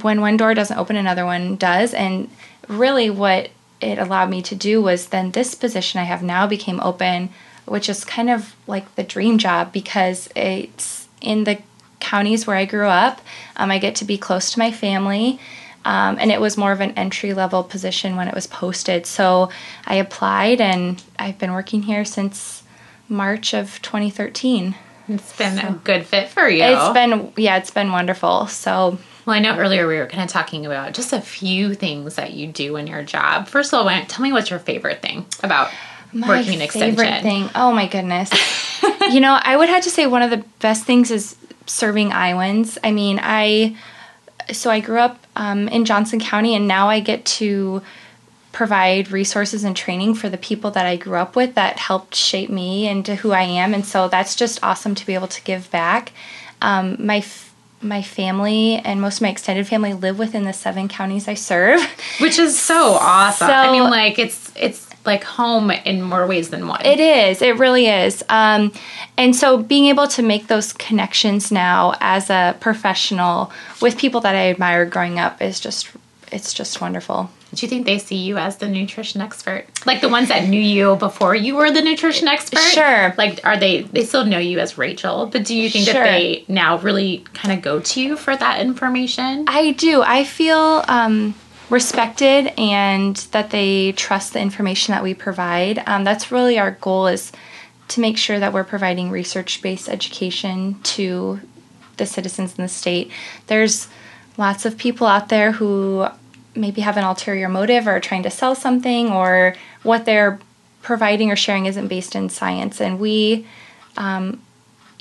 when 0.02 0.22
one 0.22 0.38
door 0.38 0.54
doesn't 0.54 0.78
open, 0.78 0.98
another 0.98 1.26
one 1.26 1.56
does. 1.56 1.94
And 1.94 2.30
really, 2.70 3.10
what 3.10 3.50
it 3.82 3.98
allowed 3.98 4.30
me 4.30 4.42
to 4.44 4.56
do 4.56 4.82
was 4.82 5.08
then 5.08 5.32
this 5.32 5.56
position 5.56 6.00
I 6.00 6.04
have 6.04 6.24
now 6.24 6.48
became 6.48 6.80
open, 6.82 7.30
which 7.66 7.90
is 7.90 8.06
kind 8.06 8.30
of 8.30 8.56
like 8.68 8.96
the 8.96 9.04
dream 9.04 9.38
job 9.38 9.74
because 9.74 10.30
it's 10.36 11.08
in 11.22 11.44
the 11.44 11.60
counties 12.00 12.48
where 12.48 12.56
I 12.56 12.66
grew 12.66 12.88
up. 12.88 13.22
Um, 13.56 13.72
I 13.72 13.78
get 13.78 13.96
to 13.96 14.06
be 14.06 14.18
close 14.18 14.52
to 14.52 14.60
my 14.60 14.72
family. 14.72 15.40
Um, 15.86 16.18
and 16.20 16.32
it 16.32 16.42
was 16.42 16.58
more 16.58 16.72
of 16.72 16.82
an 16.82 16.92
entry 16.92 17.34
level 17.34 17.64
position 17.64 18.16
when 18.16 18.28
it 18.28 18.36
was 18.36 18.48
posted. 18.48 19.06
So 19.06 19.50
I 19.86 19.96
applied 19.96 20.60
and 20.60 21.02
I've 21.18 21.38
been 21.38 21.54
working 21.54 21.84
here 21.84 22.04
since 22.04 22.64
March 23.08 23.54
of 23.54 23.82
2013. 23.82 24.76
It's 25.08 25.36
been 25.36 25.58
so, 25.58 25.68
a 25.68 25.72
good 25.72 26.06
fit 26.06 26.30
for 26.30 26.48
you. 26.48 26.64
It's 26.64 26.94
been 26.94 27.34
yeah, 27.38 27.58
it's 27.58 27.72
been 27.72 27.92
wonderful. 27.92 28.48
So 28.48 29.00
well, 29.30 29.38
I 29.38 29.42
know 29.42 29.60
earlier 29.60 29.88
we 29.88 29.98
were 29.98 30.08
kind 30.08 30.24
of 30.24 30.30
talking 30.30 30.66
about 30.66 30.94
just 30.96 31.14
a 31.14 31.22
few 31.22 31.76
things 31.76 32.16
that 32.16 32.34
you 32.34 32.48
do 32.48 32.78
in 32.78 32.88
your 32.88 33.04
job. 33.04 33.48
First 33.48 33.72
of 33.72 33.86
all, 33.86 34.06
tell 34.08 34.24
me 34.24 34.34
what's 34.34 34.50
your 34.50 34.58
favorite 34.58 35.04
thing 35.04 35.28
about 35.44 35.70
my 36.12 36.28
working 36.28 36.56
in 36.56 36.62
extension. 36.62 36.98
Favorite 36.98 37.22
thing. 37.22 37.48
Oh 37.54 37.72
my 37.72 37.88
goodness. 37.88 38.32
you 39.12 39.20
know, 39.20 39.40
I 39.40 39.56
would 39.56 39.70
have 39.70 39.84
to 39.84 39.92
say 39.92 40.08
one 40.08 40.24
of 40.24 40.32
the 40.32 40.44
best 40.62 40.84
things 40.84 41.12
is 41.12 41.36
serving 41.68 42.12
Iowans. 42.12 42.80
I 42.84 42.90
mean, 42.90 43.20
I 43.22 43.78
so 44.52 44.72
I 44.72 44.80
grew 44.80 44.98
up 44.98 45.24
um, 45.36 45.68
in 45.68 45.86
Johnson 45.86 46.20
County, 46.20 46.56
and 46.56 46.68
now 46.68 46.90
I 46.90 47.00
get 47.00 47.24
to 47.26 47.84
provide 48.52 49.12
resources 49.12 49.64
and 49.64 49.78
training 49.78 50.16
for 50.16 50.28
the 50.28 50.40
people 50.40 50.72
that 50.72 50.88
I 50.88 50.96
grew 50.96 51.18
up 51.18 51.36
with 51.36 51.54
that 51.54 51.78
helped 51.78 52.16
shape 52.16 52.50
me 52.50 52.88
into 52.88 53.14
who 53.14 53.32
I 53.32 53.44
am. 53.44 53.76
And 53.76 53.86
so 53.86 54.08
that's 54.08 54.36
just 54.36 54.64
awesome 54.64 54.96
to 54.96 55.06
be 55.06 55.14
able 55.14 55.28
to 55.28 55.44
give 55.44 55.70
back. 55.70 56.14
Um, 56.64 56.98
my 56.98 57.22
my 57.82 58.02
family 58.02 58.76
and 58.78 59.02
most 59.02 59.18
of 59.18 59.22
my 59.22 59.30
extended 59.30 59.68
family 59.68 59.94
live 59.94 60.20
within 60.20 60.44
the 60.44 60.54
seven 60.54 60.88
counties 60.88 61.28
I 61.28 61.34
serve, 61.34 61.82
which 62.20 62.40
is 62.40 62.60
so 62.60 62.94
awesome. 62.94 63.48
So, 63.48 63.54
I 63.54 63.72
mean, 63.72 63.84
like 63.84 64.20
it's 64.20 64.52
it's 64.56 64.88
like 65.06 65.24
home 65.24 65.72
in 65.72 66.02
more 66.02 66.28
ways 66.28 66.50
than 66.50 66.68
one. 66.68 66.86
It 66.86 67.00
is. 67.00 67.42
It 67.42 67.58
really 67.58 67.88
is. 67.88 68.24
Um, 68.30 68.72
and 69.18 69.36
so 69.36 69.58
being 69.58 69.86
able 69.86 70.08
to 70.10 70.22
make 70.22 70.48
those 70.48 70.74
connections 70.74 71.52
now 71.52 71.96
as 72.02 72.30
a 72.30 72.56
professional 72.60 73.52
with 73.82 73.98
people 73.98 74.22
that 74.22 74.36
I 74.36 74.50
admire 74.50 74.86
growing 74.86 75.20
up 75.20 75.42
is 75.42 75.60
just 75.60 75.90
it's 76.32 76.54
just 76.54 76.82
wonderful. 76.82 77.32
Do 77.54 77.66
you 77.66 77.70
think 77.70 77.86
they 77.86 77.98
see 77.98 78.16
you 78.16 78.38
as 78.38 78.58
the 78.58 78.68
nutrition 78.68 79.22
expert? 79.22 79.66
Like 79.86 80.02
the 80.02 80.10
ones 80.10 80.30
that 80.30 80.48
knew 80.48 80.62
you 80.62 80.96
before 80.98 81.36
you 81.36 81.56
were 81.56 81.72
the 81.72 81.82
nutrition 81.82 82.28
expert? 82.28 82.60
Sure. 82.60 83.14
Like 83.18 83.40
are 83.44 83.58
they 83.58 83.84
they 83.84 84.06
still 84.06 84.26
know 84.26 84.38
you 84.38 84.60
as 84.60 84.78
Rachel, 84.78 85.26
but 85.26 85.46
do 85.46 85.56
you 85.56 85.70
think 85.70 85.86
sure. 85.86 85.96
that 85.96 86.04
they 86.04 86.46
now 86.48 86.78
really 86.78 87.26
kind 87.34 87.58
of 87.58 87.64
go 87.64 87.80
to 87.80 88.02
you 88.02 88.16
for 88.16 88.36
that 88.36 88.62
information? 88.62 89.46
I 89.48 89.72
do. 89.72 90.04
I 90.04 90.24
feel 90.24 90.84
um 90.88 91.34
respected 91.70 92.52
and 92.58 93.16
that 93.32 93.52
they 93.52 93.92
trust 93.94 94.34
the 94.34 94.40
information 94.40 94.92
that 94.92 95.04
we 95.04 95.14
provide. 95.14 95.84
Um, 95.86 96.04
that's 96.04 96.32
really 96.32 96.58
our 96.58 96.72
goal 96.72 97.08
is 97.08 97.32
to 97.90 98.02
make 98.02 98.18
sure 98.18 98.40
that 98.40 98.54
we're 98.54 98.64
providing 98.64 99.10
research-based 99.12 99.90
education 99.90 100.80
to 100.82 101.40
the 101.98 102.06
citizens 102.06 102.58
in 102.58 102.64
the 102.64 102.70
state. 102.70 103.12
There's 103.48 103.88
lots 104.38 104.66
of 104.66 104.78
people 104.78 105.06
out 105.06 105.30
there 105.30 105.52
who 105.52 106.08
maybe 106.56 106.82
have 106.82 106.98
an 106.98 107.04
ulterior 107.04 107.50
motive 107.50 107.88
or 107.88 108.00
trying 108.00 108.24
to 108.24 108.30
sell 108.30 108.56
something 108.56 109.12
or 109.12 109.56
what 109.84 110.06
they're 110.06 110.40
providing 110.82 111.32
or 111.32 111.36
sharing 111.36 111.66
isn't 111.66 111.88
based 111.88 112.16
in 112.16 112.30
science. 112.30 112.82
And 112.82 113.00
we 113.00 113.46
um, 113.98 114.42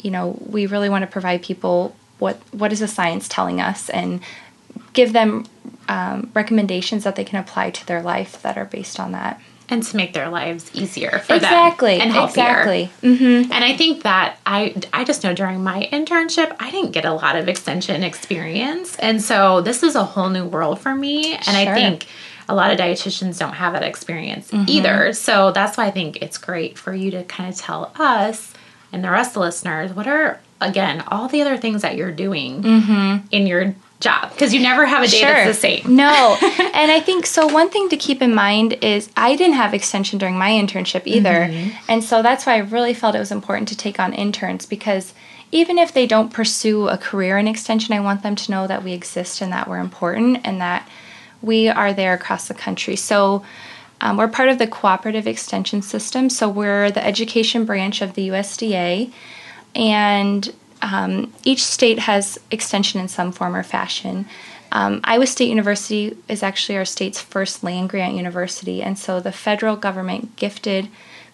you 0.03 0.11
know 0.11 0.39
we 0.47 0.67
really 0.67 0.89
want 0.89 1.03
to 1.03 1.07
provide 1.07 1.43
people 1.43 1.95
what 2.19 2.37
what 2.53 2.73
is 2.73 2.81
the 2.81 2.89
science 2.89 3.29
telling 3.29 3.61
us 3.61 3.89
and 3.91 4.21
give 4.93 5.13
them 5.13 5.47
um, 5.89 6.31
recommendations 6.35 7.05
that 7.05 7.17
they 7.17 7.25
can 7.25 7.39
apply 7.39 7.71
to 7.71 7.87
their 7.87 8.03
life 8.03 8.43
that 8.43 8.59
are 8.59 8.65
based 8.65 9.01
on 9.01 9.13
that 9.13 9.41
and 9.69 9.83
to 9.83 9.97
make 9.97 10.15
their 10.15 10.29
lives 10.29 10.71
easier 10.75 11.19
for 11.19 11.35
exactly, 11.35 11.99
them 11.99 12.03
and 12.03 12.13
healthier. 12.13 12.45
Exactly. 12.45 12.91
Mm-hmm. 13.03 13.53
And 13.53 13.65
I 13.65 13.77
think 13.77 14.03
that 14.03 14.39
I 14.47 14.75
I 14.93 15.05
just 15.05 15.25
know 15.25 15.35
during 15.35 15.63
my 15.63 15.89
internship 15.93 16.57
I 16.59 16.71
didn't 16.71 16.93
get 16.93 17.05
a 17.05 17.13
lot 17.13 17.37
of 17.37 17.49
extension 17.49 18.03
experience, 18.03 18.97
and 18.99 19.23
so 19.23 19.61
this 19.61 19.83
is 19.83 19.95
a 19.95 20.05
whole 20.05 20.31
new 20.31 20.45
world 20.45 20.81
for 20.81 20.95
me. 20.95 21.35
And 21.35 21.45
sure. 21.45 21.55
I 21.55 21.75
think 21.75 22.07
a 22.49 22.55
lot 22.55 22.71
of 22.71 22.79
dietitians 22.79 23.39
don't 23.39 23.53
have 23.53 23.75
that 23.75 23.83
experience 23.83 24.51
mm-hmm. 24.51 24.65
either. 24.69 25.13
So 25.13 25.53
that's 25.53 25.77
why 25.77 25.87
I 25.87 25.91
think 25.91 26.23
it's 26.23 26.39
great 26.39 26.79
for 26.79 26.95
you 26.95 27.11
to 27.11 27.25
kind 27.25 27.53
of 27.53 27.59
tell 27.59 27.93
us 27.97 28.55
and 28.93 29.05
the 29.05 29.11
rest 29.11 29.31
of 29.31 29.35
the 29.35 29.41
listeners 29.41 29.93
what 29.93 30.07
are 30.07 30.41
again 30.61 31.03
all 31.09 31.29
the 31.29 31.43
other 31.43 31.57
things 31.57 31.83
that 31.83 31.97
you're 31.97 32.13
doing 32.13 32.63
mm-hmm. 32.63 33.27
in 33.31 33.47
your 33.47 33.75
job 34.01 34.31
because 34.31 34.55
you 34.55 34.61
never 34.61 34.87
have 34.87 35.03
a 35.03 35.09
day 35.09 35.19
sure. 35.19 35.29
that's 35.29 35.57
the 35.57 35.61
same. 35.61 35.97
No. 35.97 36.37
and 36.43 36.91
I 36.91 37.01
think 37.01 37.27
so 37.27 37.47
one 37.47 37.69
thing 37.69 37.89
to 37.89 37.97
keep 37.97 38.23
in 38.23 38.35
mind 38.35 38.75
is 38.75 39.11
I 39.17 39.35
didn't 39.37 39.57
have 39.57 39.75
extension 39.75 40.19
during 40.19 40.39
my 40.39 40.51
internship 40.51 41.03
either. 41.07 41.31
Mm-hmm. 41.31 41.77
And 41.89 42.05
so 42.05 42.23
that's 42.23 42.47
why 42.47 42.55
I 42.55 42.59
really 42.59 42.95
felt 42.95 43.15
it 43.15 43.21
was 43.21 43.33
important 43.33 43.69
to 43.69 43.77
take 43.77 43.99
on 43.99 44.13
interns 44.13 44.67
because 44.67 45.15
even 45.51 45.79
if 45.79 45.93
they 45.93 46.07
don't 46.07 46.33
pursue 46.33 46.89
a 46.89 46.99
career 46.99 47.39
in 47.39 47.49
extension, 47.49 47.95
I 47.95 48.01
want 48.01 48.23
them 48.23 48.37
to 48.37 48.51
know 48.51 48.67
that 48.67 48.85
we 48.85 48.93
exist 48.93 49.41
and 49.41 49.53
that 49.53 49.69
we're 49.69 49.79
important 49.79 50.41
and 50.45 50.61
that 50.61 50.89
we 51.41 51.69
are 51.69 51.93
there 51.93 52.15
across 52.15 52.49
the 52.49 52.55
country. 52.55 52.97
So 52.97 53.45
um, 54.01 54.17
we're 54.17 54.29
part 54.29 54.49
of 54.49 54.59
the 54.59 54.67
cooperative 54.67 55.27
extension 55.27 55.83
system. 55.83 56.31
So 56.31 56.49
we're 56.49 56.91
the 56.91 57.05
education 57.05 57.65
branch 57.65 58.03
of 58.03 58.15
the 58.15 58.29
USDA. 58.29 59.13
And 59.75 60.55
um, 60.83 61.33
each 61.45 61.65
state 61.65 61.99
has 62.01 62.39
extension 62.51 63.01
in 63.01 63.09
some 63.09 63.33
form 63.33 63.55
or 63.55 63.63
fashion. 63.63 64.27
Um, 64.71 65.01
Iowa 65.05 65.27
State 65.27 65.49
University 65.49 66.17
is 66.29 66.43
actually 66.43 66.77
our 66.77 66.85
state's 66.85 67.21
first 67.21 67.65
land 67.65 67.89
grant 67.89 68.15
university, 68.15 68.83
and 68.83 68.99
so 68.99 69.21
the 69.21 69.33
federal 69.33 69.77
government 69.77 70.37
gifted 70.37 70.89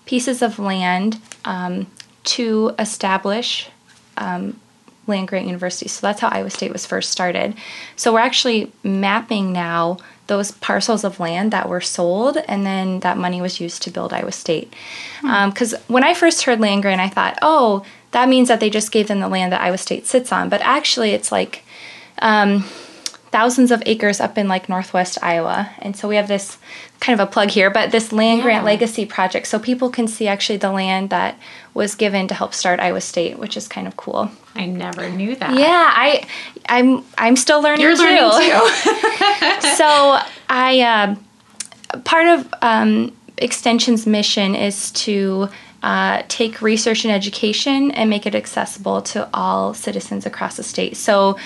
pieces 0.06 0.42
of 0.42 0.58
land 0.58 1.20
um, 1.44 1.86
to 2.24 2.74
establish 2.78 3.68
um, 4.16 4.60
land 5.06 5.28
grant 5.28 5.46
universities. 5.46 5.92
So 5.92 6.06
that's 6.06 6.20
how 6.20 6.28
Iowa 6.28 6.50
State 6.50 6.72
was 6.72 6.86
first 6.86 7.10
started. 7.10 7.54
So 7.96 8.12
we're 8.12 8.20
actually 8.20 8.72
mapping 8.82 9.52
now 9.52 9.98
those 10.26 10.52
parcels 10.52 11.04
of 11.04 11.20
land 11.20 11.52
that 11.52 11.68
were 11.68 11.80
sold, 11.80 12.38
and 12.48 12.64
then 12.64 13.00
that 13.00 13.18
money 13.18 13.42
was 13.42 13.60
used 13.60 13.82
to 13.82 13.90
build 13.90 14.12
Iowa 14.12 14.32
State. 14.32 14.72
Because 15.20 15.72
hmm. 15.72 15.76
um, 15.76 15.82
when 15.88 16.04
I 16.04 16.14
first 16.14 16.42
heard 16.44 16.60
land 16.60 16.82
grant, 16.82 17.00
I 17.00 17.08
thought, 17.08 17.38
oh, 17.42 17.84
that 18.14 18.28
means 18.28 18.46
that 18.46 18.60
they 18.60 18.70
just 18.70 18.92
gave 18.92 19.08
them 19.08 19.18
the 19.18 19.28
land 19.28 19.52
that 19.52 19.60
Iowa 19.60 19.76
State 19.76 20.06
sits 20.06 20.30
on. 20.30 20.48
But 20.48 20.60
actually, 20.62 21.10
it's 21.10 21.32
like 21.32 21.64
um, 22.20 22.62
thousands 23.32 23.72
of 23.72 23.82
acres 23.86 24.20
up 24.20 24.38
in 24.38 24.46
like 24.46 24.68
northwest 24.68 25.18
Iowa. 25.20 25.68
And 25.80 25.96
so 25.96 26.06
we 26.06 26.14
have 26.14 26.28
this 26.28 26.56
kind 27.00 27.18
of 27.18 27.28
a 27.28 27.28
plug 27.28 27.50
here, 27.50 27.70
but 27.70 27.90
this 27.90 28.12
land 28.12 28.38
yeah. 28.38 28.44
grant 28.44 28.64
legacy 28.64 29.04
project. 29.04 29.48
So 29.48 29.58
people 29.58 29.90
can 29.90 30.06
see 30.06 30.28
actually 30.28 30.58
the 30.58 30.70
land 30.70 31.10
that 31.10 31.36
was 31.74 31.96
given 31.96 32.28
to 32.28 32.34
help 32.34 32.54
start 32.54 32.78
Iowa 32.78 33.00
State, 33.00 33.36
which 33.36 33.56
is 33.56 33.66
kind 33.66 33.88
of 33.88 33.96
cool. 33.96 34.30
I 34.54 34.66
never 34.66 35.10
knew 35.10 35.34
that. 35.34 35.58
Yeah, 35.58 35.90
I 35.92 36.24
I'm 36.68 37.04
I'm 37.18 37.34
still 37.34 37.60
learning 37.60 37.80
You're 37.80 37.96
too. 37.96 38.02
learning 38.02 38.20
too. 38.20 39.60
so 39.76 40.20
I 40.48 41.16
uh, 41.92 41.98
part 42.04 42.26
of 42.28 42.54
um, 42.62 43.12
Extension's 43.38 44.06
mission 44.06 44.54
is 44.54 44.92
to 44.92 45.48
uh, 45.84 46.22
take 46.28 46.62
research 46.62 47.04
and 47.04 47.12
education 47.12 47.90
and 47.90 48.08
make 48.08 48.24
it 48.24 48.34
accessible 48.34 49.02
to 49.02 49.28
all 49.34 49.74
citizens 49.74 50.24
across 50.24 50.56
the 50.56 50.62
state. 50.62 50.96
So, 50.96 51.36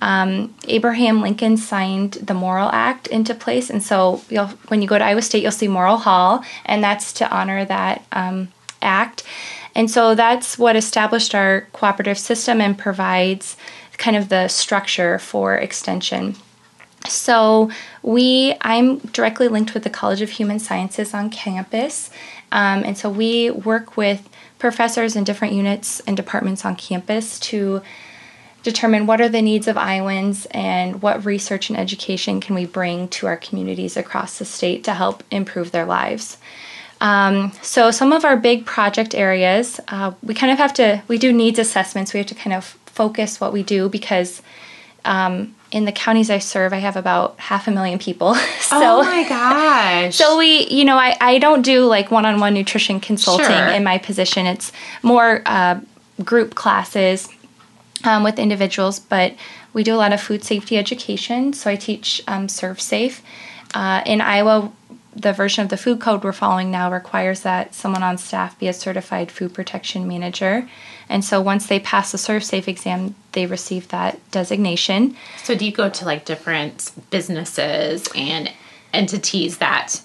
um, 0.00 0.54
Abraham 0.68 1.20
Lincoln 1.20 1.56
signed 1.56 2.12
the 2.12 2.32
Morrill 2.32 2.70
Act 2.72 3.08
into 3.08 3.34
place, 3.34 3.68
and 3.68 3.82
so 3.82 4.18
when 4.68 4.80
you 4.80 4.86
go 4.86 4.96
to 4.96 5.04
Iowa 5.04 5.20
State, 5.20 5.42
you'll 5.42 5.50
see 5.50 5.66
Morrill 5.66 5.96
Hall, 5.96 6.44
and 6.64 6.82
that's 6.82 7.12
to 7.14 7.28
honor 7.28 7.64
that 7.64 8.04
um, 8.12 8.52
act. 8.80 9.24
And 9.74 9.90
so 9.90 10.14
that's 10.14 10.56
what 10.56 10.76
established 10.76 11.34
our 11.34 11.62
cooperative 11.72 12.18
system 12.18 12.60
and 12.60 12.78
provides 12.78 13.56
kind 13.96 14.16
of 14.16 14.28
the 14.28 14.46
structure 14.46 15.18
for 15.18 15.56
extension. 15.56 16.36
So 17.08 17.70
we 18.02 18.54
I'm 18.60 18.98
directly 18.98 19.48
linked 19.48 19.74
with 19.74 19.82
the 19.82 19.90
College 19.90 20.20
of 20.20 20.30
Human 20.30 20.58
Sciences 20.58 21.14
on 21.14 21.30
campus 21.30 22.10
um, 22.52 22.84
and 22.84 22.96
so 22.96 23.10
we 23.10 23.50
work 23.50 23.96
with 23.96 24.28
professors 24.58 25.16
in 25.16 25.24
different 25.24 25.54
units 25.54 26.00
and 26.00 26.16
departments 26.16 26.64
on 26.64 26.76
campus 26.76 27.38
to 27.38 27.82
determine 28.62 29.06
what 29.06 29.20
are 29.20 29.28
the 29.28 29.42
needs 29.42 29.68
of 29.68 29.76
Iowans 29.76 30.46
and 30.50 31.00
what 31.00 31.24
research 31.24 31.70
and 31.70 31.78
education 31.78 32.40
can 32.40 32.54
we 32.54 32.66
bring 32.66 33.08
to 33.08 33.26
our 33.26 33.36
communities 33.36 33.96
across 33.96 34.38
the 34.38 34.44
state 34.44 34.84
to 34.84 34.94
help 34.94 35.22
improve 35.30 35.70
their 35.70 35.86
lives. 35.86 36.38
Um, 37.00 37.52
so 37.62 37.90
some 37.90 38.12
of 38.12 38.24
our 38.24 38.36
big 38.36 38.66
project 38.66 39.14
areas, 39.14 39.80
uh, 39.88 40.12
we 40.22 40.34
kind 40.34 40.50
of 40.50 40.58
have 40.58 40.74
to, 40.74 41.02
we 41.06 41.18
do 41.18 41.32
needs 41.32 41.58
assessments. 41.58 42.12
We 42.12 42.18
have 42.18 42.26
to 42.26 42.34
kind 42.34 42.54
of 42.54 42.64
focus 42.86 43.40
what 43.40 43.52
we 43.52 43.62
do 43.62 43.88
because 43.88 44.42
um, 45.04 45.54
in 45.70 45.84
the 45.84 45.92
counties 45.92 46.30
I 46.30 46.38
serve, 46.38 46.72
I 46.72 46.78
have 46.78 46.96
about 46.96 47.38
half 47.38 47.68
a 47.68 47.70
million 47.70 47.98
people. 47.98 48.34
so, 48.60 49.00
oh 49.00 49.02
my 49.02 49.28
gosh. 49.28 50.14
So 50.18 50.38
we, 50.38 50.66
you 50.68 50.84
know, 50.84 50.96
I, 50.96 51.16
I 51.20 51.38
don't 51.38 51.62
do 51.62 51.86
like 51.86 52.10
one 52.10 52.24
on 52.24 52.40
one 52.40 52.54
nutrition 52.54 53.00
consulting 53.00 53.46
sure. 53.46 53.68
in 53.68 53.84
my 53.84 53.98
position. 53.98 54.46
It's 54.46 54.72
more 55.02 55.42
uh, 55.46 55.80
group 56.24 56.54
classes 56.54 57.28
um, 58.04 58.22
with 58.24 58.38
individuals, 58.38 58.98
but 58.98 59.34
we 59.72 59.82
do 59.82 59.94
a 59.94 59.96
lot 59.98 60.12
of 60.12 60.20
food 60.20 60.44
safety 60.44 60.78
education. 60.78 61.52
So 61.52 61.70
I 61.70 61.76
teach 61.76 62.22
um, 62.26 62.46
ServSafe. 62.46 63.20
Uh, 63.74 64.02
in 64.06 64.22
Iowa, 64.22 64.72
the 65.20 65.32
version 65.32 65.64
of 65.64 65.68
the 65.68 65.76
food 65.76 66.00
code 66.00 66.22
we're 66.22 66.32
following 66.32 66.70
now 66.70 66.90
requires 66.90 67.40
that 67.40 67.74
someone 67.74 68.02
on 68.02 68.18
staff 68.18 68.58
be 68.58 68.68
a 68.68 68.72
certified 68.72 69.30
food 69.30 69.52
protection 69.52 70.06
manager. 70.06 70.68
And 71.08 71.24
so 71.24 71.40
once 71.40 71.66
they 71.66 71.80
pass 71.80 72.12
the 72.12 72.18
ServSafe 72.18 72.68
exam, 72.68 73.14
they 73.32 73.46
receive 73.46 73.88
that 73.88 74.18
designation. 74.30 75.16
So 75.42 75.56
do 75.56 75.64
you 75.64 75.72
go 75.72 75.88
to 75.88 76.04
like 76.04 76.24
different 76.24 76.92
businesses 77.10 78.08
and 78.14 78.52
entities 78.92 79.58
that 79.58 80.00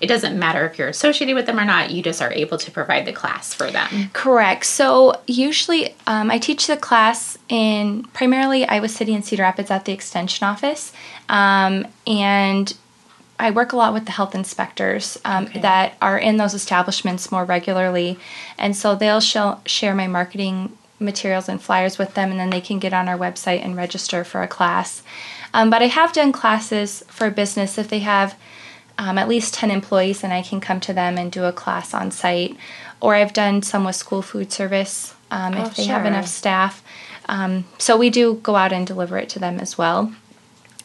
it 0.00 0.06
doesn't 0.06 0.38
matter 0.38 0.64
if 0.64 0.78
you're 0.78 0.88
associated 0.88 1.34
with 1.34 1.46
them 1.46 1.58
or 1.58 1.64
not, 1.64 1.90
you 1.90 2.02
just 2.02 2.22
are 2.22 2.32
able 2.32 2.56
to 2.58 2.70
provide 2.70 3.04
the 3.04 3.12
class 3.12 3.52
for 3.52 3.68
them. 3.68 4.10
Correct. 4.12 4.64
So 4.64 5.20
usually 5.26 5.94
um, 6.06 6.30
I 6.30 6.38
teach 6.38 6.68
the 6.68 6.76
class 6.76 7.36
in 7.48 8.04
primarily 8.12 8.64
Iowa 8.64 8.88
City 8.88 9.12
and 9.12 9.24
Cedar 9.24 9.42
Rapids 9.42 9.72
at 9.72 9.86
the 9.86 9.92
Extension 9.92 10.46
office. 10.46 10.92
Um, 11.28 11.86
and 12.06 12.72
I 13.38 13.50
work 13.50 13.72
a 13.72 13.76
lot 13.76 13.92
with 13.94 14.04
the 14.06 14.12
health 14.12 14.34
inspectors 14.34 15.18
um, 15.24 15.44
Okay. 15.46 15.60
that 15.60 15.94
are 16.02 16.18
in 16.18 16.36
those 16.38 16.54
establishments 16.54 17.30
more 17.30 17.44
regularly. 17.44 18.18
And 18.58 18.74
so 18.76 18.94
they'll 18.94 19.20
show, 19.20 19.60
share 19.64 19.94
my 19.94 20.06
marketing 20.08 20.76
materials 21.00 21.48
and 21.48 21.62
flyers 21.62 21.98
with 21.98 22.14
them, 22.14 22.30
and 22.32 22.40
then 22.40 22.50
they 22.50 22.60
can 22.60 22.78
get 22.80 22.92
on 22.92 23.08
our 23.08 23.16
website 23.16 23.64
and 23.64 23.76
register 23.76 24.24
for 24.24 24.42
a 24.42 24.48
class. 24.48 25.02
Um, 25.54 25.70
but 25.70 25.82
I 25.82 25.86
have 25.86 26.12
done 26.12 26.32
classes 26.32 27.04
for 27.08 27.30
business 27.30 27.78
if 27.78 27.88
they 27.88 28.00
have 28.00 28.36
um, 28.98 29.16
at 29.16 29.28
least 29.28 29.54
10 29.54 29.70
employees, 29.70 30.24
and 30.24 30.32
I 30.32 30.42
can 30.42 30.60
come 30.60 30.80
to 30.80 30.92
them 30.92 31.16
and 31.16 31.30
do 31.30 31.44
a 31.44 31.52
class 31.52 31.94
on 31.94 32.10
site. 32.10 32.56
Or 33.00 33.14
I've 33.14 33.32
done 33.32 33.62
some 33.62 33.84
with 33.84 33.94
school 33.94 34.22
food 34.22 34.50
service 34.52 35.14
um, 35.30 35.54
Oh, 35.54 35.66
if 35.66 35.76
they 35.76 35.84
have 35.84 36.04
enough 36.04 36.26
staff. 36.26 36.82
Um, 37.28 37.66
so 37.78 37.96
we 37.96 38.10
do 38.10 38.34
go 38.42 38.56
out 38.56 38.72
and 38.72 38.84
deliver 38.84 39.16
it 39.18 39.28
to 39.30 39.38
them 39.38 39.60
as 39.60 39.78
well. 39.78 40.12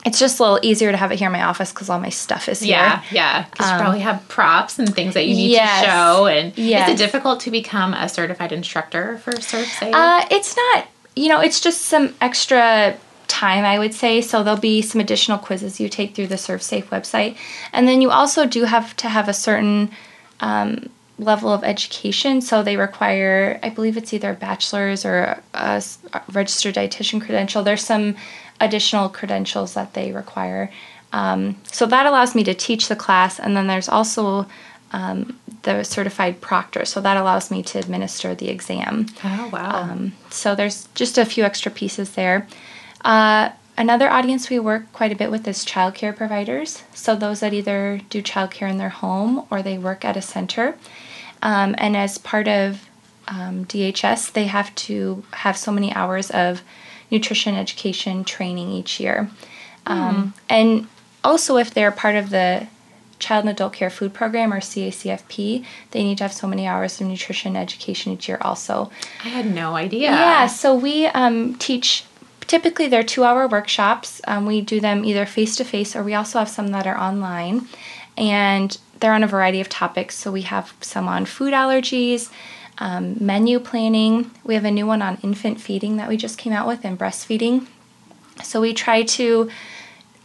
It's 0.06 0.20
just 0.20 0.40
a 0.40 0.44
little 0.44 0.60
easier 0.62 0.92
to 0.92 0.98
have 0.98 1.12
it 1.12 1.20
here 1.20 1.28
in 1.28 1.32
my 1.32 1.44
office 1.44 1.72
because 1.72 1.90
all 1.90 2.00
my 2.00 2.10
stuff 2.10 2.50
is 2.50 2.60
here. 2.60 2.76
Yeah, 2.76 3.04
yeah. 3.12 3.46
Because 3.50 3.72
you 3.72 3.78
probably 3.78 4.02
have 4.02 4.28
props 4.28 4.78
and 4.78 4.94
things 4.94 5.14
that 5.14 5.26
you 5.26 5.34
need 5.34 5.52
yes. 5.52 5.82
to 5.82 5.88
show. 5.88 6.26
And 6.28 6.58
Yes. 6.58 6.90
is 6.90 6.96
it 6.96 6.98
difficult 6.98 7.40
to 7.42 7.52
become 7.52 7.94
a 7.94 8.10
certified 8.10 8.52
instructor 8.52 9.18
for 9.20 9.32
ServSafe? 9.32 9.94
Uh, 9.94 10.26
it's 10.30 10.58
not, 10.58 10.88
you 11.16 11.30
know, 11.30 11.40
it's 11.40 11.62
just 11.62 11.84
some 11.84 12.14
extra 12.20 12.98
time, 13.28 13.64
I 13.66 13.80
would 13.80 13.94
say. 13.94 14.22
So 14.22 14.44
there'll 14.44 14.60
be 14.60 14.82
some 14.82 15.00
additional 15.00 15.38
quizzes 15.38 15.80
you 15.80 15.88
take 15.90 16.16
through 16.16 16.28
the 16.28 16.36
ServSafe 16.36 16.86
website. 16.86 17.38
And 17.72 17.88
then 17.88 18.02
you 18.02 18.12
also 18.12 18.46
do 18.46 18.66
have 18.66 18.96
to 18.98 19.10
have 19.10 19.30
a 19.30 19.34
certain 19.34 19.90
um, 20.42 20.90
level 21.18 21.52
of 21.52 21.64
education. 21.64 22.42
So 22.42 22.62
they 22.62 22.78
require, 22.78 23.60
I 23.64 23.70
believe 23.70 23.98
it's 23.98 24.14
either 24.14 24.32
a 24.32 24.36
bachelor's 24.36 25.06
or 25.06 25.42
a 25.54 25.84
registered 26.32 26.76
dietitian 26.76 27.22
credential. 27.22 27.64
There's 27.64 27.84
some 27.86 28.16
additional 28.64 29.10
credentials 29.10 29.74
that 29.74 29.94
they 29.94 30.12
require. 30.12 30.72
Um, 31.12 31.58
so 31.72 31.86
that 31.86 32.06
allows 32.06 32.34
me 32.34 32.44
to 32.46 32.54
teach 32.54 32.88
the 32.88 32.96
class. 32.96 33.40
And 33.40 33.56
then 33.56 33.68
there's 33.68 33.90
also 33.90 34.48
um, 34.92 35.40
the 35.64 35.84
certified 35.84 36.42
proctor. 36.42 36.86
So 36.86 37.02
that 37.02 37.18
allows 37.18 37.52
me 37.52 37.62
to 37.64 37.80
administer 37.80 38.34
the 38.34 38.50
exam. 38.50 39.08
oh, 39.24 39.50
wow. 39.52 39.82
Um, 39.82 40.14
so 40.30 40.56
there's 40.56 40.88
just 40.96 41.18
a 41.18 41.26
few 41.26 41.44
extra 41.44 41.72
pieces 41.72 42.12
there. 42.12 42.48
Uh, 43.04 43.50
another 43.78 44.10
audience 44.10 44.50
we 44.50 44.60
work 44.60 44.92
quite 44.94 45.12
a 45.12 45.16
bit 45.16 45.30
with 45.30 45.48
is 45.48 45.66
childcare 45.66 46.16
providers. 46.16 46.84
So 46.94 47.16
those 47.16 47.42
that 47.42 47.54
either 47.54 48.02
do 48.10 48.22
childcare 48.22 48.70
in 48.70 48.78
their 48.78 48.90
home 48.90 49.46
or 49.50 49.62
they 49.62 49.78
work 49.78 50.06
at 50.06 50.18
a 50.18 50.22
center. 50.22 50.76
Um, 51.42 51.76
and 51.78 51.98
as 51.98 52.18
part 52.18 52.48
of 52.48 52.88
um, 53.28 53.66
DHS, 53.66 54.32
they 54.32 54.46
have 54.46 54.74
to 54.76 55.24
have 55.32 55.58
so 55.58 55.72
many 55.72 55.94
hours 55.94 56.32
of 56.32 56.62
nutrition 57.12 57.56
education 57.56 58.24
training 58.24 58.72
each 58.72 59.00
year. 59.00 59.30
Um, 59.86 60.34
and 60.50 60.88
also, 61.24 61.58
if 61.58 61.74
they're 61.74 61.92
part 61.92 62.16
of 62.16 62.30
the 62.30 62.68
Child 63.20 63.46
and 63.46 63.52
Adult 63.52 63.74
Care 63.74 63.90
Food 63.90 64.14
Program 64.14 64.54
or 64.54 64.60
CACFP, 64.60 65.66
they 65.92 66.04
need 66.04 66.18
to 66.18 66.26
have 66.26 66.34
so 66.34 66.48
many 66.48 66.68
hours 66.68 67.00
of 67.00 67.08
nutrition 67.08 67.56
education 67.56 68.12
each 68.12 68.28
year 68.28 68.38
also. 68.42 68.92
I 69.24 69.30
had 69.30 69.54
no 69.54 69.76
idea. 69.76 70.12
Yeah, 70.12 70.48
so 70.48 70.76
we 70.76 71.06
um, 71.08 71.56
teach 71.56 72.06
typically 72.48 72.88
they're 72.88 73.04
two 73.04 73.24
hour 73.24 73.48
workshops. 73.48 74.22
Um, 74.28 74.46
we 74.46 74.62
do 74.62 74.80
them 74.80 75.06
either 75.06 75.26
face 75.26 75.56
to 75.58 75.64
face 75.64 75.96
or 75.96 76.04
we 76.04 76.14
also 76.14 76.40
have 76.40 76.50
some 76.50 76.68
that 76.68 76.86
are 76.86 76.98
online. 76.98 77.68
And 78.18 78.78
they're 79.00 79.14
on 79.14 79.24
a 79.24 79.28
variety 79.28 79.60
of 79.60 79.70
topics. 79.70 80.16
So 80.16 80.32
we 80.32 80.44
have 80.44 80.74
some 80.82 81.08
on 81.08 81.26
food 81.26 81.54
allergies, 81.54 82.30
um, 82.78 83.16
menu 83.20 83.60
planning. 83.60 84.32
We 84.44 84.56
have 84.56 84.66
a 84.66 84.72
new 84.72 84.88
one 84.88 85.02
on 85.02 85.18
infant 85.22 85.62
feeding 85.62 85.98
that 85.98 86.10
we 86.10 86.18
just 86.18 86.38
came 86.38 86.54
out 86.54 86.68
with 86.68 86.84
and 86.84 86.98
breastfeeding. 86.98 87.68
So 88.44 88.62
we 88.62 88.74
try 88.74 89.04
to 89.04 89.50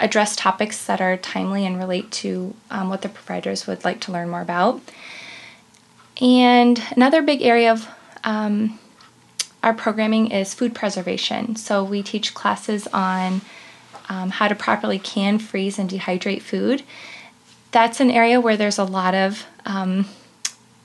address 0.01 0.37
topics 0.37 0.87
that 0.87 1.01
are 1.01 1.17
timely 1.17 1.67
and 1.67 1.79
relate 1.79 2.11
to 2.11 2.55
um, 2.71 2.89
what 2.89 3.03
the 3.03 3.09
providers 3.09 3.67
would 3.67 3.85
like 3.85 4.01
to 4.03 4.13
learn 4.13 4.31
more 4.31 4.41
about. 4.41 4.81
And 6.21 6.83
another 6.97 7.23
big 7.23 7.43
area 7.43 7.73
of 7.73 7.89
um, 8.25 8.79
our 9.63 9.75
programming 9.75 10.31
is 10.31 10.55
food 10.55 10.75
preservation. 10.75 11.57
So 11.57 11.85
we 11.85 12.03
teach 12.03 12.35
classes 12.35 12.87
on 12.93 13.41
um, 14.09 14.31
how 14.31 14.49
to 14.49 14.55
properly 14.55 14.99
can, 14.99 15.39
freeze, 15.39 15.79
and 15.79 15.91
dehydrate 15.91 16.43
food. 16.43 16.83
That's 17.71 18.01
an 18.01 18.11
area 18.11 18.41
where 18.41 18.57
there's 18.57 18.79
a 18.79 18.85
lot 18.85 19.15
of 19.15 19.47
um, 19.67 20.07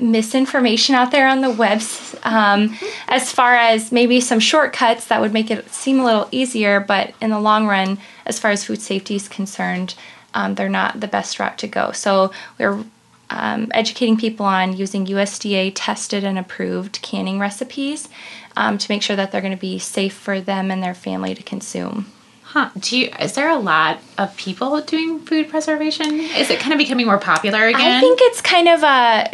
misinformation 0.03 0.93
out 0.93 1.11
there 1.11 1.27
on 1.27 1.41
the 1.41 1.49
webs 1.49 2.15
um, 2.23 2.77
as 3.07 3.31
far 3.31 3.55
as 3.55 3.91
maybe 3.91 4.19
some 4.19 4.39
shortcuts 4.39 5.07
that 5.07 5.21
would 5.21 5.33
make 5.33 5.49
it 5.49 5.69
seem 5.69 5.99
a 5.99 6.05
little 6.05 6.27
easier, 6.31 6.79
but 6.79 7.13
in 7.21 7.29
the 7.29 7.39
long 7.39 7.65
run, 7.65 7.97
as 8.25 8.39
far 8.39 8.51
as 8.51 8.65
food 8.65 8.81
safety 8.81 9.15
is 9.15 9.27
concerned, 9.27 9.95
um, 10.33 10.55
they're 10.55 10.69
not 10.69 10.99
the 10.99 11.07
best 11.07 11.39
route 11.39 11.57
to 11.59 11.67
go. 11.67 11.91
So 11.91 12.31
we're 12.59 12.83
um, 13.29 13.71
educating 13.73 14.17
people 14.17 14.45
on 14.45 14.75
using 14.75 15.05
USDA 15.05 15.71
tested 15.73 16.23
and 16.23 16.37
approved 16.37 17.01
canning 17.01 17.39
recipes 17.39 18.09
um, 18.57 18.77
to 18.77 18.91
make 18.91 19.01
sure 19.01 19.15
that 19.15 19.31
they're 19.31 19.41
going 19.41 19.55
to 19.55 19.59
be 19.59 19.79
safe 19.79 20.13
for 20.13 20.41
them 20.41 20.69
and 20.69 20.83
their 20.83 20.93
family 20.93 21.33
to 21.33 21.41
consume. 21.41 22.07
Huh. 22.43 22.69
Do 22.77 22.99
you, 22.99 23.09
is 23.19 23.33
there 23.33 23.49
a 23.49 23.57
lot 23.57 23.99
of 24.17 24.35
people 24.37 24.79
doing 24.81 25.19
food 25.21 25.49
preservation? 25.49 26.19
Is 26.19 26.51
it 26.51 26.59
kind 26.59 26.73
of 26.73 26.77
becoming 26.77 27.07
more 27.07 27.17
popular 27.17 27.65
again? 27.65 27.81
I 27.81 27.99
think 27.99 28.19
it's 28.21 28.41
kind 28.41 28.67
of 28.67 28.83
a 28.83 29.31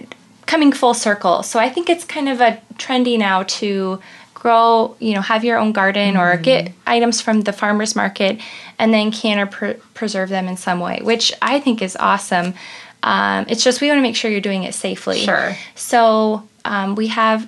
coming 0.49 0.71
full 0.71 0.95
circle. 0.95 1.43
So 1.43 1.59
I 1.59 1.69
think 1.69 1.91
it's 1.91 2.03
kind 2.03 2.27
of 2.27 2.41
a 2.41 2.59
trendy 2.73 3.19
now 3.19 3.43
to 3.43 4.01
grow, 4.33 4.95
you 4.99 5.13
know, 5.13 5.21
have 5.21 5.43
your 5.43 5.59
own 5.59 5.73
garden 5.73 6.17
or 6.17 6.37
get 6.37 6.71
items 6.87 7.21
from 7.21 7.41
the 7.41 7.53
farmers 7.53 7.95
market 7.95 8.41
and 8.79 8.91
then 8.91 9.11
can 9.11 9.37
or 9.37 9.45
pre- 9.45 9.75
preserve 9.93 10.29
them 10.29 10.47
in 10.47 10.57
some 10.57 10.79
way, 10.79 11.01
which 11.03 11.31
I 11.39 11.59
think 11.59 11.83
is 11.83 11.95
awesome. 11.99 12.55
Um, 13.03 13.45
it's 13.47 13.63
just 13.63 13.79
we 13.79 13.89
want 13.89 13.99
to 13.99 14.01
make 14.01 14.15
sure 14.15 14.31
you're 14.31 14.41
doing 14.41 14.63
it 14.63 14.73
safely. 14.73 15.19
Sure. 15.19 15.55
So 15.75 16.47
um, 16.65 16.95
we 16.95 17.07
have 17.09 17.47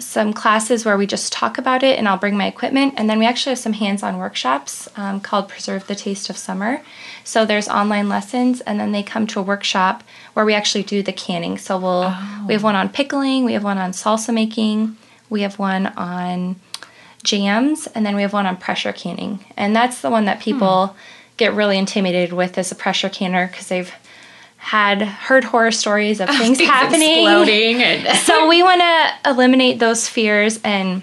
some 0.00 0.32
classes 0.32 0.84
where 0.84 0.96
we 0.96 1.06
just 1.06 1.32
talk 1.32 1.58
about 1.58 1.82
it 1.82 1.98
and 1.98 2.08
I'll 2.08 2.16
bring 2.16 2.36
my 2.36 2.46
equipment. 2.46 2.94
And 2.96 3.08
then 3.08 3.18
we 3.18 3.26
actually 3.26 3.50
have 3.50 3.58
some 3.58 3.74
hands 3.74 4.02
on 4.02 4.18
workshops 4.18 4.88
um, 4.96 5.20
called 5.20 5.48
Preserve 5.48 5.86
the 5.86 5.94
Taste 5.94 6.30
of 6.30 6.36
Summer. 6.36 6.82
So 7.24 7.44
there's 7.44 7.68
online 7.68 8.08
lessons 8.08 8.60
and 8.62 8.80
then 8.80 8.92
they 8.92 9.02
come 9.02 9.26
to 9.28 9.40
a 9.40 9.42
workshop 9.42 10.02
where 10.34 10.44
we 10.44 10.54
actually 10.54 10.84
do 10.84 11.02
the 11.02 11.12
canning. 11.12 11.58
So 11.58 11.78
we'll 11.78 12.14
we 12.46 12.54
have 12.54 12.62
one 12.62 12.74
on 12.74 12.88
pickling, 12.88 13.44
we 13.44 13.52
have 13.52 13.64
one 13.64 13.78
on 13.78 13.92
salsa 13.92 14.32
making, 14.34 14.96
we 15.28 15.42
have 15.42 15.58
one 15.58 15.86
on 15.88 16.56
jams, 17.22 17.86
and 17.88 18.04
then 18.04 18.16
we 18.16 18.22
have 18.22 18.32
one 18.32 18.46
on 18.46 18.56
pressure 18.56 18.92
canning. 18.92 19.44
And 19.56 19.76
that's 19.76 20.00
the 20.00 20.10
one 20.10 20.24
that 20.24 20.40
people 20.40 20.96
get 21.36 21.54
really 21.54 21.78
intimidated 21.78 22.34
with 22.34 22.58
as 22.58 22.70
a 22.70 22.74
pressure 22.74 23.08
canner 23.08 23.46
because 23.46 23.68
they've 23.68 23.92
had 24.60 25.02
heard 25.02 25.42
horror 25.44 25.70
stories 25.70 26.20
of 26.20 26.28
things 26.38 26.58
Things 26.58 26.68
happening. 26.70 27.24
exploding 27.26 27.82
and 27.82 28.16
so 28.26 28.46
we 28.46 28.62
want 28.62 28.80
to 28.80 29.30
eliminate 29.30 29.78
those 29.78 30.08
fears 30.08 30.60
and 30.62 31.02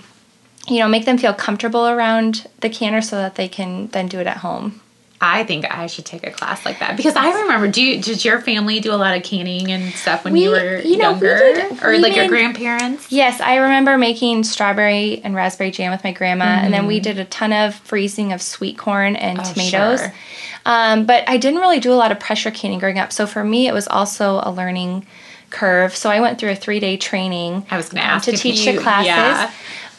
you 0.68 0.80
know 0.80 0.88
make 0.88 1.06
them 1.06 1.18
feel 1.18 1.34
comfortable 1.34 1.88
around 1.88 2.48
the 2.62 2.70
canner 2.70 3.02
so 3.02 3.16
that 3.18 3.36
they 3.36 3.48
can 3.48 3.88
then 3.88 4.08
do 4.08 4.20
it 4.20 4.28
at 4.28 4.38
home 4.38 4.80
I 5.20 5.44
think 5.46 5.66
I 5.66 5.88
should 5.88 6.06
take 6.06 6.26
a 6.28 6.32
class 6.32 6.64
like 6.64 6.78
that 6.80 6.96
because 6.96 7.16
I 7.16 7.42
remember. 7.42 7.68
Do 7.68 7.82
you, 7.84 8.00
did 8.02 8.24
your 8.24 8.40
family 8.40 8.80
do 8.80 8.92
a 8.94 8.98
lot 8.98 9.18
of 9.18 9.24
canning 9.24 9.72
and 9.72 9.92
stuff 9.94 10.24
when 10.24 10.36
you 10.36 10.52
were 10.52 10.78
you 10.80 10.96
know, 10.98 11.14
we 11.14 11.28
younger, 11.28 11.38
did- 11.40 11.84
or 11.84 11.90
we 11.92 11.98
like 11.98 12.16
your 12.16 12.28
grandparents? 12.28 13.12
yes 13.12 13.42
i 13.42 13.56
remember 13.56 13.98
making 13.98 14.44
strawberry 14.44 15.20
and 15.24 15.34
raspberry 15.34 15.72
jam 15.72 15.92
with 15.92 16.04
my 16.04 16.12
grandma 16.12 16.46
and 16.46 16.72
then 16.74 16.86
we 16.86 17.00
did 17.00 17.18
a 17.18 17.26
ton 17.26 17.52
of 17.52 17.74
freezing 17.76 18.32
of 18.32 18.42
sweet 18.42 18.78
corn 18.78 19.16
and 19.16 19.40
Oh, 19.40 19.44
tomatoes 19.44 20.02
sure. 20.02 20.14
um, 20.66 21.06
but 21.08 21.28
i 21.28 21.38
didn't 21.38 21.60
really 21.62 21.80
do 21.80 21.92
a 21.92 21.96
lot 21.96 22.12
of 22.12 22.20
pressure 22.20 22.52
canning 22.52 22.78
growing 22.80 23.00
up 23.00 23.12
so 23.12 23.26
for 23.26 23.44
me 23.44 23.68
it 23.68 23.74
was 23.74 23.88
also 23.88 24.40
a 24.44 24.52
learning 24.52 25.06
curve 25.50 25.96
so 25.96 26.10
i 26.12 26.20
went 26.20 26.38
through 26.40 26.52
a 26.52 26.56
three 26.56 26.80
day 26.80 26.96
training 26.96 27.66
I 27.72 27.78
was 27.78 27.90
going 27.90 28.02
to 28.04 28.08
ask 28.08 28.26
to 28.26 28.34
teach 28.38 28.66
you, 28.66 28.74
the 28.74 28.82
classes. 28.82 29.08
Yeah. 29.08 29.52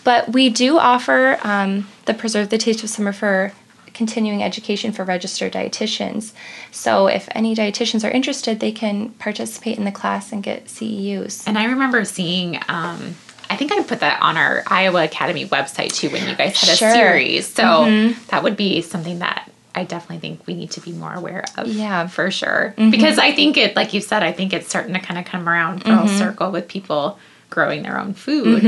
But 0.05 0.33
we 0.33 0.49
do 0.49 0.79
offer 0.79 1.39
um, 1.43 1.87
the 2.07 2.15
Preserve 2.15 2.49
the 2.51 2.57
Taste 2.59 2.83
of 2.85 2.89
Summer 2.89 3.13
for 3.13 3.53
continuing 3.99 4.45
education 4.45 4.93
for 4.93 5.05
registered 5.05 5.53
dietitians. 5.53 6.33
So 6.71 7.09
if 7.09 7.29
any 7.33 7.55
dietitians 7.55 8.09
are 8.09 8.11
interested, 8.13 8.61
they 8.61 8.71
can 8.71 9.11
participate 9.11 9.77
in 9.77 9.85
the 9.85 9.91
class 9.93 10.33
and 10.33 10.41
get 10.41 10.67
CEUs. 10.67 11.47
And 11.47 11.59
I 11.59 11.65
remember 11.67 12.05
seeing. 12.05 12.61
Um, 12.69 13.17
I 13.51 13.57
think 13.57 13.73
I 13.73 13.83
put 13.83 14.01
that 14.01 14.23
on 14.23 14.37
our 14.37 14.63
Iowa 14.67 15.05
Academy 15.05 15.47
website 15.47 15.93
too 15.95 16.11
when 16.11 16.29
you 16.29 16.37
guys 16.37 16.61
had 16.61 16.71
a 16.71 16.77
Sure. 16.77 16.93
series. 16.93 17.47
So 17.49 17.63
mm-hmm. 17.63 18.27
that 18.29 18.43
would 18.45 18.57
be 18.57 18.83
something 18.83 19.19
that 19.19 19.51
I 19.75 19.85
definitely 19.85 20.19
think 20.19 20.47
we 20.47 20.55
need 20.55 20.71
to 20.73 20.81
be 20.81 20.93
more 20.93 21.13
aware 21.13 21.45
of. 21.57 21.67
Yeah. 21.67 22.07
for 22.07 22.31
sure. 22.31 22.75
Mm-hmm. 22.77 22.91
Because 22.91 23.19
I 23.19 23.33
think 23.33 23.57
it, 23.57 23.75
like 23.75 23.95
you 23.95 24.01
said, 24.01 24.23
I 24.23 24.33
think 24.33 24.53
it's 24.53 24.69
starting 24.69 24.95
to 24.95 25.01
kind 25.01 25.19
of 25.19 25.25
come 25.25 25.49
around 25.49 25.83
full 25.83 25.93
mm-hmm. 25.93 26.19
circle 26.19 26.53
with 26.53 26.69
people 26.69 27.19
growing 27.51 27.83
their 27.83 27.99
own 27.99 28.13
food 28.13 28.63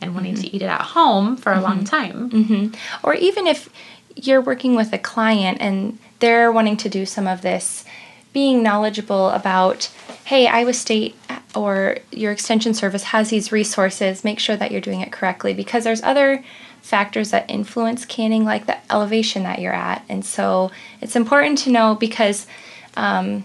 and 0.00 0.14
wanting 0.14 0.34
to 0.34 0.46
eat 0.54 0.60
it 0.60 0.66
at 0.66 0.80
home 0.80 1.36
for 1.36 1.52
a 1.52 1.60
long 1.60 1.84
time. 1.84 2.74
Or 3.04 3.14
even 3.14 3.46
if 3.46 3.68
you're 4.16 4.40
working 4.40 4.74
with 4.74 4.92
a 4.92 4.98
client 4.98 5.58
and 5.60 5.98
they're 6.20 6.50
wanting 6.52 6.76
to 6.78 6.88
do 6.88 7.04
some 7.06 7.26
of 7.26 7.42
this, 7.42 7.84
being 8.32 8.62
knowledgeable 8.62 9.30
about 9.30 9.90
hey, 10.24 10.46
Iowa 10.46 10.72
State 10.72 11.14
or 11.54 11.98
your 12.10 12.32
extension 12.32 12.72
service 12.72 13.04
has 13.04 13.28
these 13.28 13.52
resources, 13.52 14.24
make 14.24 14.38
sure 14.38 14.56
that 14.56 14.72
you're 14.72 14.80
doing 14.80 15.00
it 15.02 15.12
correctly 15.12 15.52
because 15.52 15.84
there's 15.84 16.02
other 16.02 16.42
factors 16.80 17.30
that 17.30 17.48
influence 17.50 18.06
canning, 18.06 18.44
like 18.44 18.64
the 18.66 18.76
elevation 18.90 19.42
that 19.42 19.58
you're 19.58 19.74
at. 19.74 20.02
And 20.08 20.24
so 20.24 20.70
it's 21.02 21.14
important 21.14 21.58
to 21.58 21.70
know 21.70 21.94
because 21.94 22.46
um, 22.96 23.44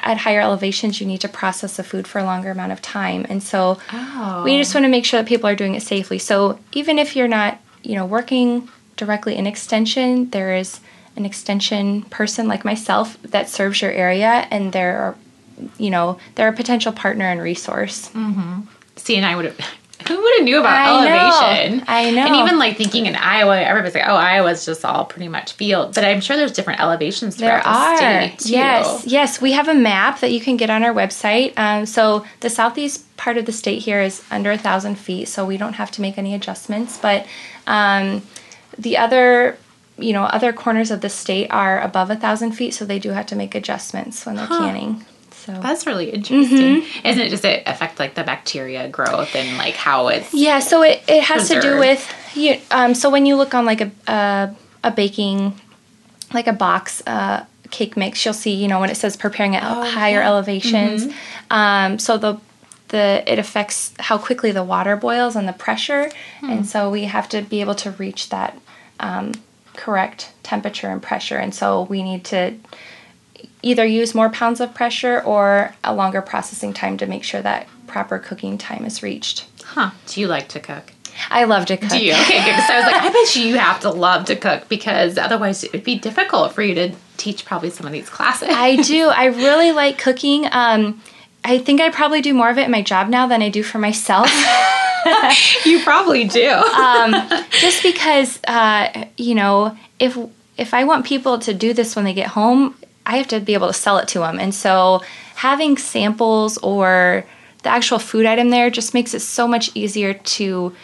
at 0.00 0.18
higher 0.18 0.40
elevations, 0.40 1.00
you 1.00 1.06
need 1.06 1.22
to 1.22 1.28
process 1.28 1.78
the 1.78 1.82
food 1.84 2.06
for 2.06 2.18
a 2.18 2.24
longer 2.24 2.50
amount 2.50 2.72
of 2.72 2.82
time. 2.82 3.24
And 3.28 3.42
so 3.42 3.78
Oh. 3.92 4.42
we 4.44 4.58
just 4.58 4.74
want 4.74 4.84
to 4.84 4.90
make 4.90 5.06
sure 5.06 5.20
that 5.20 5.28
people 5.28 5.48
are 5.48 5.56
doing 5.56 5.74
it 5.74 5.82
safely. 5.82 6.18
So 6.18 6.58
even 6.72 6.98
if 6.98 7.16
you're 7.16 7.28
not, 7.28 7.58
you 7.82 7.94
know, 7.94 8.04
working 8.04 8.68
directly 8.98 9.36
in 9.36 9.46
extension, 9.46 10.28
there 10.30 10.54
is 10.54 10.80
an 11.16 11.24
extension 11.24 12.02
person 12.02 12.46
like 12.46 12.64
myself 12.64 13.16
that 13.22 13.48
serves 13.48 13.80
your 13.80 13.90
area 13.90 14.46
and 14.50 14.72
there 14.72 14.98
are 14.98 15.16
you 15.76 15.90
know, 15.90 16.18
they're 16.34 16.48
a 16.48 16.52
potential 16.52 16.92
partner 16.92 17.24
and 17.24 17.40
resource. 17.40 18.10
See, 18.96 19.16
and 19.16 19.26
I 19.26 19.34
would 19.34 19.46
have. 19.46 19.58
Who 20.06 20.16
would 20.22 20.34
have 20.36 20.44
knew 20.44 20.60
about 20.60 20.72
I 20.76 21.04
know. 21.04 21.16
elevation? 21.16 21.84
I 21.88 22.10
know. 22.12 22.24
And 22.26 22.36
even 22.36 22.58
like 22.58 22.76
thinking 22.76 23.06
in 23.06 23.16
Iowa, 23.16 23.60
everybody's 23.60 23.96
like, 23.96 24.04
"Oh, 24.06 24.14
Iowa's 24.14 24.64
just 24.64 24.84
all 24.84 25.04
pretty 25.04 25.26
much 25.26 25.54
field." 25.54 25.96
But 25.96 26.04
I'm 26.04 26.20
sure 26.20 26.36
there's 26.36 26.52
different 26.52 26.78
elevations 26.80 27.36
There 27.36 27.50
throughout 27.60 27.66
are. 27.66 27.96
the 27.96 28.28
state 28.28 28.38
too. 28.38 28.52
Yes, 28.52 29.04
yes. 29.06 29.40
We 29.40 29.52
have 29.52 29.66
a 29.66 29.74
map 29.74 30.20
that 30.20 30.30
you 30.30 30.40
can 30.40 30.56
get 30.56 30.70
on 30.70 30.84
our 30.84 30.94
website. 30.94 31.52
Um, 31.58 31.84
so 31.84 32.24
the 32.40 32.48
southeast 32.48 33.04
part 33.16 33.36
of 33.38 33.44
the 33.46 33.52
state 33.52 33.80
here 33.82 34.00
is 34.00 34.22
under 34.30 34.52
a 34.52 34.56
thousand 34.56 34.94
feet, 34.94 35.26
so 35.26 35.44
we 35.44 35.56
don't 35.56 35.74
have 35.74 35.90
to 35.90 36.00
make 36.00 36.16
any 36.16 36.32
adjustments. 36.32 36.96
But 36.96 37.26
um, 37.66 38.22
the 38.78 38.96
other, 38.96 39.58
you 39.98 40.12
know, 40.12 40.22
other 40.22 40.52
corners 40.52 40.90
of 40.90 41.00
the 41.00 41.08
state 41.08 41.48
are 41.50 41.80
above 41.80 42.10
a 42.10 42.16
thousand 42.16 42.52
feet, 42.52 42.72
so 42.72 42.84
they 42.84 42.98
do 42.98 43.10
have 43.10 43.26
to 43.26 43.36
make 43.36 43.54
adjustments 43.54 44.24
when 44.24 44.36
they're 44.36 44.46
canning. 44.46 45.04
So 45.48 45.58
That's 45.60 45.86
really 45.86 46.10
interesting. 46.10 46.82
Mm-hmm. 46.82 47.06
Isn't 47.06 47.22
it? 47.22 47.30
Does 47.30 47.44
it 47.44 47.62
affect 47.64 47.98
like 47.98 48.14
the 48.14 48.22
bacteria 48.22 48.86
growth 48.88 49.34
and 49.34 49.56
like 49.56 49.74
how 49.74 50.08
it's? 50.08 50.34
Yeah, 50.34 50.58
so 50.58 50.82
it, 50.82 51.02
it 51.08 51.22
has 51.22 51.48
to 51.48 51.60
do 51.60 51.78
with 51.78 52.06
you. 52.34 52.60
Um, 52.70 52.94
so 52.94 53.08
when 53.08 53.24
you 53.24 53.34
look 53.36 53.54
on 53.54 53.64
like 53.64 53.80
a 53.80 53.90
a, 54.06 54.54
a 54.84 54.90
baking, 54.90 55.58
like 56.34 56.48
a 56.48 56.52
box 56.52 57.02
uh, 57.06 57.46
cake 57.70 57.96
mix, 57.96 58.22
you'll 58.24 58.34
see 58.34 58.52
you 58.52 58.68
know 58.68 58.78
when 58.78 58.90
it 58.90 58.96
says 58.96 59.16
preparing 59.16 59.56
at 59.56 59.62
higher 59.62 60.20
elevations. 60.20 61.10
Um, 61.50 61.98
so 61.98 62.18
the 62.18 62.38
the 62.88 63.22
it 63.26 63.38
affects 63.38 63.94
how 63.98 64.18
quickly 64.18 64.52
the 64.52 64.64
water 64.64 64.96
boils 64.96 65.34
and 65.34 65.48
the 65.48 65.54
pressure, 65.54 66.10
and 66.42 66.66
so 66.66 66.90
we 66.90 67.04
have 67.04 67.26
to 67.30 67.40
be 67.40 67.62
able 67.62 67.74
to 67.76 67.92
reach 67.92 68.28
that 68.28 68.58
um, 69.00 69.32
correct 69.76 70.32
temperature 70.42 70.88
and 70.88 71.02
pressure, 71.02 71.36
and 71.36 71.54
so 71.54 71.82
we 71.82 72.02
need 72.02 72.24
to 72.26 72.54
either 73.62 73.84
use 73.84 74.14
more 74.14 74.30
pounds 74.30 74.60
of 74.60 74.74
pressure 74.74 75.20
or 75.22 75.74
a 75.84 75.94
longer 75.94 76.22
processing 76.22 76.72
time 76.72 76.96
to 76.96 77.06
make 77.06 77.24
sure 77.24 77.42
that 77.42 77.66
proper 77.86 78.18
cooking 78.18 78.58
time 78.58 78.84
is 78.84 79.02
reached. 79.02 79.46
Huh? 79.64 79.90
Do 80.06 80.20
you 80.20 80.28
like 80.28 80.48
to 80.48 80.60
cook? 80.60 80.92
I 81.30 81.44
love 81.44 81.66
to 81.66 81.76
cook. 81.76 81.90
Do 81.90 82.04
you? 82.04 82.12
Okay, 82.12 82.38
good. 82.44 82.46
Because 82.46 82.70
I 82.70 82.76
was 82.76 82.92
like, 82.92 83.02
I 83.02 83.12
bet 83.12 83.36
you 83.36 83.42
you 83.42 83.58
have 83.58 83.80
to 83.80 83.90
love 83.90 84.26
to 84.26 84.36
cook 84.36 84.68
because 84.68 85.18
otherwise 85.18 85.64
it 85.64 85.72
would 85.72 85.84
be 85.84 85.98
difficult 85.98 86.52
for 86.52 86.62
you 86.62 86.74
to 86.74 86.92
teach 87.16 87.44
probably 87.44 87.70
some 87.70 87.86
of 87.86 87.92
these 87.92 88.08
classes. 88.08 88.48
I 88.50 88.76
do. 88.76 89.08
I 89.08 89.26
really 89.26 89.72
like 89.72 89.98
cooking. 89.98 90.46
Um, 90.52 91.02
I 91.44 91.58
think 91.58 91.80
I 91.80 91.90
probably 91.90 92.20
do 92.20 92.34
more 92.34 92.50
of 92.50 92.58
it 92.58 92.64
in 92.64 92.70
my 92.70 92.82
job 92.82 93.08
now 93.08 93.26
than 93.26 93.42
I 93.42 93.48
do 93.48 93.62
for 93.62 93.78
myself, 93.78 94.26
you 95.64 95.82
probably 95.82 96.24
do. 96.24 96.48
just 97.50 97.82
because 97.82 98.38
uh, 98.46 99.06
you 99.16 99.34
know 99.34 99.76
if 99.98 100.16
if 100.56 100.74
I 100.74 100.84
want 100.84 101.06
people 101.06 101.38
to 101.40 101.54
do 101.54 101.72
this 101.72 101.94
when 101.94 102.04
they 102.04 102.14
get 102.14 102.28
home, 102.28 102.74
I 103.06 103.16
have 103.18 103.28
to 103.28 103.40
be 103.40 103.54
able 103.54 103.68
to 103.68 103.72
sell 103.72 103.98
it 103.98 104.08
to 104.08 104.20
them, 104.20 104.38
and 104.38 104.54
so 104.54 105.02
having 105.36 105.76
samples 105.76 106.58
or 106.58 107.24
the 107.62 107.68
actual 107.68 107.98
food 107.98 108.26
item 108.26 108.50
there 108.50 108.70
just 108.70 108.94
makes 108.94 109.14
it 109.14 109.20
so 109.20 109.46
much 109.46 109.70
easier 109.74 110.14
to 110.14 110.74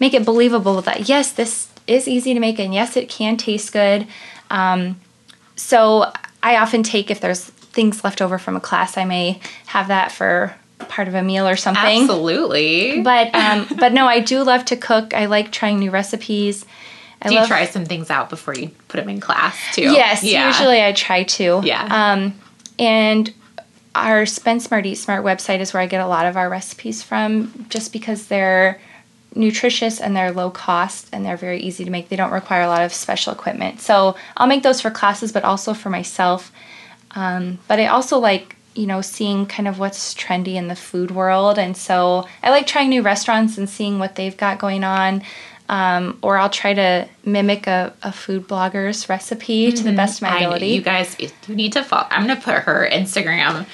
make 0.00 0.14
it 0.14 0.24
believable 0.24 0.80
that 0.82 1.08
yes, 1.08 1.32
this 1.32 1.68
is 1.86 2.08
easy 2.08 2.34
to 2.34 2.40
make, 2.40 2.58
and 2.58 2.74
yes, 2.74 2.96
it 2.96 3.08
can 3.08 3.36
taste 3.36 3.72
good. 3.72 4.06
Um, 4.50 5.00
so 5.56 6.12
I 6.42 6.56
often 6.56 6.82
take 6.82 7.10
if 7.10 7.20
there's 7.20 7.44
things 7.44 8.04
left 8.04 8.20
over 8.20 8.38
from 8.38 8.56
a 8.56 8.60
class, 8.60 8.96
I 8.96 9.04
may 9.04 9.40
have 9.66 9.88
that 9.88 10.12
for 10.12 10.54
part 10.88 11.08
of 11.08 11.14
a 11.14 11.22
meal 11.22 11.46
or 11.46 11.56
something. 11.56 12.02
Absolutely. 12.02 13.02
But 13.02 13.34
um, 13.34 13.66
but 13.78 13.92
no, 13.92 14.06
I 14.06 14.20
do 14.20 14.42
love 14.42 14.64
to 14.66 14.76
cook. 14.76 15.14
I 15.14 15.26
like 15.26 15.52
trying 15.52 15.78
new 15.78 15.90
recipes. 15.90 16.64
I 17.20 17.28
do 17.28 17.34
you 17.34 17.40
love, 17.40 17.48
try 17.48 17.64
some 17.66 17.84
things 17.84 18.10
out 18.10 18.30
before 18.30 18.54
you 18.54 18.70
put 18.88 18.98
them 18.98 19.08
in 19.08 19.20
class 19.20 19.56
too? 19.74 19.82
Yes, 19.82 20.24
Yeah. 20.24 20.48
usually 20.48 20.82
I 20.82 20.92
try 20.92 21.22
to. 21.22 21.60
Yeah. 21.64 21.86
Um, 22.12 22.34
and 22.78 23.32
our 23.94 24.26
Spend 24.26 24.62
Smart 24.62 24.86
Eat 24.86 24.96
Smart 24.96 25.24
website 25.24 25.60
is 25.60 25.72
where 25.72 25.82
I 25.82 25.86
get 25.86 26.00
a 26.00 26.06
lot 26.06 26.26
of 26.26 26.36
our 26.36 26.48
recipes 26.48 27.02
from, 27.02 27.66
just 27.68 27.92
because 27.92 28.26
they're 28.26 28.80
nutritious 29.34 30.00
and 30.00 30.16
they're 30.16 30.32
low 30.32 30.50
cost 30.50 31.08
and 31.12 31.24
they're 31.24 31.36
very 31.36 31.60
easy 31.60 31.84
to 31.84 31.90
make. 31.90 32.08
They 32.08 32.16
don't 32.16 32.32
require 32.32 32.62
a 32.62 32.68
lot 32.68 32.82
of 32.82 32.92
special 32.92 33.32
equipment. 33.32 33.80
So 33.80 34.16
I'll 34.36 34.46
make 34.46 34.62
those 34.62 34.80
for 34.80 34.90
classes, 34.90 35.30
but 35.32 35.44
also 35.44 35.74
for 35.74 35.90
myself. 35.90 36.50
Um, 37.12 37.58
but 37.68 37.78
I 37.78 37.86
also 37.86 38.18
like 38.18 38.56
you 38.74 38.86
know 38.86 39.00
seeing 39.00 39.46
kind 39.46 39.68
of 39.68 39.78
what's 39.78 40.14
trendy 40.14 40.54
in 40.54 40.68
the 40.68 40.76
food 40.76 41.10
world, 41.10 41.58
and 41.58 41.76
so 41.76 42.26
I 42.42 42.50
like 42.50 42.66
trying 42.66 42.90
new 42.90 43.02
restaurants 43.02 43.58
and 43.58 43.68
seeing 43.68 43.98
what 43.98 44.16
they've 44.16 44.36
got 44.36 44.58
going 44.58 44.84
on. 44.84 45.22
Um, 45.68 46.18
or 46.20 46.36
I'll 46.36 46.50
try 46.50 46.74
to 46.74 47.08
mimic 47.24 47.66
a, 47.66 47.94
a 48.02 48.12
food 48.12 48.46
blogger's 48.46 49.08
recipe 49.08 49.72
to 49.72 49.82
the 49.82 49.92
best 49.92 50.18
of 50.18 50.28
my 50.28 50.36
ability. 50.38 50.66
you 50.66 50.82
guys, 50.82 51.16
you 51.18 51.30
need 51.54 51.72
to 51.74 51.82
follow. 51.82 52.06
I'm 52.10 52.26
going 52.26 52.36
to 52.36 52.42
put 52.42 52.56
her 52.64 52.86
Instagram 52.92 53.64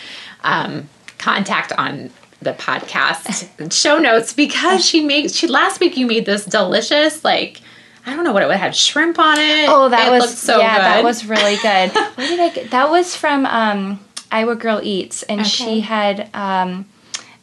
um, 0.45 0.89
contact 1.19 1.73
on 1.73 2.11
the 2.41 2.53
podcast 2.53 3.73
show 3.73 3.99
notes 3.99 4.33
because 4.33 4.85
she 4.85 5.05
makes. 5.05 5.33
She 5.33 5.49
last 5.49 5.81
week 5.81 5.97
you 5.97 6.07
made 6.07 6.25
this 6.27 6.45
delicious 6.45 7.25
like. 7.25 7.63
I 8.07 8.15
don't 8.15 8.25
know 8.25 8.33
what 8.33 8.43
it 8.43 8.47
would 8.47 8.57
have 8.57 8.75
shrimp 8.75 9.19
on 9.19 9.39
it. 9.39 9.69
Oh, 9.69 9.89
that 9.91 10.09
It 10.09 10.11
was 10.13 10.39
so 10.39 10.59
yeah, 10.59 10.77
good. 10.77 10.85
that 10.85 11.05
was 11.05 11.27
really 11.27 11.57
good. 11.57 11.91
Where 12.17 12.27
did 12.29 12.41
I 12.41 12.49
get 12.49 12.71
that? 12.71 12.91
Was 12.91 13.15
from 13.15 13.45
um, 13.45 14.01
Iowa 14.31 14.55
Girl 14.57 14.81
Eats, 14.83 15.23
and 15.25 15.41
Okay. 15.41 15.49
she 15.49 15.81
had 15.81 16.29
um, 16.35 16.87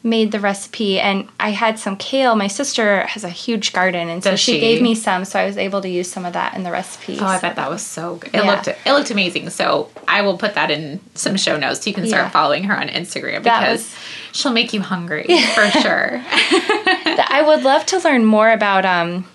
made 0.02 0.30
the 0.30 0.38
recipe. 0.40 1.00
And 1.00 1.28
I 1.40 1.50
had 1.50 1.78
some 1.78 1.96
kale. 1.96 2.36
My 2.36 2.46
sister 2.46 3.00
has 3.06 3.24
a 3.24 3.28
huge 3.28 3.72
garden, 3.72 4.08
and 4.08 4.22
so 4.22 4.36
she, 4.36 4.52
she? 4.52 4.60
gave 4.60 4.80
me 4.82 4.94
some, 4.94 5.24
so 5.24 5.38
I 5.40 5.46
was 5.46 5.56
able 5.58 5.80
to 5.82 5.88
use 5.88 6.08
some 6.10 6.24
of 6.24 6.32
that 6.34 6.54
in 6.54 6.62
the 6.62 6.70
recipe. 6.70 7.18
Oh, 7.20 7.24
I 7.26 7.40
bet 7.40 7.56
that 7.56 7.68
was 7.70 7.82
so 7.82 8.16
good. 8.16 8.34
It 8.34 8.44
Yeah. 8.44 8.50
looked 8.50 8.68
it 8.68 8.92
looked 8.92 9.10
amazing. 9.10 9.50
So 9.50 9.90
I 10.06 10.22
will 10.22 10.38
put 10.38 10.54
that 10.54 10.70
in 10.70 11.00
some 11.14 11.36
show 11.36 11.56
notes. 11.56 11.82
So 11.82 11.90
you 11.90 11.94
can 11.94 12.06
start 12.06 12.24
Yeah. 12.26 12.30
following 12.30 12.64
her 12.64 12.76
on 12.78 12.88
Instagram 12.88 13.42
because 13.42 13.80
was- 13.80 13.96
she'll 14.32 14.52
make 14.52 14.72
you 14.72 14.80
hungry 14.80 15.24
for 15.54 15.68
sure. 15.80 16.22
I 16.28 17.42
would 17.46 17.62
love 17.64 17.86
to 17.86 17.98
learn 17.98 18.24
more 18.24 18.50
about 18.50 18.84
um, 18.84 19.26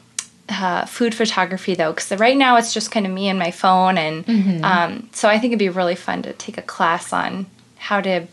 uh, 0.52 0.86
food 0.86 1.16
photography 1.16 1.74
though, 1.76 1.92
because 1.94 2.12
right 2.20 2.38
now 2.38 2.58
it's 2.58 2.74
just 2.74 2.92
kind 2.92 3.06
of 3.06 3.12
me 3.12 3.30
and 3.30 3.40
my 3.40 3.52
phone, 3.52 3.98
and 3.98 4.26
Mm-hmm. 4.26 4.64
um, 4.66 5.10
so 5.14 5.30
I 5.30 5.40
think 5.40 5.52
it'd 5.52 5.60
be 5.60 5.70
really 5.70 5.96
fun 5.96 6.22
to 6.24 6.34
take 6.34 6.58
a 6.58 6.62
class 6.62 7.14
on 7.14 7.46
how 7.78 8.02
to 8.02 8.28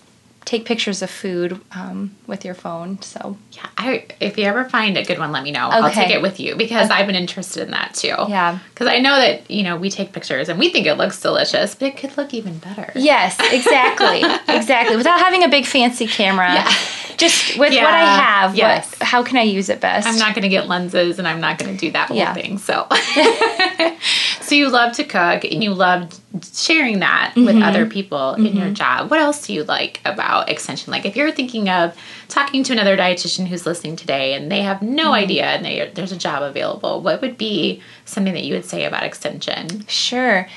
take 0.45 0.65
pictures 0.65 1.03
of 1.03 1.11
food 1.11 1.61
um, 1.73 2.15
with 2.27 2.43
your 2.43 2.55
phone. 2.55 3.01
So 3.03 3.37
Yeah, 3.53 3.67
I, 3.77 4.07
if 4.19 4.39
you 4.39 4.45
ever 4.45 4.65
find 4.67 4.97
a 4.97 5.05
good 5.05 5.19
one, 5.19 5.31
let 5.31 5.43
me 5.43 5.51
know. 5.51 5.69
I'll 5.69 5.91
take 5.93 6.09
it 6.11 6.23
with 6.23 6.41
you 6.41 6.57
because 6.57 6.89
I've 6.91 7.07
been 7.07 7.17
interested 7.17 7.65
in 7.65 7.71
that 7.73 7.93
too. 7.95 8.15
Yeah. 8.29 8.59
Because 8.71 8.87
I 8.87 8.99
know 8.99 9.15
that, 9.17 9.51
you 9.51 9.63
know, 9.63 9.77
we 9.77 9.91
take 9.91 10.13
pictures 10.13 10.49
and 10.49 10.59
we 10.59 10.71
think 10.71 10.87
it 10.87 10.95
looks 10.95 11.21
delicious, 11.21 11.75
but 11.75 11.89
it 11.89 11.97
could 11.99 12.17
look 12.17 12.33
even 12.33 12.57
better. 12.61 12.91
Yes, 12.95 13.37
exactly, 13.53 14.23
exactly. 14.55 14.97
Without 14.97 15.21
having 15.21 15.45
a 15.45 15.49
big 15.51 15.67
fancy 15.67 16.07
camera, 16.07 16.55
Yeah. 16.55 16.73
Just 17.19 17.59
with 17.59 17.75
what 17.75 17.85
I 17.95 18.05
have, 18.05 18.55
yes. 18.57 18.91
what, 18.99 19.07
how 19.07 19.23
can 19.23 19.37
I 19.37 19.43
use 19.43 19.69
it 19.69 19.81
best? 19.81 20.07
I'm 20.07 20.19
not 20.19 20.35
going 20.35 20.43
to 20.45 20.49
get 20.49 20.69
lenses 20.69 21.19
and 21.19 21.29
I'm 21.29 21.41
not 21.41 21.59
going 21.59 21.73
to 21.73 21.79
do 21.79 21.91
that 21.93 22.09
whole 22.09 22.17
Yeah. 22.17 22.33
thing. 22.33 22.59
So, 22.59 22.87
so 24.41 24.55
you 24.55 24.69
love 24.71 24.93
to 24.95 25.05
cook 25.05 25.45
and 25.45 25.63
you 25.63 25.75
love 25.75 26.19
sharing 26.53 27.01
that 27.01 27.33
with 27.37 27.49
Mm-hmm. 27.49 27.63
other 27.63 27.87
people 27.87 28.35
in 28.35 28.57
your 28.57 28.71
job. 28.71 29.11
What 29.11 29.19
else 29.19 29.47
do 29.47 29.53
you 29.53 29.65
like 29.65 30.01
about 30.05 30.49
extension? 30.49 30.91
Like 30.93 31.05
if 31.07 31.17
you're 31.17 31.33
thinking 31.33 31.69
of 31.69 31.97
talking 32.29 32.63
to 32.65 32.73
another 32.73 32.97
dietitian 32.97 33.47
who's 33.49 33.67
listening 33.67 33.97
today 33.97 34.35
and 34.35 34.51
they 34.51 34.63
have 34.63 34.81
no 34.83 35.07
Mm-hmm. 35.07 35.13
idea 35.15 35.45
and 35.47 35.65
they, 35.65 35.91
there's 35.95 36.13
a 36.13 36.17
job 36.19 36.43
available, 36.43 37.01
what 37.01 37.21
would 37.23 37.37
be 37.37 37.83
something 38.05 38.35
that 38.35 38.45
you 38.45 38.55
would 38.55 38.65
say 38.65 38.85
about 38.85 39.03
extension? 39.03 39.87
Sure. 39.89 40.49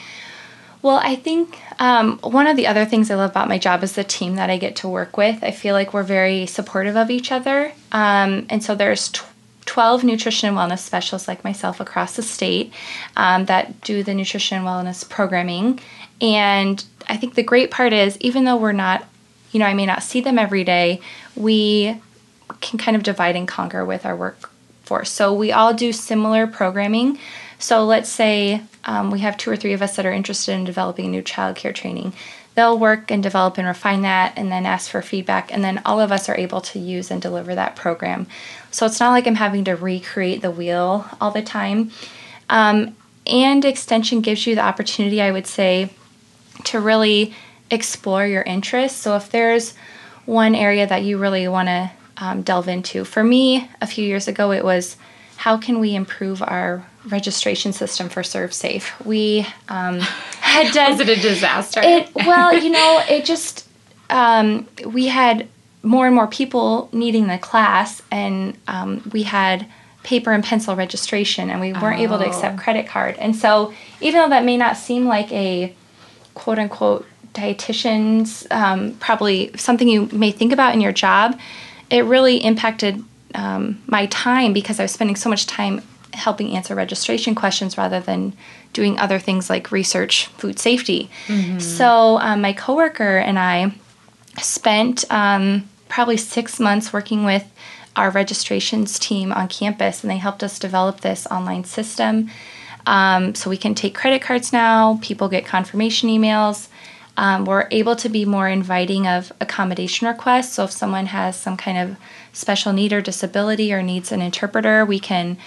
Well, 0.82 1.00
I 1.02 1.16
think 1.16 1.60
um, 1.80 2.18
one 2.20 2.48
of 2.48 2.58
the 2.58 2.68
other 2.68 2.86
things 2.86 3.12
I 3.12 3.16
love 3.16 3.30
about 3.30 3.48
my 3.48 3.60
job 3.60 3.84
is 3.84 3.94
the 3.94 4.04
team 4.04 4.36
that 4.36 4.50
I 4.50 4.58
get 4.58 4.78
to 4.78 4.90
work 4.90 5.16
with. 5.16 5.44
I 5.44 5.52
feel 5.52 5.76
like 5.76 5.94
we're 5.94 6.04
very 6.04 6.48
supportive 6.48 6.96
of 6.96 7.12
each 7.12 7.32
other. 7.32 7.72
Um, 7.92 8.48
and 8.50 8.64
so 8.64 8.74
there's 8.74 9.10
tw- 9.10 9.26
12 9.66 10.04
nutrition 10.04 10.50
and 10.50 10.58
wellness 10.58 10.80
specialists 10.80 11.28
like 11.28 11.44
myself 11.44 11.80
across 11.80 12.16
the 12.16 12.24
state 12.24 12.74
um, 13.16 13.46
that 13.46 13.82
do 13.82 14.02
the 14.02 14.14
nutrition 14.14 14.58
and 14.58 14.68
wellness 14.68 15.08
programming. 15.08 15.80
And 16.20 16.84
I 17.08 17.16
think 17.16 17.36
the 17.36 17.44
great 17.44 17.70
part 17.70 17.94
is, 17.94 18.18
even 18.20 18.44
though 18.46 18.58
we're 18.58 18.72
not, 18.72 19.06
you 19.52 19.60
know, 19.60 19.68
I 19.68 19.76
may 19.76 19.86
not 19.86 20.02
see 20.02 20.20
them 20.20 20.40
every 20.40 20.64
day, 20.64 21.00
we 21.36 22.02
can 22.60 22.80
kind 22.80 22.98
of 22.98 23.04
divide 23.04 23.36
and 23.36 23.48
conquer 23.48 23.86
with 23.86 24.06
our 24.06 24.16
workforce. 24.16 25.12
So 25.12 25.34
we 25.34 25.52
all 25.52 25.74
do 25.74 25.94
similar 25.94 26.48
programming. 26.48 27.20
So 27.60 27.86
let's 27.86 28.10
say 28.10 28.64
um, 28.86 29.12
we 29.12 29.20
have 29.20 29.38
two 29.38 29.52
or 29.52 29.56
three 29.56 29.74
of 29.74 29.82
us 29.82 29.96
that 29.96 30.06
are 30.06 30.12
interested 30.12 30.54
in 30.54 30.64
developing 30.64 31.12
new 31.12 31.22
childcare 31.22 31.74
training. 31.74 32.14
They'll 32.56 32.78
work 32.78 33.12
and 33.12 33.24
develop 33.24 33.58
and 33.58 33.68
refine 33.68 34.02
that 34.02 34.34
and 34.36 34.52
then 34.52 34.66
ask 34.66 34.90
for 34.90 35.02
feedback, 35.02 35.54
and 35.54 35.64
then 35.64 35.82
all 35.86 36.00
of 36.02 36.12
us 36.12 36.28
are 36.28 36.36
able 36.36 36.62
to 36.62 36.80
use 36.80 37.10
and 37.10 37.22
deliver 37.22 37.56
that 37.56 37.76
program. 37.76 38.28
So 38.72 38.86
it's 38.86 39.00
not 39.00 39.12
like 39.12 39.28
I'm 39.28 39.36
having 39.36 39.64
to 39.66 39.76
recreate 39.76 40.42
the 40.42 40.52
wheel 40.52 41.06
all 41.22 41.32
the 41.32 41.42
time. 41.42 41.92
Um, 42.50 42.96
and 43.26 43.64
Extension 43.64 44.22
gives 44.22 44.46
you 44.46 44.56
the 44.56 44.62
opportunity, 44.62 45.22
I 45.22 45.32
would 45.32 45.48
say, 45.48 45.92
to 46.66 46.80
really 46.80 47.34
explore 47.70 48.26
your 48.26 48.44
interests. 48.44 49.00
So 49.00 49.16
if 49.16 49.30
there's 49.30 49.76
one 50.26 50.56
area 50.56 50.86
that 50.88 51.04
you 51.04 51.18
really 51.18 51.48
want 51.48 51.68
to 51.68 51.92
um, 52.18 52.42
delve 52.42 52.68
into, 52.68 53.06
for 53.06 53.24
me, 53.24 53.70
a 53.80 53.88
few 53.88 54.06
years 54.06 54.28
ago, 54.28 54.52
it 54.52 54.64
was 54.64 54.98
how 55.38 55.58
can 55.58 55.80
we 55.80 55.96
improve 55.96 56.42
our 56.42 56.86
registration 57.08 57.74
system 57.74 58.10
for 58.10 58.22
ServSafe? 58.22 59.06
We 59.06 59.46
um, 59.70 60.00
had 60.40 60.74
done. 60.74 60.92
Was 60.92 61.02
it 61.02 61.10
a 61.10 61.22
disaster? 61.22 61.82
It 61.84 62.14
well, 62.16 62.58
you 62.58 62.70
know, 62.70 63.04
it 63.10 63.26
just 63.26 63.68
um, 64.10 64.68
we 64.86 65.08
had 65.08 65.48
more 65.84 66.06
and 66.06 66.16
more 66.16 66.28
people 66.28 66.90
needing 66.92 67.28
the 67.28 67.38
class, 67.38 68.02
and 68.12 68.58
um, 68.68 69.10
we 69.12 69.24
had 69.24 69.66
paper 70.04 70.32
and 70.32 70.44
pencil 70.44 70.76
registration, 70.76 71.50
and 71.50 71.62
we 71.62 71.74
weren't 71.74 72.00
oh. 72.00 72.04
able 72.04 72.18
to 72.20 72.26
accept 72.26 72.60
oh. 72.60 72.62
credit 72.62 72.88
card. 72.88 73.16
And 73.18 73.36
so, 73.36 73.74
even 74.00 74.22
though 74.22 74.30
that 74.30 74.44
may 74.44 74.58
not 74.58 74.78
seem 74.78 75.06
like 75.06 75.32
a 75.32 75.76
quote 76.34 76.60
unquote 76.60 77.06
dietitian's 77.34 78.46
um, 78.52 78.94
probably 79.00 79.52
something 79.56 79.88
you 79.88 80.08
may 80.12 80.32
think 80.32 80.52
about 80.52 80.74
in 80.74 80.82
your 80.82 80.92
job, 80.92 81.40
it 81.90 82.06
really 82.06 82.38
impacted 82.38 83.04
um, 83.36 83.82
my 83.88 84.08
time 84.08 84.54
because 84.54 84.80
I 84.80 84.84
was 84.84 84.92
spending 84.92 85.16
so 85.16 85.30
much 85.30 85.48
time 85.48 85.82
helping 86.14 86.56
answer 86.56 86.76
registration 86.76 87.36
questions 87.36 87.78
rather 87.78 88.00
than 88.00 88.34
doing 88.74 88.98
other 89.00 89.20
things 89.20 89.50
like 89.50 89.72
research 89.72 90.28
food 90.28 90.60
safety. 90.60 91.10
Mm-hmm. 91.28 91.60
So 91.60 92.20
um, 92.20 92.42
my 92.42 92.54
coworker 92.54 93.18
and 93.18 93.38
I 93.40 93.74
spent 94.40 95.06
um, 95.12 95.70
probably 95.90 96.18
six 96.18 96.60
months 96.60 96.94
working 96.94 97.26
with 97.26 97.50
our 97.96 98.10
registrations 98.10 98.98
team 98.98 99.34
on 99.34 99.48
campus, 99.48 100.04
and 100.04 100.10
they 100.10 100.18
helped 100.18 100.44
us 100.44 100.60
develop 100.60 101.02
this 101.02 101.28
online 101.28 101.66
system. 101.66 102.30
Um, 102.86 103.36
so 103.36 103.50
we 103.50 103.58
can 103.58 103.76
take 103.76 103.94
credit 103.94 104.22
cards 104.22 104.54
now. 104.54 105.00
People 105.02 105.28
get 105.28 105.46
confirmation 105.46 106.10
emails. 106.10 106.70
Um, 107.18 107.46
we're 107.46 107.68
able 107.72 107.96
to 107.98 108.10
be 108.10 108.26
more 108.26 108.48
inviting 108.48 109.06
of 109.06 109.32
accommodation 109.42 110.08
requests. 110.08 110.54
So 110.54 110.64
if 110.64 110.72
someone 110.72 111.08
has 111.08 111.36
some 111.36 111.58
kind 111.58 111.78
of 111.78 111.98
special 112.32 112.72
need 112.72 112.94
or 112.94 113.02
disability 113.02 113.74
or 113.74 113.84
needs 113.84 114.12
an 114.12 114.22
interpreter, 114.22 114.86
we 114.86 115.00
can 115.00 115.38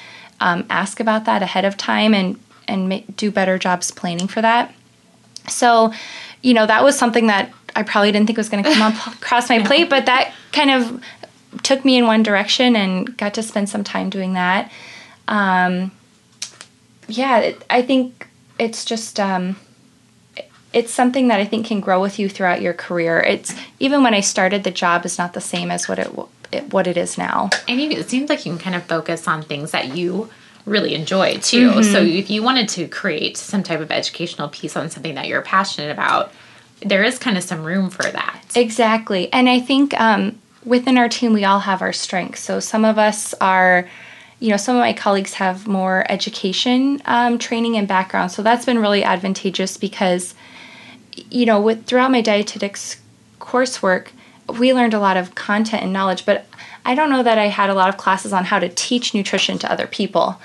um, 0.45 0.67
ask 0.69 1.01
about 1.01 1.25
that 1.25 1.43
ahead 1.43 1.65
of 1.65 1.77
time 1.77 2.15
and 2.15 2.39
and 2.69 3.17
do 3.17 3.31
better 3.31 3.59
jobs 3.59 3.91
planning 3.91 4.29
for 4.29 4.43
that. 4.43 4.73
So, 5.49 5.93
you 6.43 6.55
know, 6.55 6.67
that 6.67 6.85
was 6.85 6.99
something 6.99 7.27
that 7.27 7.51
I 7.75 7.83
probably 7.83 8.13
didn't 8.13 8.27
think 8.27 8.37
was 8.37 8.49
going 8.49 8.63
to 8.63 8.73
come 8.73 8.83
up 8.83 9.07
across 9.21 9.49
my 9.49 9.63
plate, 9.63 9.91
but 9.91 10.07
that 10.07 10.33
kind 10.53 10.71
of 10.71 11.03
took 11.63 11.85
me 11.85 11.97
in 11.97 12.07
one 12.07 12.23
direction 12.23 12.77
and 12.77 13.17
got 13.17 13.35
to 13.35 13.43
spend 13.43 13.69
some 13.69 13.85
time 13.85 14.11
doing 14.11 14.35
that. 14.35 14.71
Um, 15.29 15.93
yeah, 17.09 17.39
it, 17.39 17.65
I 17.69 17.83
think 17.83 18.29
it's 18.59 18.85
just 18.85 19.21
um, 19.21 19.57
it's 20.73 20.93
something 20.93 21.29
that 21.29 21.41
I 21.41 21.45
think 21.45 21.67
can 21.67 21.81
grow 21.81 22.01
with 22.01 22.19
you 22.19 22.29
throughout 22.29 22.63
your 22.63 22.75
career. 22.75 23.21
It's 23.21 23.55
even 23.79 24.03
when 24.03 24.15
I 24.15 24.21
started, 24.21 24.65
the 24.65 24.71
job 24.71 25.05
is 25.05 25.19
not 25.19 25.33
the 25.33 25.41
same 25.41 25.71
as 25.71 25.89
what 25.89 25.99
it 25.99 26.15
it, 26.55 26.73
what 26.73 26.87
it 26.87 26.97
is 26.97 27.19
now. 27.19 27.51
And 27.69 27.81
you, 27.81 27.91
it 27.91 28.09
seems 28.09 28.31
like 28.31 28.47
you 28.47 28.53
can 28.53 28.59
kind 28.59 28.77
of 28.77 28.85
focus 28.85 29.29
on 29.29 29.43
things 29.43 29.73
that 29.73 29.97
you 29.97 30.31
really 30.67 30.95
enjoy 30.95 31.37
too. 31.39 31.71
Mm-hmm. 31.71 31.93
So 31.93 31.99
if 32.01 32.31
you 32.31 32.43
wanted 32.43 32.69
to 32.71 32.89
create 32.89 33.37
some 33.37 33.63
type 33.63 33.81
of 33.81 33.91
educational 33.91 34.49
piece 34.49 34.77
on 34.77 34.89
something 34.89 35.15
that 35.15 35.29
you're 35.29 35.43
passionate 35.43 35.91
about, 35.91 36.33
there 36.81 37.05
is 37.05 37.19
kind 37.19 37.37
of 37.37 37.43
some 37.43 37.65
room 37.65 37.91
for 37.91 38.05
that. 38.05 38.41
Exactly. 38.55 39.33
And 39.33 39.49
I 39.49 39.61
think 39.61 39.99
um, 40.01 40.39
within 40.65 40.97
our 40.97 41.09
team, 41.09 41.33
we 41.33 41.45
all 41.45 41.61
have 41.61 41.83
our 41.83 41.93
strengths. 41.93 42.41
So 42.41 42.61
some 42.61 42.85
of 42.85 42.99
us 42.99 43.35
are, 43.41 43.89
you 44.41 44.51
know, 44.51 44.57
some 44.57 44.77
of 44.77 44.81
my 44.81 44.93
colleagues 44.93 45.35
have 45.35 45.67
more 45.67 46.07
education 46.09 47.03
um, 47.05 47.39
training 47.39 47.77
and 47.77 47.87
background. 47.87 48.33
So 48.33 48.43
that's 48.43 48.65
been 48.65 48.79
really 48.79 49.05
advantageous 49.05 49.77
because, 49.77 50.35
you 51.31 51.47
know, 51.47 51.61
with 51.61 51.87
throughout 51.87 52.11
my 52.11 52.21
dietetics 52.23 53.01
coursework, 53.41 54.09
we 54.49 54.73
learned 54.73 54.95
a 54.95 55.01
lot 55.01 55.17
of 55.17 55.35
content 55.35 55.83
and 55.83 55.93
knowledge, 55.93 56.27
but 56.27 56.47
I 56.85 56.95
don't 56.95 57.11
know 57.11 57.23
that 57.23 57.39
I 57.39 57.47
had 57.47 57.71
a 57.71 57.75
lot 57.75 57.89
of 57.89 57.97
classes 57.97 58.33
on 58.33 58.45
how 58.45 58.59
to 58.59 58.69
teach 58.69 59.15
nutrition 59.15 59.59
to 59.59 59.71
other 59.71 59.87
people. 59.87 60.41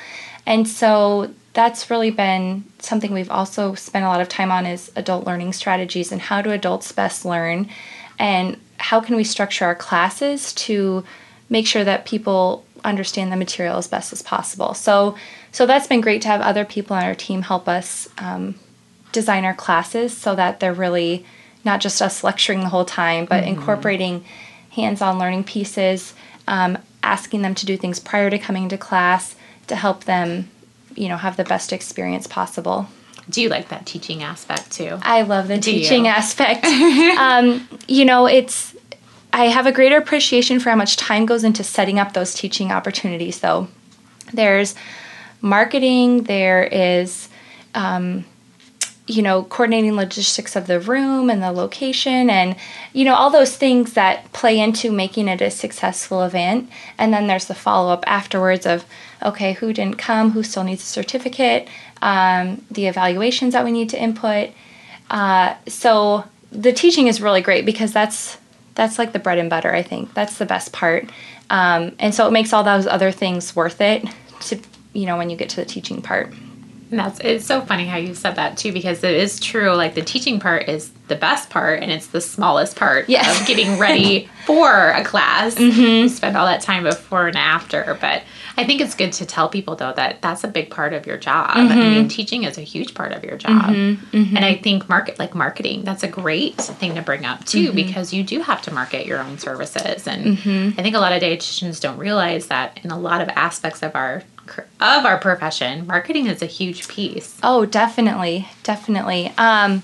And 0.45 0.67
so 0.67 1.31
that's 1.53 1.89
really 1.89 2.11
been 2.11 2.63
something 2.79 3.11
we've 3.11 3.31
also 3.31 3.75
spent 3.75 4.05
a 4.05 4.07
lot 4.07 4.21
of 4.21 4.29
time 4.29 4.51
on 4.51 4.65
is 4.65 4.91
adult 4.95 5.25
learning 5.25 5.53
strategies 5.53 6.11
and 6.11 6.21
how 6.21 6.41
do 6.41 6.51
adults 6.51 6.91
best 6.91 7.25
learn 7.25 7.69
and 8.17 8.57
how 8.77 9.01
can 9.01 9.15
we 9.15 9.23
structure 9.23 9.65
our 9.65 9.75
classes 9.75 10.53
to 10.53 11.03
make 11.49 11.67
sure 11.67 11.83
that 11.83 12.05
people 12.05 12.65
understand 12.85 13.31
the 13.31 13.35
material 13.35 13.77
as 13.77 13.87
best 13.87 14.13
as 14.13 14.21
possible. 14.21 14.73
So 14.73 15.15
so 15.51 15.65
that's 15.65 15.87
been 15.87 16.01
great 16.01 16.21
to 16.21 16.27
have 16.27 16.41
other 16.41 16.63
people 16.63 16.95
on 16.95 17.03
our 17.03 17.15
team 17.15 17.41
help 17.41 17.67
us 17.67 18.07
um, 18.19 18.55
design 19.11 19.43
our 19.45 19.53
classes 19.53 20.15
so 20.15 20.35
that 20.35 20.59
they're 20.59 20.73
really 20.73 21.25
not 21.65 21.81
just 21.81 22.01
us 22.01 22.23
lecturing 22.23 22.61
the 22.61 22.69
whole 22.69 22.85
time, 22.85 23.25
but 23.25 23.43
mm-hmm. 23.43 23.59
incorporating 23.59 24.23
hands 24.71 25.01
on 25.01 25.19
learning 25.19 25.43
pieces, 25.43 26.13
um, 26.47 26.77
asking 27.03 27.41
them 27.41 27.55
to 27.55 27.65
do 27.65 27.77
things 27.77 27.99
prior 27.99 28.29
to 28.29 28.37
coming 28.37 28.69
to 28.69 28.77
class 28.77 29.35
to 29.67 29.75
help 29.75 30.03
them, 30.05 30.49
you 30.95 31.07
know, 31.07 31.17
have 31.17 31.37
the 31.37 31.43
best 31.43 31.71
experience 31.71 32.27
possible. 32.27 32.87
Do 33.29 33.41
you 33.41 33.49
like 33.49 33.69
that 33.69 33.85
teaching 33.85 34.23
aspect 34.23 34.71
too? 34.71 34.97
I 35.01 35.21
love 35.21 35.47
the 35.47 35.57
Do 35.57 35.71
teaching 35.71 36.05
you? 36.05 36.11
aspect. 36.11 36.65
um, 37.19 37.67
you 37.87 38.05
know, 38.05 38.25
it's, 38.25 38.75
I 39.31 39.45
have 39.45 39.67
a 39.67 39.71
greater 39.71 39.97
appreciation 39.97 40.59
for 40.59 40.71
how 40.71 40.75
much 40.75 40.97
time 40.97 41.25
goes 41.25 41.43
into 41.43 41.63
setting 41.63 41.99
up 41.99 42.13
those 42.13 42.33
teaching 42.33 42.71
opportunities, 42.71 43.39
though. 43.39 43.67
There's 44.33 44.73
marketing, 45.41 46.23
there 46.23 46.63
is, 46.63 47.29
um, 47.75 48.25
you 49.09 49.23
know, 49.23 49.43
coordinating 49.43 49.95
logistics 49.95 50.55
of 50.55 50.67
the 50.67 50.79
room 50.79 51.31
and 51.31 51.41
the 51.41 51.51
location 51.51 52.29
and, 52.29 52.55
you 52.93 53.03
know, 53.03 53.15
all 53.15 53.31
those 53.31 53.57
things 53.57 53.93
that 53.93 54.31
play 54.33 54.59
into 54.59 54.91
making 54.91 55.27
it 55.27 55.41
a 55.41 55.49
successful 55.49 56.21
event. 56.21 56.69
And 56.99 57.11
then 57.11 57.25
there's 57.25 57.45
the 57.45 57.55
follow 57.55 57.91
up 57.91 58.03
afterwards 58.05 58.67
of, 58.67 58.85
okay, 59.25 59.53
who 59.53 59.73
didn't 59.73 59.97
come, 59.97 60.31
who 60.31 60.43
still 60.43 60.63
needs 60.63 60.83
a 60.83 60.85
certificate, 60.85 61.67
um, 62.03 62.63
the 62.69 62.85
evaluations 62.85 63.53
that 63.53 63.65
we 63.65 63.71
need 63.71 63.89
to 63.89 64.01
input. 64.01 64.51
Uh, 65.09 65.55
so 65.67 66.23
the 66.51 66.71
teaching 66.71 67.07
is 67.07 67.19
really 67.19 67.41
great 67.41 67.65
because 67.65 67.91
that's 67.91 68.37
that's 68.75 68.99
like 68.99 69.11
the 69.11 69.19
bread 69.19 69.39
and 69.39 69.49
butter. 69.49 69.73
I 69.73 69.81
think 69.81 70.13
that's 70.13 70.37
the 70.37 70.45
best 70.45 70.71
part, 70.71 71.09
um, 71.49 71.95
and 71.99 72.15
so 72.15 72.27
it 72.27 72.31
makes 72.31 72.53
all 72.53 72.63
those 72.63 72.87
other 72.87 73.11
things 73.11 73.55
worth 73.55 73.81
it. 73.81 74.05
To 74.41 74.59
you 74.93 75.05
know 75.05 75.17
when 75.17 75.29
you 75.29 75.35
get 75.35 75.49
to 75.49 75.55
the 75.57 75.65
teaching 75.65 76.01
part. 76.01 76.31
And 76.91 76.99
that's 76.99 77.19
it's 77.19 77.45
so 77.45 77.61
funny 77.61 77.85
how 77.85 77.97
you 77.97 78.15
said 78.15 78.35
that 78.35 78.57
too 78.57 78.71
because 78.71 79.03
it 79.03 79.15
is 79.15 79.39
true. 79.39 79.73
Like 79.75 79.93
the 79.93 80.01
teaching 80.01 80.39
part 80.39 80.67
is 80.67 80.91
the 81.07 81.15
best 81.15 81.49
part 81.49 81.81
and 81.81 81.91
it's 81.91 82.07
the 82.07 82.21
smallest 82.21 82.75
part 82.75 83.09
yes. 83.09 83.39
of 83.39 83.47
getting 83.47 83.77
ready 83.77 84.29
for 84.45 84.89
a 84.89 85.03
class. 85.03 85.55
Mm-hmm. 85.55 85.81
You 85.81 86.09
spend 86.09 86.35
all 86.35 86.45
that 86.45 86.61
time 86.61 86.83
before 86.83 87.27
and 87.27 87.37
after. 87.37 87.97
But 87.99 88.23
I 88.57 88.63
think 88.63 88.81
it's 88.81 88.95
good 88.95 89.13
to 89.13 89.25
tell 89.25 89.49
people 89.49 89.75
though 89.75 89.93
that 89.93 90.21
that's 90.21 90.43
a 90.43 90.47
big 90.47 90.71
part 90.71 90.93
of 90.93 91.05
your 91.05 91.17
job. 91.17 91.51
Mm-hmm. 91.51 91.71
I 91.71 91.75
mean, 91.75 92.07
teaching 92.07 92.43
is 92.43 92.57
a 92.57 92.61
huge 92.61 92.95
part 92.95 93.11
of 93.11 93.23
your 93.23 93.37
job. 93.37 93.65
Mm-hmm. 93.65 94.17
mm-hmm. 94.17 94.35
And 94.35 94.45
I 94.45 94.55
think 94.55 94.89
market 94.89 95.19
like 95.19 95.35
marketing 95.35 95.83
that's 95.83 96.03
a 96.03 96.07
great 96.07 96.55
thing 96.57 96.95
to 96.95 97.01
bring 97.01 97.25
up 97.25 97.45
too 97.45 97.67
mm-hmm. 97.67 97.75
because 97.75 98.13
you 98.13 98.23
do 98.23 98.41
have 98.41 98.63
to 98.63 98.73
market 98.73 99.05
your 99.05 99.19
own 99.19 99.37
services. 99.37 100.07
And 100.07 100.37
mm-hmm. 100.37 100.79
I 100.79 100.83
think 100.83 100.95
a 100.95 100.99
lot 100.99 101.11
of 101.11 101.21
dietitians 101.21 101.79
don't 101.79 101.97
realize 101.97 102.47
that 102.47 102.79
in 102.83 102.89
a 102.89 102.99
lot 102.99 103.21
of 103.21 103.29
aspects 103.29 103.83
of 103.83 103.95
our 103.95 104.23
of 104.57 105.05
our 105.05 105.17
profession, 105.17 105.85
marketing 105.87 106.27
is 106.27 106.41
a 106.41 106.45
huge 106.45 106.87
piece. 106.87 107.37
Oh, 107.43 107.65
definitely, 107.65 108.47
definitely. 108.63 109.33
Um, 109.37 109.83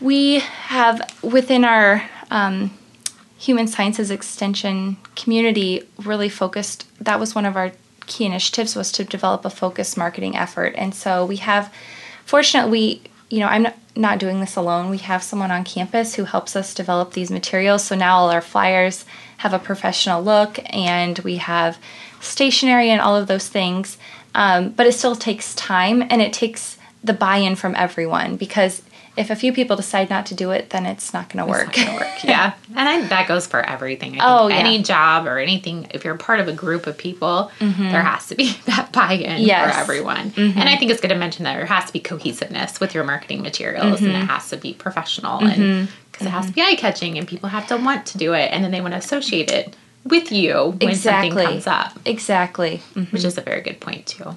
we 0.00 0.40
have 0.40 1.00
within 1.22 1.64
our 1.64 2.02
um, 2.30 2.70
human 3.38 3.66
sciences 3.66 4.10
extension 4.10 4.96
community 5.14 5.82
really 5.98 6.28
focused. 6.28 6.86
That 7.02 7.20
was 7.20 7.34
one 7.34 7.46
of 7.46 7.56
our 7.56 7.72
key 8.06 8.24
initiatives 8.24 8.76
was 8.76 8.92
to 8.92 9.04
develop 9.04 9.44
a 9.44 9.50
focused 9.50 9.96
marketing 9.96 10.36
effort, 10.36 10.74
and 10.76 10.94
so 10.94 11.24
we 11.24 11.36
have. 11.36 11.72
Fortunately, 12.24 13.02
you 13.30 13.38
know, 13.40 13.46
I'm 13.46 13.62
not, 13.62 13.76
not 13.94 14.18
doing 14.18 14.40
this 14.40 14.56
alone. 14.56 14.90
We 14.90 14.98
have 14.98 15.22
someone 15.22 15.50
on 15.50 15.64
campus 15.64 16.14
who 16.14 16.24
helps 16.24 16.56
us 16.56 16.74
develop 16.74 17.12
these 17.12 17.30
materials. 17.30 17.84
So 17.84 17.94
now 17.94 18.18
all 18.18 18.30
our 18.30 18.40
flyers 18.40 19.04
have 19.38 19.52
a 19.52 19.58
professional 19.58 20.22
look, 20.22 20.58
and 20.66 21.18
we 21.20 21.36
have 21.36 21.78
stationery 22.20 22.90
and 22.90 23.00
all 23.00 23.16
of 23.16 23.26
those 23.26 23.48
things. 23.48 23.98
Um, 24.34 24.70
but 24.70 24.86
it 24.86 24.92
still 24.92 25.16
takes 25.16 25.54
time 25.54 26.02
and 26.02 26.20
it 26.20 26.32
takes 26.32 26.76
the 27.02 27.12
buy 27.12 27.38
in 27.38 27.56
from 27.56 27.74
everyone 27.74 28.36
because 28.36 28.82
if 29.16 29.30
a 29.30 29.36
few 29.36 29.52
people 29.52 29.76
decide 29.76 30.10
not 30.10 30.26
to 30.26 30.34
do 30.34 30.50
it, 30.50 30.70
then 30.70 30.84
it's 30.84 31.14
not 31.14 31.30
going 31.30 31.44
to 31.44 31.50
work. 31.50 31.68
It's 31.68 31.78
not 31.78 31.86
gonna 31.86 31.98
work. 31.98 32.24
yeah, 32.24 32.52
and 32.74 32.88
I, 32.88 33.06
that 33.08 33.26
goes 33.26 33.46
for 33.46 33.60
everything. 33.60 34.20
I 34.20 34.24
oh, 34.24 34.48
think 34.48 34.60
Oh, 34.60 34.60
yeah. 34.60 34.68
any 34.68 34.82
job 34.82 35.26
or 35.26 35.38
anything. 35.38 35.86
If 35.90 36.04
you're 36.04 36.16
part 36.16 36.40
of 36.40 36.48
a 36.48 36.52
group 36.52 36.86
of 36.86 36.98
people, 36.98 37.50
mm-hmm. 37.58 37.90
there 37.90 38.02
has 38.02 38.26
to 38.28 38.34
be 38.34 38.52
that 38.66 38.92
buy-in 38.92 39.42
Yes. 39.42 39.74
for 39.74 39.80
everyone. 39.80 40.32
Mm-hmm. 40.32 40.58
And 40.58 40.68
I 40.68 40.76
think 40.76 40.90
it's 40.90 41.00
good 41.00 41.08
to 41.08 41.16
mention 41.16 41.44
that 41.44 41.56
there 41.56 41.64
has 41.64 41.86
to 41.86 41.92
be 41.92 42.00
cohesiveness 42.00 42.78
with 42.78 42.94
your 42.94 43.04
marketing 43.04 43.42
materials, 43.42 44.00
and 44.00 44.10
it 44.10 44.16
mm-hmm. 44.16 44.26
has 44.26 44.50
to 44.50 44.58
be 44.58 44.74
professional, 44.74 45.38
and 45.38 45.88
because 46.12 46.26
it 46.26 46.30
has 46.30 46.46
to 46.46 46.52
be 46.52 46.60
eye-catching, 46.60 47.16
and 47.16 47.26
people 47.26 47.48
have 47.48 47.66
to 47.68 47.76
want 47.78 48.04
to 48.06 48.18
do 48.18 48.34
it, 48.34 48.52
and 48.52 48.62
then 48.62 48.70
they 48.70 48.82
want 48.82 48.92
to 48.92 48.98
associate 48.98 49.50
it 49.50 49.74
with 50.08 50.30
you 50.32 50.74
when 50.80 50.90
Exactly. 50.90 51.30
something 51.30 51.46
comes 51.46 51.66
up. 51.66 51.92
exactly. 52.04 52.80
Mhm. 52.94 53.12
which 53.12 53.24
is 53.24 53.36
a 53.38 53.40
very 53.40 53.60
good 53.62 53.80
point 53.80 54.06
too. 54.06 54.36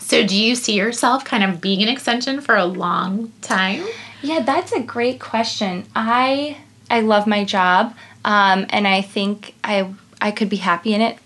So, 0.00 0.24
do 0.24 0.36
you 0.36 0.54
see 0.54 0.74
yourself 0.74 1.24
kind 1.24 1.42
of 1.42 1.60
being 1.60 1.82
an 1.82 1.88
extension 1.88 2.40
for 2.40 2.54
a 2.56 2.64
long 2.64 3.32
time? 3.42 3.84
Yeah, 4.22 4.40
that's 4.40 4.72
a 4.72 4.80
great 4.80 5.18
question. 5.18 5.84
I 5.96 6.56
I 6.90 7.00
love 7.00 7.26
my 7.26 7.42
job, 7.44 7.94
um, 8.24 8.66
and 8.70 8.86
I 8.86 9.02
think 9.02 9.54
I 9.64 9.88
I 10.20 10.30
could 10.30 10.48
be 10.48 10.56
happy 10.58 10.94
in 10.94 11.00
it 11.00 11.18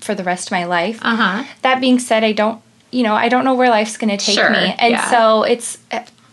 for 0.00 0.14
the 0.14 0.24
rest 0.24 0.48
of 0.48 0.52
my 0.52 0.64
life. 0.64 0.98
Uh 1.02 1.16
huh. 1.16 1.44
That 1.60 1.80
being 1.80 1.98
said, 1.98 2.24
I 2.24 2.32
don't 2.32 2.60
you 2.90 3.02
know 3.02 3.14
I 3.14 3.28
don't 3.28 3.44
know 3.44 3.54
where 3.54 3.68
life's 3.68 3.96
going 3.98 4.16
to 4.16 4.22
take 4.24 4.38
Sure, 4.38 4.50
me, 4.50 4.74
and 4.78 4.92
yeah. 4.92 5.10
so 5.10 5.42
it's 5.42 5.76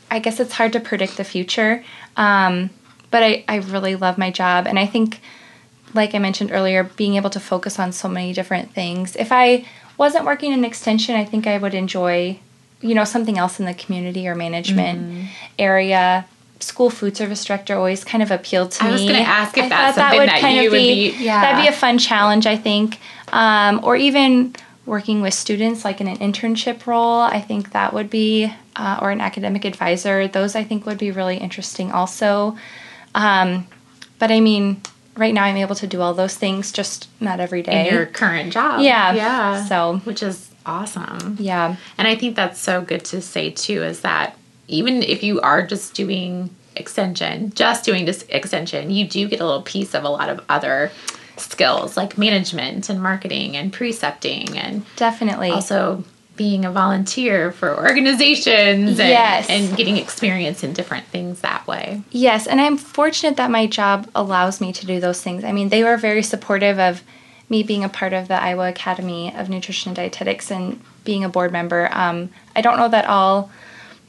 I 0.09 0.19
guess 0.19 0.39
it's 0.39 0.53
hard 0.53 0.71
to 0.73 0.79
predict 0.79 1.17
the 1.17 1.23
future. 1.25 1.83
Um, 2.15 2.69
but 3.11 3.23
I 3.23 3.43
I 3.49 3.57
really 3.57 3.95
love 3.97 4.17
my 4.17 4.31
job, 4.31 4.67
and 4.67 4.79
I 4.79 4.85
think 4.85 5.19
like 5.93 6.13
I 6.15 6.19
mentioned 6.19 6.51
earlier, 6.51 6.83
being 6.83 7.15
able 7.15 7.29
to 7.31 7.39
focus 7.39 7.79
on 7.79 7.91
so 7.91 8.07
many 8.07 8.33
different 8.33 8.71
things. 8.73 9.15
If 9.15 9.31
I 9.31 9.65
wasn't 9.97 10.25
working 10.25 10.51
in 10.53 10.63
extension, 10.63 11.15
I 11.15 11.25
think 11.25 11.47
I 11.47 11.57
would 11.57 11.73
enjoy, 11.73 12.39
you 12.81 12.95
know, 12.95 13.03
something 13.03 13.37
else 13.37 13.59
in 13.59 13.65
the 13.65 13.73
community 13.73 14.27
or 14.27 14.35
management 14.35 14.99
Mm-hmm. 15.01 15.23
area. 15.57 16.25
School 16.61 16.89
food 16.89 17.15
service 17.15 17.45
director 17.45 17.75
always 17.75 18.03
kind 18.03 18.21
of 18.21 18.31
appealed 18.31 18.71
to 18.71 18.83
me. 18.83 18.89
I 18.89 18.93
was 18.93 19.01
gonna 19.03 19.19
ask 19.19 19.57
if 19.57 19.63
I 19.65 19.69
that's 19.69 19.97
thought 19.97 20.11
something 20.11 20.27
that 20.27 20.63
you 20.63 20.69
would 20.69 20.77
be- 20.77 21.15
yeah. 21.17 21.41
That'd 21.41 21.61
be 21.63 21.67
a 21.69 21.71
fun 21.77 21.97
challenge, 21.97 22.45
I 22.45 22.57
think. 22.57 22.99
Um, 23.31 23.79
or 23.83 23.95
even 23.95 24.53
working 24.85 25.21
with 25.21 25.33
students, 25.33 25.85
like 25.85 26.01
in 26.01 26.07
an 26.07 26.17
internship 26.17 26.85
role. 26.85 27.21
I 27.21 27.39
think 27.41 27.71
that 27.71 27.93
would 27.93 28.09
be, 28.09 28.51
uh, 28.75 28.99
or 29.01 29.11
an 29.11 29.21
academic 29.21 29.63
advisor. 29.63 30.27
Those 30.27 30.55
I 30.55 30.63
think 30.65 30.85
would 30.85 30.97
be 30.97 31.11
really 31.11 31.37
interesting 31.37 31.91
also. 31.91 32.57
Um, 33.15 33.67
but 34.17 34.31
I 34.31 34.39
mean, 34.41 34.81
right 35.19 35.33
now 35.33 35.43
I'm 35.43 35.57
able 35.57 35.75
to 35.75 35.87
do 35.87 36.01
all 36.01 36.13
those 36.13 36.35
things, 36.35 36.71
just 36.71 37.07
not 37.19 37.39
every 37.39 37.61
day. 37.61 37.87
In 37.87 37.93
your 37.93 38.05
current 38.05 38.53
job. 38.53 38.81
Yeah. 38.81 39.13
Yeah. 39.13 39.65
So- 39.65 39.97
which 40.05 40.23
is 40.23 40.49
awesome. 40.65 41.37
yeah. 41.39 41.75
And 41.97 42.07
I 42.07 42.15
think 42.15 42.35
that's 42.35 42.59
so 42.59 42.81
good 42.81 43.03
to 43.05 43.21
say 43.21 43.51
too 43.51 43.83
is 43.83 44.01
that 44.01 44.37
even 44.67 45.01
if 45.03 45.23
you 45.23 45.39
are 45.41 45.65
just 45.65 45.93
doing 45.95 46.49
extension, 46.75 47.51
just 47.55 47.83
doing 47.83 48.05
this 48.05 48.23
extension, 48.29 48.89
you 48.91 49.07
do 49.07 49.27
get 49.27 49.39
a 49.41 49.45
little 49.45 49.63
piece 49.63 49.93
of 49.93 50.03
a 50.03 50.09
lot 50.09 50.29
of 50.29 50.39
other 50.47 50.91
skills 51.37 51.95
like 51.97 52.17
management 52.17 52.89
and 52.89 53.01
marketing 53.01 53.55
and 53.57 53.71
precepting 53.73 54.57
and 54.57 54.85
Definitely. 54.97 55.49
also 55.51 56.03
being 56.39 56.63
a 56.63 56.71
volunteer 56.71 57.51
for 57.51 57.75
organizations 57.77 58.97
and, 58.97 59.09
Yes. 59.09 59.49
and 59.49 59.75
getting 59.75 59.97
experience 59.97 60.63
in 60.63 60.71
different 60.71 61.05
things 61.07 61.41
that 61.41 61.67
way. 61.67 62.01
Yes, 62.11 62.47
and 62.47 62.61
I'm 62.61 62.77
fortunate 62.77 63.35
that 63.35 63.51
my 63.51 63.67
job 63.67 64.09
allows 64.15 64.61
me 64.61 64.71
to 64.71 64.85
do 64.85 65.01
those 65.01 65.21
things. 65.21 65.43
I 65.43 65.51
mean, 65.51 65.67
they 65.67 65.83
were 65.83 65.97
very 65.97 66.23
supportive 66.23 66.79
of 66.79 67.03
me 67.49 67.61
being 67.61 67.83
a 67.83 67.89
part 67.89 68.13
of 68.13 68.29
the 68.29 68.41
Iowa 68.41 68.69
Academy 68.69 69.35
of 69.35 69.49
Nutrition 69.49 69.89
and 69.89 69.97
Dietetics 69.97 70.49
and 70.49 70.79
being 71.03 71.25
a 71.25 71.29
board 71.29 71.51
member. 71.51 71.89
Um, 71.91 72.29
I 72.55 72.61
don't 72.61 72.77
know 72.77 72.87
that 72.87 73.03
all 73.05 73.51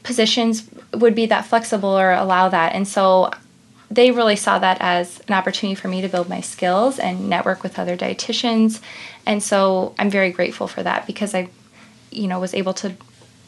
positions 0.03 0.69
would 0.93 1.15
be 1.15 1.25
that 1.25 1.45
flexible 1.45 1.89
or 1.99 2.13
allow 2.13 2.47
that, 2.47 2.73
and 2.73 2.87
so 2.87 3.29
they 3.89 4.09
really 4.09 4.37
saw 4.37 4.57
that 4.57 4.77
as 4.79 5.19
an 5.27 5.33
opportunity 5.33 5.75
for 5.75 5.89
me 5.89 5.99
to 5.99 6.07
build 6.07 6.29
my 6.29 6.39
skills 6.39 6.97
and 6.97 7.29
network 7.29 7.61
with 7.61 7.77
other 7.77 7.97
dietitians. 7.97 8.79
And 9.25 9.43
so 9.43 9.93
I'm 9.99 10.09
very 10.09 10.31
grateful 10.31 10.67
for 10.69 10.81
that 10.81 11.05
because 11.05 11.35
I, 11.35 11.49
you 12.11 12.27
know, 12.27 12.39
was 12.39 12.53
able 12.53 12.73
to 12.75 12.93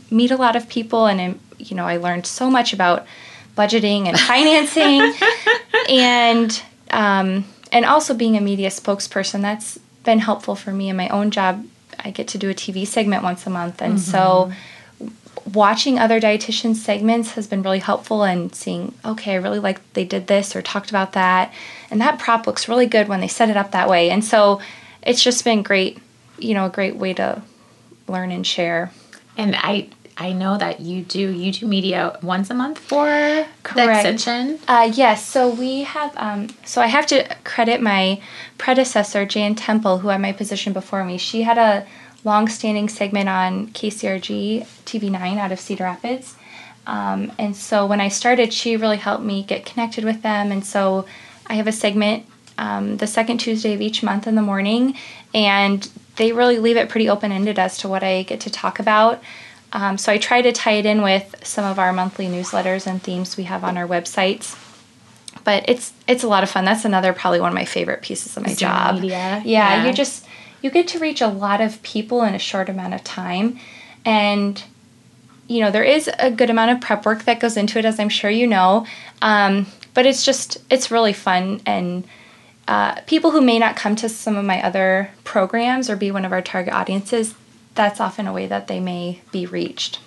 meet 0.10 0.32
a 0.32 0.38
lot 0.38 0.56
of 0.56 0.68
people 0.70 1.06
and, 1.06 1.20
um, 1.20 1.40
you 1.58 1.76
know, 1.76 1.86
I 1.86 1.98
learned 1.98 2.26
so 2.26 2.50
much 2.50 2.74
about 2.74 3.06
budgeting 3.58 4.08
and 4.08 4.20
financing 4.20 5.14
and, 5.90 6.62
um, 6.92 7.46
and 7.72 7.86
also 7.86 8.14
being 8.14 8.38
a 8.38 8.42
media 8.42 8.70
spokesperson. 8.70 9.42
That's 9.42 9.80
been 10.04 10.20
helpful 10.20 10.56
for 10.56 10.72
me 10.72 10.90
in 10.90 10.96
my 10.96 11.10
own 11.10 11.32
job. 11.32 11.66
I 12.00 12.12
get 12.12 12.28
to 12.30 12.38
do 12.38 12.50
a 12.50 12.54
TV 12.54 12.86
segment 12.86 13.24
once 13.24 13.46
a 13.48 13.50
month. 13.50 13.82
And 13.82 14.00
so 14.00 14.52
watching 15.52 16.00
other 16.00 16.20
dietitian 16.20 16.76
segments 16.76 17.32
has 17.32 17.48
been 17.48 17.62
really 17.62 17.80
helpful 17.80 18.24
and 18.24 18.56
seeing 18.56 18.94
okay 19.04 19.34
i 19.34 19.36
really 19.36 19.60
like 19.60 19.82
they 19.94 20.06
did 20.06 20.28
this 20.28 20.56
or 20.56 20.62
talked 20.62 20.90
about 20.90 21.12
that 21.14 21.54
and 21.92 22.00
that 22.00 22.18
prop 22.18 22.48
looks 22.48 22.70
really 22.70 22.86
good 22.86 23.08
when 23.08 23.20
they 23.20 23.28
set 23.28 23.50
it 23.50 23.58
up 23.58 23.72
that 23.72 23.90
way 23.90 24.10
and 24.10 24.24
so 24.24 24.62
it's 25.02 25.22
just 25.22 25.44
been 25.44 25.62
great 25.62 25.98
you 26.38 26.54
know 26.54 26.66
a 26.66 26.70
great 26.70 26.96
way 26.96 27.14
to 27.14 27.42
learn 28.08 28.32
and 28.32 28.46
share 28.46 28.92
And 29.38 29.56
I 29.56 29.90
I 30.16 30.32
know 30.32 30.58
that 30.60 30.80
you 30.80 31.02
do 31.04 31.20
you 31.32 31.52
do 31.52 31.66
media 31.66 32.20
once 32.22 32.52
a 32.52 32.54
month 32.54 32.78
for 32.78 33.08
the 33.08 33.48
Correct. 33.64 34.06
extension. 34.06 34.60
uh, 34.68 34.92
yes 34.94 35.26
so 35.26 35.50
we 35.50 35.84
have 35.84 36.14
um, 36.18 36.50
so 36.66 36.82
i 36.82 36.88
have 36.88 37.08
to 37.08 37.24
credit 37.44 37.82
my 37.82 38.22
predecessor 38.60 39.26
jan 39.26 39.56
temple 39.56 40.00
who 40.00 40.10
had 40.10 40.22
my 40.22 40.32
position 40.32 40.72
before 40.72 41.04
me 41.04 41.18
she 41.18 41.42
had 41.42 41.58
a 41.58 41.86
long-standing 42.24 42.88
segment 42.90 43.28
on 43.28 43.68
kcrg 43.70 44.66
tv9 44.86 45.38
out 45.38 45.52
of 45.52 45.60
cedar 45.60 45.84
rapids 45.86 46.36
Um, 46.86 47.32
and 47.40 47.56
so 47.56 47.86
when 47.86 48.02
I 48.02 48.10
started, 48.10 48.52
she 48.52 48.76
really 48.76 48.98
helped 48.98 49.24
me 49.24 49.38
get 49.44 49.66
connected 49.66 50.04
with 50.04 50.22
them. 50.22 50.52
And 50.52 50.66
so 50.66 51.06
I 51.48 51.54
have 51.56 51.66
a 51.66 51.72
segment 51.72 52.26
um, 52.58 52.98
the 52.98 53.08
second 53.08 53.38
Tuesday 53.40 53.74
of 53.74 53.80
each 53.82 54.04
month 54.04 54.28
in 54.28 54.36
the 54.36 54.42
morning, 54.42 54.84
and 55.34 55.80
they 56.16 56.32
really 56.32 56.60
leave 56.60 56.78
it 56.78 56.90
pretty 56.90 57.10
open 57.10 57.32
ended 57.32 57.60
as 57.60 57.78
to 57.80 57.88
what 57.88 58.04
I 58.04 58.24
get 58.24 58.42
to 58.42 58.50
talk 58.50 58.80
about. 58.80 59.22
Um, 59.72 59.98
so 59.98 60.12
I 60.12 60.18
try 60.18 60.42
to 60.42 60.52
tie 60.52 60.74
it 60.74 60.86
in 60.86 61.02
with 61.02 61.36
some 61.44 61.66
of 61.66 61.80
our 61.80 61.92
monthly 61.92 62.28
newsletters 62.28 62.86
and 62.86 63.02
themes 63.02 63.38
we 63.38 63.44
have 63.44 63.64
on 63.64 63.78
our 63.78 63.88
websites. 63.88 64.60
But 65.44 65.68
it's 65.68 65.94
it's 66.08 66.24
a 66.24 66.28
lot 66.28 66.44
of 66.44 66.50
fun. 66.50 66.64
That's 66.64 66.86
another 66.86 67.12
probably 67.12 67.42
one 67.42 67.50
of 67.50 67.56
my 67.56 67.66
favorite 67.66 68.02
pieces 68.02 68.38
of 68.38 68.46
my 68.46 68.54
job. 68.54 68.96
media, 68.96 69.42
yeah, 69.44 69.44
yeah. 69.44 69.86
you 69.86 69.94
just 69.94 70.26
you 70.62 70.70
get 70.70 70.88
to 70.90 71.00
reach 71.00 71.22
a 71.22 71.28
lot 71.28 71.60
of 71.60 71.82
people 71.84 72.24
in 72.24 72.36
a 72.36 72.40
short 72.40 72.70
amount 72.70 72.94
of 72.94 73.04
time, 73.04 73.60
and 74.06 74.64
you 75.48 75.62
know 75.62 75.72
there 75.72 75.84
is 75.84 76.10
a 76.20 76.32
good 76.32 76.50
amount 76.50 76.72
of 76.72 76.82
prep 76.82 77.06
work 77.06 77.24
that 77.26 77.40
goes 77.40 77.58
into 77.58 77.78
it 77.80 77.86
as 77.86 78.00
i'm 78.00 78.10
sure 78.10 78.30
you 78.30 78.48
know 78.48 78.86
um, 79.22 79.66
but 79.94 80.06
it's 80.06 80.26
just 80.26 80.58
it's 80.70 80.92
really 80.92 81.14
fun 81.14 81.62
and 81.66 82.06
uh, 82.68 83.02
people 83.02 83.32
who 83.32 83.42
may 83.42 83.60
not 83.60 83.76
come 83.76 83.96
to 83.98 84.10
some 84.10 84.36
of 84.36 84.46
my 84.46 84.62
other 84.64 85.12
programs 85.24 85.90
or 85.90 85.96
be 85.96 86.12
one 86.12 86.26
of 86.26 86.32
our 86.32 86.42
target 86.42 86.74
audiences 86.74 87.36
that's 87.76 88.00
often 88.00 88.28
a 88.28 88.34
way 88.34 88.46
that 88.46 88.68
they 88.68 88.80
may 88.80 89.22
be 89.32 89.46
reached. 89.46 90.00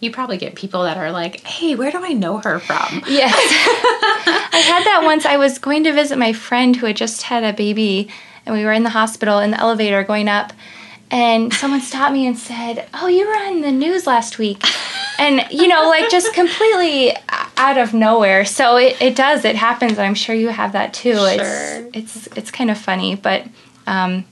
You 0.00 0.10
probably 0.10 0.38
get 0.38 0.54
people 0.54 0.84
that 0.84 0.96
are 0.96 1.12
like, 1.12 1.40
"Hey, 1.40 1.74
where 1.74 1.92
do 1.92 2.02
I 2.02 2.14
know 2.14 2.38
her 2.38 2.58
from?" 2.58 3.02
yes. 3.08 3.34
I 3.36 4.62
had 4.64 4.84
that 4.84 5.02
once. 5.04 5.26
I 5.26 5.36
was 5.36 5.58
going 5.58 5.84
to 5.84 5.92
visit 5.92 6.18
my 6.18 6.32
friend 6.32 6.74
who 6.74 6.86
had 6.86 6.96
just 6.96 7.22
had 7.22 7.44
a 7.44 7.52
baby 7.52 8.08
and 8.46 8.54
we 8.54 8.64
were 8.64 8.72
in 8.72 8.82
the 8.82 8.90
hospital 8.90 9.38
in 9.38 9.52
the 9.52 9.60
elevator 9.60 10.02
going 10.02 10.28
up 10.28 10.52
and 11.10 11.52
someone 11.52 11.80
stopped 11.80 12.12
me 12.12 12.26
and 12.26 12.38
said 12.38 12.88
oh 12.94 13.08
you 13.08 13.26
were 13.26 13.34
on 13.34 13.60
the 13.60 13.72
news 13.72 14.06
last 14.06 14.38
week 14.38 14.62
and 15.20 15.46
you 15.50 15.68
know 15.68 15.88
like 15.88 16.10
just 16.10 16.32
completely 16.42 17.14
out 17.56 17.76
of 17.78 17.92
nowhere 17.94 18.44
so 18.44 18.76
it, 18.76 19.00
it 19.00 19.14
does 19.14 19.44
it 19.44 19.54
happens 19.54 19.98
i'm 19.98 20.14
sure 20.14 20.34
you 20.34 20.48
have 20.48 20.72
that 20.72 20.92
too 20.94 21.14
Sure. 21.14 21.26
it's 21.92 21.92
it's 21.94 22.26
it's 22.38 22.50
kind 22.50 22.70
of 22.70 22.78
funny 22.78 23.14
but 23.16 23.44
um 23.86 24.24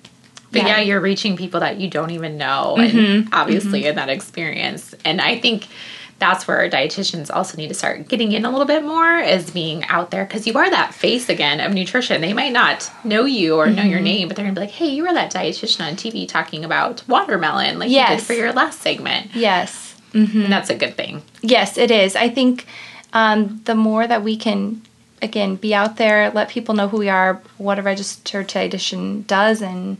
But 0.51 0.63
yeah. 0.63 0.69
Yeah. 0.69 0.81
you're 0.81 1.01
reaching 1.01 1.37
people 1.37 1.61
that 1.61 1.77
you 1.79 1.89
don't 1.91 2.11
even 2.11 2.39
know, 2.39 2.77
Mm-hmm. 2.79 2.99
and 2.99 3.29
obviously 3.33 3.85
in 3.87 3.97
that 3.97 4.09
experience. 4.09 4.95
And 5.05 5.21
I 5.21 5.39
think 5.39 5.67
that's 6.19 6.49
where 6.49 6.69
dietitians 6.71 7.29
also 7.31 7.57
need 7.59 7.69
to 7.69 7.75
start 7.75 8.09
getting 8.09 8.33
in 8.33 8.45
a 8.47 8.51
little 8.51 8.65
bit 8.67 8.83
more 8.83 9.19
is 9.19 9.51
being 9.51 9.85
out 9.91 10.11
there 10.11 10.25
because 10.25 10.47
you 10.47 10.55
are 10.55 10.71
that 10.71 10.95
face 10.95 11.29
again 11.29 11.61
of 11.61 11.75
nutrition. 11.75 12.23
They 12.23 12.33
might 12.33 12.53
not 12.55 12.91
know 13.05 13.25
you 13.27 13.57
or 13.57 13.67
know 13.67 13.83
Mm-hmm. 13.83 13.91
your 13.91 14.01
name, 14.01 14.27
but 14.29 14.37
they're 14.37 14.47
gonna 14.47 14.55
be 14.55 14.63
like, 14.67 14.71
"Hey, 14.81 14.89
you 14.89 15.03
were 15.05 15.13
that 15.13 15.31
dietitian 15.33 15.87
on 15.87 15.97
TV 15.97 16.27
talking 16.27 16.65
about 16.65 17.03
watermelon, 17.09 17.79
like 17.79 17.91
you 17.91 18.05
did 18.07 18.23
for 18.23 18.33
your 18.33 18.53
last 18.55 18.81
segment." 18.81 19.35
yes 19.35 19.88
And 20.15 20.53
that's 20.53 20.71
a 20.71 20.75
good 20.75 20.97
thing. 20.97 21.23
Yes, 21.43 21.77
it 21.79 21.91
is. 21.91 22.17
I 22.17 22.29
think 22.29 22.67
um, 23.13 23.61
the 23.65 23.75
more 23.75 24.07
that 24.07 24.23
we 24.23 24.37
can, 24.37 24.83
again, 25.23 25.57
be 25.57 25.75
out 25.75 25.97
there, 25.97 26.31
let 26.31 26.49
people 26.49 26.75
know 26.75 26.89
who 26.89 26.99
we 26.99 27.09
are, 27.09 27.43
what 27.59 27.79
a 27.79 27.83
registered 27.83 28.49
dietitian 28.49 29.27
does, 29.27 29.63
and 29.63 29.99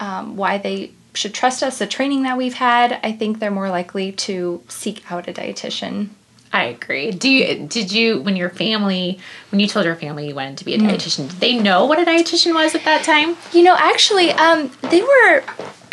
um, 0.00 0.36
why 0.36 0.58
they 0.58 0.92
should 1.14 1.32
trust 1.34 1.62
us, 1.62 1.78
the 1.78 1.86
training 1.86 2.24
that 2.24 2.36
we've 2.36 2.54
had, 2.54 2.98
I 3.04 3.12
think 3.12 3.38
they're 3.38 3.50
more 3.50 3.70
likely 3.70 4.10
to 4.12 4.62
seek 4.68 5.10
out 5.10 5.28
a 5.28 5.32
dietitian. 5.32 6.08
I 6.52 6.64
agree. 6.66 7.10
Do 7.10 7.28
you 7.28 7.66
did 7.66 7.90
you 7.90 8.20
when 8.20 8.36
your 8.36 8.48
family 8.50 9.18
when 9.50 9.58
you 9.58 9.66
told 9.66 9.86
your 9.86 9.96
family 9.96 10.28
you 10.28 10.36
wanted 10.36 10.58
to 10.58 10.64
be 10.64 10.74
a 10.74 10.78
Mm. 10.78 10.88
dietitian? 10.90 11.28
Did 11.28 11.40
they 11.40 11.58
know 11.58 11.84
what 11.86 11.98
a 12.00 12.04
dietitian 12.04 12.54
was 12.54 12.74
at 12.76 12.84
that 12.84 13.02
time? 13.04 13.36
You 13.52 13.62
know, 13.64 13.74
actually, 13.76 14.30
um, 14.32 14.70
they 14.82 15.02
were, 15.02 15.42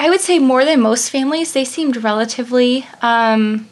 I 0.02 0.10
would 0.10 0.20
say, 0.22 0.40
more 0.40 0.66
than 0.66 0.82
most 0.82 1.12
families, 1.12 1.54
they 1.54 1.64
seemed 1.64 2.04
relatively 2.04 2.88
um, 3.04 3.70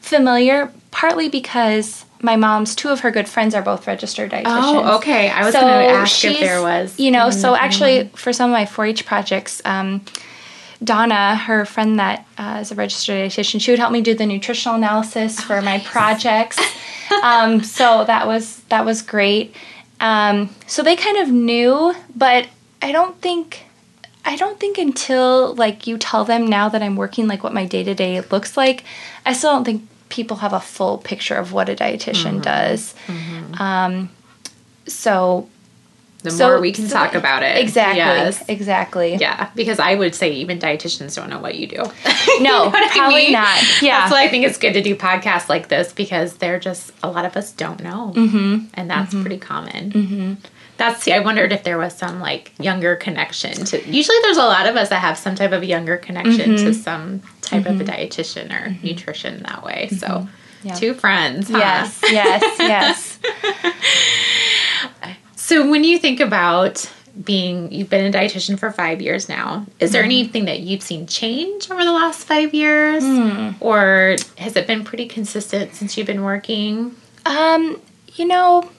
familiar, 0.00 0.70
partly 0.92 1.28
because 1.28 2.04
my 2.22 2.36
mom's 2.36 2.76
two 2.76 2.88
of 2.88 3.00
her 3.00 3.10
good 3.10 3.28
friends 3.28 3.52
are 3.56 3.62
both 3.62 3.88
registered 3.88 4.30
dietitians. 4.30 4.44
Oh, 4.46 4.96
okay. 4.98 5.28
I 5.28 5.44
was 5.44 5.52
So 5.52 5.60
going 5.60 5.72
to 5.72 5.92
ask 5.92 6.24
if 6.24 6.38
there 6.38 6.62
was. 6.62 7.00
You 7.00 7.10
know, 7.10 7.30
so 7.30 7.56
actually, 7.56 7.96
anyone- 7.98 8.16
for 8.16 8.32
some 8.32 8.50
of 8.50 8.54
my 8.54 8.64
4-H 8.64 9.04
projects, 9.06 9.60
um, 9.64 10.02
Donna, 10.84 11.34
her 11.34 11.64
friend 11.64 11.98
that 11.98 12.28
uh, 12.38 12.58
is 12.60 12.70
a 12.70 12.76
registered 12.76 13.16
dietitian, 13.28 13.60
she 13.60 13.72
would 13.72 13.80
help 13.80 13.90
me 13.90 14.02
do 14.02 14.14
the 14.14 14.26
nutritional 14.26 14.76
analysis 14.76 15.36
Oh, 15.40 15.42
for 15.42 15.62
my 15.62 15.80
projects. 15.80 16.60
um, 17.24 17.60
so 17.64 18.04
that 18.04 18.24
was 18.24 18.60
that 18.68 18.84
was 18.84 19.02
great. 19.02 19.56
Um, 19.98 20.54
so 20.68 20.84
they 20.84 20.94
kind 20.94 21.18
of 21.18 21.28
knew, 21.28 21.92
but 22.14 22.46
I 22.80 22.92
don't 22.92 23.20
think 23.20 23.64
I 24.24 24.36
don't 24.36 24.60
think 24.60 24.78
until 24.78 25.54
like 25.54 25.86
you 25.86 25.96
tell 25.98 26.24
them 26.24 26.46
now 26.46 26.68
that 26.68 26.82
I'm 26.82 26.96
working 26.96 27.26
like 27.26 27.42
what 27.42 27.54
my 27.54 27.64
day 27.66 27.82
to 27.84 27.94
day 27.94 28.20
looks 28.20 28.56
like, 28.56 28.84
I 29.24 29.32
still 29.32 29.52
don't 29.52 29.64
think 29.64 29.86
people 30.10 30.38
have 30.38 30.52
a 30.52 30.60
full 30.60 30.98
picture 30.98 31.36
of 31.36 31.52
what 31.52 31.68
a 31.68 31.74
dietitian 31.74 32.40
Mm-hmm. 32.40 32.40
does. 32.40 32.94
Um, 33.60 34.10
so 34.86 35.48
the 36.22 36.30
so- 36.30 36.48
more 36.50 36.60
we 36.60 36.72
can 36.72 36.86
so- 36.88 36.96
talk 36.96 37.14
about 37.14 37.42
it. 37.42 37.56
exactly, 37.56 37.96
Yes. 37.98 38.44
exactly. 38.48 39.14
Yeah, 39.16 39.48
because 39.54 39.78
I 39.78 39.94
would 39.94 40.14
say 40.14 40.32
even 40.32 40.58
dietitians 40.58 41.16
don't 41.16 41.30
know 41.30 41.38
what 41.38 41.54
you 41.54 41.66
do. 41.66 41.76
No, 41.82 42.34
You 42.34 42.42
know 42.42 42.64
what 42.66 42.74
I 42.82 42.88
probably 42.88 43.14
mean? 43.22 43.32
not. 43.32 43.82
Yeah. 43.82 44.00
That's 44.00 44.12
why 44.12 44.24
I 44.24 44.28
think 44.28 44.44
it's 44.44 44.58
good 44.58 44.74
to 44.74 44.82
do 44.82 44.94
podcasts 44.96 45.48
like 45.48 45.68
this 45.68 45.92
because 45.92 46.34
they're 46.36 46.58
just, 46.60 46.92
a 47.02 47.10
lot 47.10 47.24
of 47.24 47.36
us 47.36 47.52
don't 47.52 47.82
know. 47.82 48.12
Mm-hmm. 48.14 48.66
And 48.74 48.90
that's 48.90 49.14
pretty 49.14 49.38
common. 49.38 50.38
Mm-hmm. 50.80 50.88
That's, 50.92 51.02
see, 51.04 51.12
I 51.12 51.20
wondered 51.20 51.52
if 51.52 51.62
there 51.64 51.78
was 51.78 51.94
some 51.94 52.20
like 52.20 52.52
younger 52.58 52.96
connection 52.96 53.52
to, 53.66 53.88
usually 53.88 54.16
there's 54.22 54.36
a 54.38 54.42
lot 54.44 54.66
of 54.66 54.76
us 54.76 54.88
that 54.88 55.00
have 55.00 55.16
some 55.18 55.34
type 55.34 55.52
of 55.52 55.62
younger 55.64 55.96
connection 55.96 56.52
Mm-hmm. 56.56 56.64
to 56.66 56.74
some 56.74 57.20
type 57.42 57.66
of 57.66 57.80
a 57.80 57.84
dietitian 57.84 58.50
or 58.52 58.76
nutrition 58.84 59.42
that 59.42 59.62
way. 59.62 59.88
So, 59.88 60.06
Mm-hmm. 60.06 60.34
Yeah. 60.62 60.74
two 60.74 60.92
friends. 60.92 61.48
huh? 61.48 61.56
Yes, 61.56 62.00
yes, 62.02 62.44
yes. 62.58 63.18
So 65.36 65.68
when 65.68 65.82
you 65.82 65.98
think 65.98 66.20
about 66.20 66.88
being 67.24 67.72
you've 67.72 67.90
been 67.90 68.06
a 68.14 68.16
dietitian 68.16 68.56
for 68.58 68.70
five 68.70 69.02
years 69.02 69.28
now, 69.28 69.66
is 69.80 69.90
there 69.90 70.04
anything 70.04 70.44
that 70.44 70.60
you've 70.60 70.82
seen 70.82 71.06
change 71.08 71.68
over 71.70 71.82
the 71.84 71.90
last 71.92 72.24
five 72.24 72.54
years? 72.54 73.02
Or 73.58 74.16
has 74.38 74.54
it 74.54 74.66
been 74.68 74.84
pretty 74.84 75.06
consistent 75.06 75.74
since 75.74 75.96
you've 75.96 76.06
been 76.06 76.22
working? 76.22 76.94
Um, 77.26 77.80
you 78.14 78.26
know, 78.26 78.70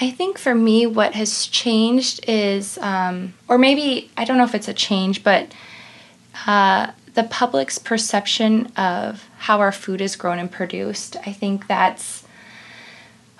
I 0.00 0.10
think 0.10 0.38
for 0.38 0.54
me, 0.54 0.86
what 0.86 1.14
has 1.14 1.46
changed 1.46 2.24
is, 2.28 2.78
um, 2.78 3.34
or 3.48 3.58
maybe 3.58 4.10
I 4.16 4.24
don't 4.24 4.36
know 4.38 4.44
if 4.44 4.54
it's 4.54 4.68
a 4.68 4.74
change, 4.74 5.22
but 5.22 5.54
uh, 6.46 6.90
the 7.14 7.24
public's 7.24 7.78
perception 7.78 8.66
of 8.76 9.28
how 9.38 9.60
our 9.60 9.70
food 9.70 10.00
is 10.00 10.16
grown 10.16 10.38
and 10.38 10.50
produced. 10.50 11.16
I 11.24 11.32
think 11.32 11.68
that's. 11.68 12.24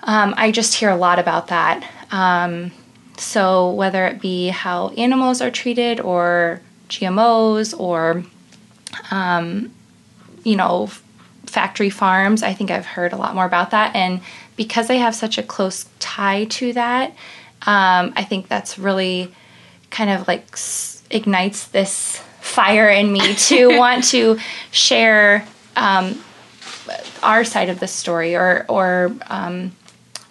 Um, 0.03 0.33
I 0.37 0.51
just 0.51 0.75
hear 0.75 0.89
a 0.89 0.95
lot 0.95 1.17
about 1.17 1.47
that. 1.47 1.89
Um, 2.11 2.71
so 3.17 3.71
whether 3.71 4.05
it 4.05 4.21
be 4.21 4.49
how 4.49 4.89
animals 4.89 5.41
are 5.41 5.51
treated, 5.51 5.99
or 5.99 6.61
GMOs, 6.89 7.77
or 7.77 8.23
um, 9.11 9.73
you 10.43 10.55
know, 10.55 10.89
factory 11.47 11.89
farms. 11.89 12.43
I 12.43 12.53
think 12.53 12.71
I've 12.71 12.85
heard 12.85 13.13
a 13.13 13.17
lot 13.17 13.35
more 13.35 13.45
about 13.45 13.71
that. 13.71 13.95
And 13.95 14.21
because 14.55 14.89
I 14.89 14.95
have 14.95 15.15
such 15.15 15.37
a 15.37 15.43
close 15.43 15.85
tie 15.99 16.45
to 16.45 16.73
that, 16.73 17.11
um, 17.63 18.13
I 18.15 18.23
think 18.23 18.47
that's 18.47 18.77
really 18.77 19.33
kind 19.89 20.09
of 20.09 20.27
like 20.27 20.45
s- 20.53 21.03
ignites 21.09 21.67
this 21.67 22.21
fire 22.41 22.89
in 22.89 23.11
me 23.11 23.33
to 23.49 23.77
want 23.77 24.03
to 24.05 24.37
share 24.71 25.45
um, 25.75 26.23
our 27.23 27.43
side 27.43 27.69
of 27.69 27.79
the 27.79 27.87
story 27.87 28.35
or, 28.35 28.65
or 28.69 29.15
um, 29.27 29.71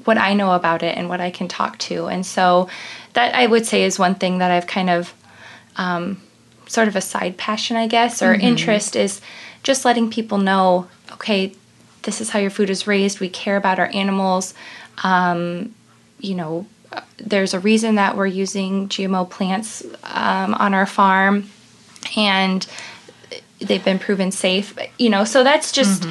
what 0.04 0.18
I 0.18 0.34
know 0.34 0.52
about 0.52 0.82
it 0.82 0.96
and 0.96 1.08
what 1.08 1.20
I 1.20 1.30
can 1.30 1.48
talk 1.48 1.78
to. 1.78 2.06
And 2.06 2.24
so 2.24 2.68
that 3.14 3.34
I 3.34 3.46
would 3.46 3.66
say 3.66 3.82
is 3.84 3.98
one 3.98 4.14
thing 4.14 4.38
that 4.38 4.50
I've 4.50 4.66
kind 4.66 4.90
of 4.90 5.12
um, 5.76 6.20
sort 6.66 6.88
of 6.88 6.96
a 6.96 7.00
side 7.00 7.36
passion, 7.36 7.76
I 7.76 7.86
guess, 7.86 8.22
or 8.22 8.32
interest 8.34 8.96
is 8.96 9.20
just 9.62 9.84
letting 9.84 10.10
people 10.10 10.38
know, 10.38 10.88
okay, 11.12 11.54
this 12.04 12.20
is 12.20 12.30
how 12.30 12.38
your 12.38 12.50
food 12.50 12.70
is 12.70 12.86
raised. 12.86 13.20
We 13.20 13.28
care 13.28 13.56
about 13.56 13.78
our 13.78 13.90
animals. 13.92 14.54
Um, 15.02 15.74
you 16.20 16.34
know, 16.34 16.66
there's 17.18 17.54
a 17.54 17.60
reason 17.60 17.96
that 17.96 18.16
we're 18.16 18.26
using 18.26 18.88
GMO 18.88 19.28
plants 19.28 19.84
um, 20.04 20.54
on 20.54 20.74
our 20.74 20.86
farm, 20.86 21.50
and 22.16 22.66
they've 23.60 23.84
been 23.84 23.98
proven 23.98 24.30
safe. 24.30 24.76
You 24.98 25.10
know, 25.10 25.24
so 25.24 25.42
that's 25.42 25.72
just, 25.72 26.06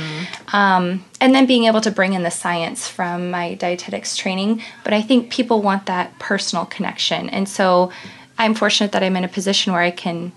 um, 0.52 1.06
and 1.22 1.34
then 1.34 1.46
being 1.46 1.66
able 1.66 1.82
to 1.82 1.92
bring 1.92 2.14
in 2.14 2.24
the 2.24 2.32
science 2.32 2.88
from 2.88 3.32
my 3.32 3.54
dietetics 3.56 4.18
training. 4.18 4.62
But 4.84 4.94
I 4.94 5.02
think 5.02 5.32
people 5.32 5.62
want 5.62 5.86
that 5.86 6.18
personal 6.20 6.66
connection, 6.66 7.30
and 7.30 7.48
so 7.48 7.92
I'm 8.38 8.54
fortunate 8.54 8.92
that 8.94 9.04
I'm 9.04 9.16
in 9.16 9.24
a 9.24 9.30
position 9.30 9.74
where 9.74 9.82
I 9.82 9.92
can, 9.92 10.32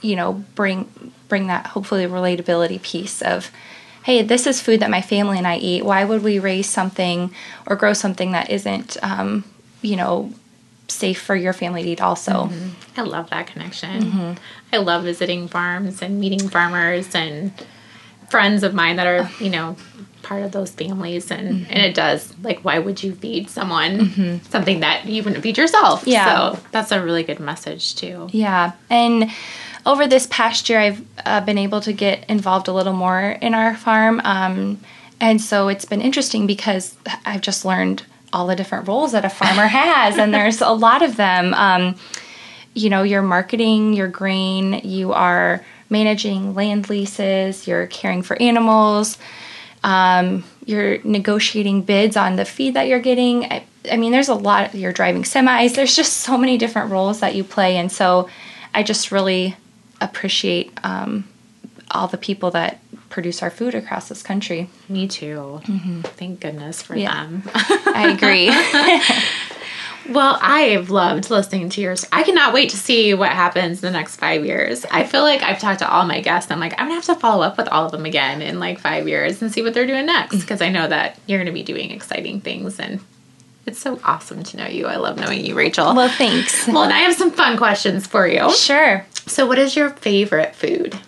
you 0.00 0.16
know, 0.16 0.44
bring 0.54 1.12
bring 1.28 1.46
that 1.46 1.66
hopefully 1.68 2.04
relatability 2.06 2.82
piece 2.82 3.22
of. 3.22 3.50
Hey, 4.04 4.22
this 4.22 4.46
is 4.46 4.60
food 4.60 4.80
that 4.80 4.90
my 4.90 5.00
family 5.00 5.38
and 5.38 5.46
I 5.46 5.56
eat. 5.56 5.84
Why 5.84 6.04
would 6.04 6.22
we 6.22 6.38
raise 6.38 6.68
something 6.68 7.32
or 7.66 7.76
grow 7.76 7.92
something 7.92 8.32
that 8.32 8.50
isn't, 8.50 8.96
um, 9.02 9.44
you 9.80 9.96
know, 9.96 10.32
safe 10.88 11.20
for 11.20 11.36
your 11.36 11.52
family 11.52 11.82
to 11.84 11.88
eat? 11.90 12.00
Also, 12.00 12.32
mm-hmm. 12.32 13.00
I 13.00 13.02
love 13.02 13.30
that 13.30 13.46
connection. 13.46 14.02
Mm-hmm. 14.02 14.32
I 14.72 14.78
love 14.78 15.04
visiting 15.04 15.48
farms 15.48 16.02
and 16.02 16.20
meeting 16.20 16.48
farmers 16.48 17.14
and 17.14 17.52
friends 18.28 18.62
of 18.62 18.74
mine 18.74 18.96
that 18.96 19.06
are, 19.06 19.30
you 19.38 19.50
know, 19.50 19.76
part 20.22 20.42
of 20.42 20.52
those 20.52 20.70
families 20.70 21.30
and 21.30 21.48
mm-hmm. 21.48 21.72
and 21.72 21.78
it 21.80 21.94
does 21.94 22.32
like 22.42 22.60
why 22.60 22.78
would 22.78 23.02
you 23.02 23.12
feed 23.12 23.50
someone 23.50 24.40
something 24.50 24.80
that 24.80 25.04
you 25.04 25.22
wouldn't 25.22 25.42
feed 25.42 25.58
yourself 25.58 26.04
Yeah. 26.06 26.52
so 26.52 26.60
that's 26.70 26.92
a 26.92 27.02
really 27.02 27.24
good 27.24 27.40
message 27.40 27.96
too 27.96 28.28
Yeah, 28.30 28.72
and 28.88 29.30
over 29.84 30.06
this 30.06 30.26
past 30.28 30.68
year, 30.68 30.78
I've 30.78 31.04
uh, 31.24 31.40
been 31.40 31.58
able 31.58 31.80
to 31.82 31.92
get 31.92 32.28
involved 32.28 32.68
a 32.68 32.72
little 32.72 32.92
more 32.92 33.20
in 33.40 33.54
our 33.54 33.74
farm, 33.74 34.20
um, 34.24 34.80
and 35.20 35.40
so 35.40 35.68
it's 35.68 35.84
been 35.84 36.00
interesting 36.00 36.46
because 36.46 36.96
I've 37.24 37.40
just 37.40 37.64
learned 37.64 38.04
all 38.32 38.46
the 38.46 38.56
different 38.56 38.88
roles 38.88 39.12
that 39.12 39.24
a 39.24 39.30
farmer 39.30 39.66
has, 39.66 40.18
and 40.18 40.32
there's 40.32 40.60
a 40.60 40.70
lot 40.70 41.02
of 41.02 41.16
them. 41.16 41.54
Um, 41.54 41.96
you 42.74 42.90
know, 42.90 43.02
you're 43.02 43.22
marketing 43.22 43.92
your 43.92 44.08
grain, 44.08 44.80
you 44.84 45.12
are 45.12 45.64
managing 45.90 46.54
land 46.54 46.88
leases, 46.88 47.66
you're 47.66 47.86
caring 47.86 48.22
for 48.22 48.40
animals, 48.40 49.18
um, 49.84 50.44
you're 50.64 51.02
negotiating 51.02 51.82
bids 51.82 52.16
on 52.16 52.36
the 52.36 52.44
feed 52.44 52.74
that 52.74 52.88
you're 52.88 53.00
getting. 53.00 53.44
I, 53.44 53.64
I 53.90 53.96
mean, 53.96 54.12
there's 54.12 54.28
a 54.28 54.34
lot. 54.34 54.74
You're 54.74 54.92
driving 54.92 55.24
semis. 55.24 55.74
There's 55.74 55.96
just 55.96 56.18
so 56.18 56.38
many 56.38 56.56
different 56.56 56.90
roles 56.90 57.20
that 57.20 57.34
you 57.34 57.44
play, 57.44 57.76
and 57.76 57.90
so 57.90 58.28
I 58.72 58.82
just 58.82 59.10
really 59.10 59.56
appreciate 60.04 60.72
um, 60.84 61.28
all 61.90 62.08
the 62.08 62.18
people 62.18 62.50
that 62.52 62.78
produce 63.10 63.42
our 63.42 63.50
food 63.50 63.74
across 63.74 64.08
this 64.08 64.22
country. 64.22 64.68
me 64.88 65.06
too 65.06 65.60
thank 66.16 66.40
goodness 66.40 66.80
for 66.82 66.96
Yeah. 66.96 67.24
them 67.26 67.42
I 67.54 68.08
agree. 68.16 68.50
Well, 70.08 70.36
I've 70.42 70.90
loved 70.90 71.30
listening 71.30 71.68
to 71.70 71.80
yours. 71.80 72.04
I 72.10 72.24
cannot 72.24 72.52
wait 72.52 72.70
to 72.70 72.76
see 72.76 73.14
what 73.14 73.30
happens 73.30 73.80
in 73.84 73.92
the 73.92 73.96
next 73.96 74.16
five 74.16 74.44
years. 74.44 74.84
I 74.90 75.04
feel 75.04 75.22
like 75.22 75.44
I've 75.44 75.60
talked 75.60 75.78
to 75.78 75.88
all 75.88 76.04
my 76.06 76.20
guests. 76.20 76.50
I'm 76.50 76.58
like, 76.58 76.72
I'm 76.72 76.86
gonna 76.88 76.94
have 76.96 77.04
to 77.04 77.14
follow 77.14 77.44
up 77.44 77.56
with 77.56 77.68
all 77.68 77.86
of 77.86 77.92
them 77.92 78.04
again 78.04 78.42
in 78.42 78.58
like 78.58 78.80
five 78.80 79.06
years 79.06 79.40
and 79.40 79.52
see 79.52 79.62
what 79.62 79.74
they're 79.74 79.86
doing 79.86 80.06
next 80.06 80.40
because 80.40 80.60
I 80.60 80.70
know 80.70 80.88
that 80.88 81.20
you're 81.28 81.38
gonna 81.38 81.52
be 81.52 81.62
doing 81.62 81.92
exciting 81.92 82.40
things 82.40 82.80
and 82.80 82.98
it's 83.66 83.78
so 83.78 84.00
awesome 84.04 84.42
to 84.42 84.56
know 84.56 84.66
you. 84.66 84.86
I 84.86 84.96
love 84.96 85.16
knowing 85.18 85.44
you, 85.44 85.54
Rachel. 85.54 85.94
well, 85.94 86.08
thanks. 86.08 86.66
well, 86.68 86.82
and 86.84 86.92
I 86.92 86.98
have 87.00 87.14
some 87.14 87.30
fun 87.30 87.56
questions 87.56 88.06
for 88.06 88.26
you. 88.26 88.50
Sure. 88.54 89.06
So, 89.26 89.46
what 89.46 89.58
is 89.58 89.76
your 89.76 89.90
favorite 89.90 90.54
food? 90.56 90.98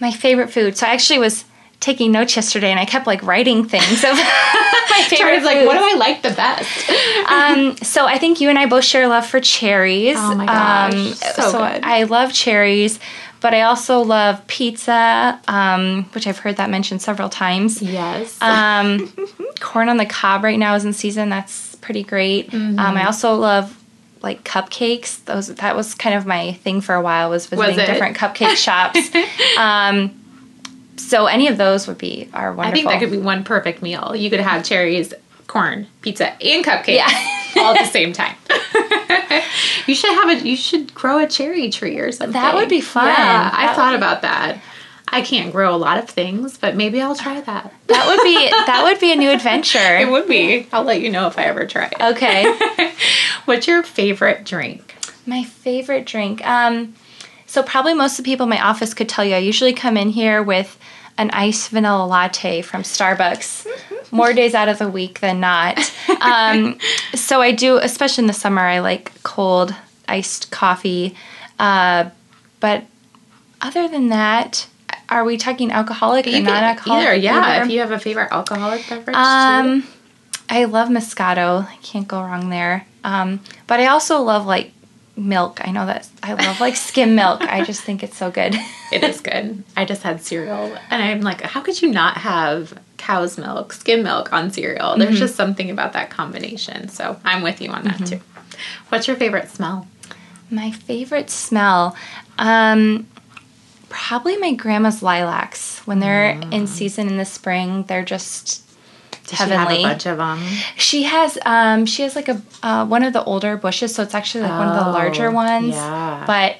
My 0.00 0.12
favorite 0.12 0.50
food. 0.50 0.76
So 0.76 0.86
I 0.86 0.90
actually 0.90 1.18
was 1.18 1.44
taking 1.80 2.12
notes 2.12 2.36
yesterday, 2.36 2.70
and 2.70 2.78
I 2.78 2.84
kept 2.84 3.06
like 3.06 3.22
writing 3.22 3.68
things 3.68 4.04
of 4.04 4.12
my 4.14 5.04
favorite. 5.08 5.42
Like, 5.42 5.66
what 5.66 5.74
do 5.76 5.80
I 5.84 5.94
like 5.98 6.22
the 6.22 6.30
best? 6.30 6.90
um, 7.28 7.76
so 7.78 8.06
I 8.06 8.18
think 8.18 8.40
you 8.40 8.48
and 8.48 8.58
I 8.58 8.66
both 8.66 8.84
share 8.84 9.02
a 9.04 9.08
love 9.08 9.26
for 9.26 9.40
cherries. 9.40 10.16
Oh 10.18 10.34
my 10.36 10.46
gosh, 10.46 10.94
Um, 10.94 11.14
so 11.14 11.52
good. 11.52 11.82
I 11.84 12.04
love 12.04 12.32
cherries, 12.32 13.00
but 13.40 13.54
I 13.54 13.62
also 13.62 14.00
love 14.02 14.44
pizza, 14.46 15.40
um, 15.48 16.04
which 16.14 16.26
I've 16.28 16.38
heard 16.38 16.56
that 16.58 16.70
mentioned 16.70 17.02
several 17.02 17.28
times. 17.28 17.82
yes. 17.82 18.40
Um, 18.40 19.12
corn 19.60 19.88
on 19.88 19.96
the 19.96 20.06
cob 20.06 20.44
right 20.44 20.58
now 20.58 20.74
is 20.76 20.84
in 20.84 20.92
season. 20.92 21.28
That's 21.28 21.67
pretty 21.88 22.02
great. 22.02 22.50
Mm-hmm. 22.50 22.78
Um, 22.78 22.96
I 22.98 23.06
also 23.06 23.34
love 23.34 23.74
like 24.20 24.44
cupcakes. 24.44 25.24
Those 25.24 25.46
that 25.54 25.74
was 25.74 25.94
kind 25.94 26.14
of 26.14 26.26
my 26.26 26.52
thing 26.52 26.82
for 26.82 26.94
a 26.94 27.00
while. 27.00 27.30
Was 27.30 27.46
visiting 27.46 27.78
it? 27.78 27.86
different 27.86 28.14
cupcake 28.14 28.56
shops. 28.62 28.98
Um, 29.56 30.20
so 30.98 31.24
any 31.24 31.48
of 31.48 31.56
those 31.56 31.88
would 31.88 31.96
be 31.96 32.28
our 32.34 32.52
wonderful. 32.52 32.70
I 32.70 32.74
think 32.74 32.88
that 32.90 32.98
could 33.00 33.10
be 33.10 33.16
one 33.24 33.42
perfect 33.42 33.80
meal. 33.80 34.14
You 34.14 34.28
could 34.28 34.40
have 34.40 34.64
cherries, 34.66 35.14
corn, 35.46 35.86
pizza, 36.02 36.34
and 36.44 36.62
cupcakes 36.62 36.88
Yeah. 36.96 37.28
all 37.56 37.74
at 37.74 37.78
the 37.78 37.90
same 37.90 38.12
time. 38.12 38.36
you 39.86 39.94
should 39.94 40.12
have 40.12 40.28
a. 40.28 40.46
You 40.46 40.56
should 40.58 40.92
grow 40.92 41.16
a 41.20 41.26
cherry 41.26 41.70
tree 41.70 41.98
or 41.98 42.12
something. 42.12 42.34
That 42.34 42.54
would 42.54 42.68
be 42.68 42.82
fun. 42.82 43.06
Yeah, 43.06 43.50
I 43.50 43.72
thought 43.74 43.92
would- 43.92 43.96
about 44.00 44.20
that. 44.20 44.60
I 45.10 45.22
can't 45.22 45.52
grow 45.52 45.74
a 45.74 45.76
lot 45.76 45.98
of 45.98 46.08
things, 46.08 46.58
but 46.58 46.76
maybe 46.76 47.00
I'll 47.00 47.14
try 47.16 47.40
that. 47.40 47.72
That 47.86 48.06
would 48.06 48.22
be 48.22 48.50
that 48.50 48.82
would 48.84 49.00
be 49.00 49.12
a 49.12 49.16
new 49.16 49.30
adventure. 49.30 49.78
It 49.98 50.10
would 50.10 50.28
be. 50.28 50.66
I'll 50.72 50.84
let 50.84 51.00
you 51.00 51.10
know 51.10 51.26
if 51.26 51.38
I 51.38 51.44
ever 51.44 51.66
try 51.66 51.86
it. 51.86 52.00
Okay. 52.00 52.92
What's 53.44 53.66
your 53.66 53.82
favorite 53.82 54.44
drink? 54.44 54.94
My 55.26 55.44
favorite 55.44 56.06
drink. 56.06 56.46
Um, 56.46 56.94
so 57.46 57.62
probably 57.62 57.94
most 57.94 58.18
of 58.18 58.24
the 58.24 58.30
people 58.30 58.44
in 58.44 58.50
my 58.50 58.62
office 58.62 58.94
could 58.94 59.08
tell 59.08 59.24
you. 59.24 59.34
I 59.34 59.38
usually 59.38 59.72
come 59.72 59.96
in 59.96 60.10
here 60.10 60.42
with 60.42 60.78
an 61.16 61.30
iced 61.32 61.70
vanilla 61.70 62.06
latte 62.06 62.62
from 62.62 62.82
Starbucks. 62.82 63.66
More 64.12 64.32
days 64.32 64.54
out 64.54 64.68
of 64.68 64.78
the 64.78 64.88
week 64.88 65.20
than 65.20 65.40
not. 65.40 65.78
Um, 66.20 66.78
so 67.14 67.40
I 67.40 67.52
do, 67.52 67.76
especially 67.76 68.22
in 68.22 68.28
the 68.28 68.32
summer. 68.32 68.62
I 68.62 68.80
like 68.80 69.22
cold 69.22 69.72
iced 70.08 70.50
coffee. 70.50 71.14
Uh, 71.60 72.10
but 72.58 72.84
other 73.60 73.86
than 73.86 74.08
that, 74.08 74.66
are 75.08 75.24
we 75.24 75.36
talking 75.36 75.70
alcoholic 75.72 76.26
or 76.26 76.30
You 76.30 76.36
can- 76.36 76.44
non-alcoholic? 76.44 77.02
Either, 77.06 77.14
yeah. 77.14 77.38
Either? 77.40 77.64
If 77.64 77.70
you 77.70 77.80
have 77.80 77.90
a 77.92 77.98
favorite 77.98 78.28
alcoholic 78.30 78.88
beverage, 78.88 79.14
too. 79.14 79.20
Um, 79.20 79.84
I 80.48 80.64
love 80.64 80.88
Moscato. 80.88 81.66
I 81.68 81.76
can't 81.82 82.08
go 82.08 82.20
wrong 82.22 82.48
there. 82.50 82.86
Um, 83.04 83.40
but 83.66 83.80
I 83.80 83.86
also 83.86 84.20
love 84.22 84.46
like 84.46 84.72
milk. 85.16 85.60
I 85.66 85.70
know 85.72 85.84
that 85.86 86.08
I 86.22 86.34
love 86.34 86.60
like 86.60 86.76
skim 86.76 87.14
milk. 87.14 87.40
I 87.42 87.64
just 87.64 87.82
think 87.82 88.02
it's 88.02 88.16
so 88.16 88.30
good. 88.30 88.54
It 88.90 89.04
is 89.04 89.20
good. 89.20 89.64
I 89.76 89.84
just 89.84 90.02
had 90.02 90.22
cereal, 90.22 90.74
and 90.88 91.02
I'm 91.02 91.20
like, 91.20 91.42
how 91.42 91.60
could 91.60 91.82
you 91.82 91.90
not 91.90 92.16
have 92.16 92.72
cow's 92.96 93.36
milk, 93.36 93.74
skim 93.74 94.02
milk 94.02 94.32
on 94.32 94.50
cereal? 94.50 94.96
There's 94.96 95.10
Mm-hmm. 95.10 95.18
just 95.18 95.36
something 95.36 95.70
about 95.70 95.92
that 95.92 96.08
combination. 96.08 96.88
So 96.88 97.20
I'm 97.22 97.42
with 97.42 97.60
you 97.60 97.68
on 97.68 97.84
that 97.84 98.06
too. 98.06 98.18
What's 98.88 99.06
your 99.06 99.16
favorite 99.18 99.50
smell? 99.50 99.86
My 100.50 100.70
favorite 100.70 101.28
smell, 101.28 101.96
um, 102.38 103.06
probably 103.88 104.36
my 104.36 104.52
grandma's 104.54 105.02
lilacs. 105.02 105.80
When 105.86 105.98
they're 106.00 106.30
in 106.50 106.66
season 106.66 107.08
in 107.08 107.16
the 107.18 107.24
spring, 107.24 107.84
they're 107.84 108.04
just 108.04 108.62
Does 109.26 109.38
she 109.38 109.44
have 109.50 109.70
a 109.70 109.82
bunch 109.82 110.06
of 110.06 110.18
them? 110.18 110.40
She 110.76 111.04
has 111.04 111.38
um 111.44 111.86
she 111.86 112.02
has 112.02 112.14
like 112.16 112.28
a 112.28 112.40
uh, 112.62 112.86
one 112.86 113.02
of 113.02 113.12
the 113.12 113.24
older 113.24 113.56
bushes, 113.56 113.94
so 113.94 114.02
it's 114.02 114.14
actually 114.14 114.42
like 114.42 114.58
one 114.58 114.68
of 114.68 114.74
the 114.84 114.90
larger 114.90 115.28
Oh, 115.28 115.32
ones. 115.32 115.74
yeah. 115.74 116.24
But 116.26 116.56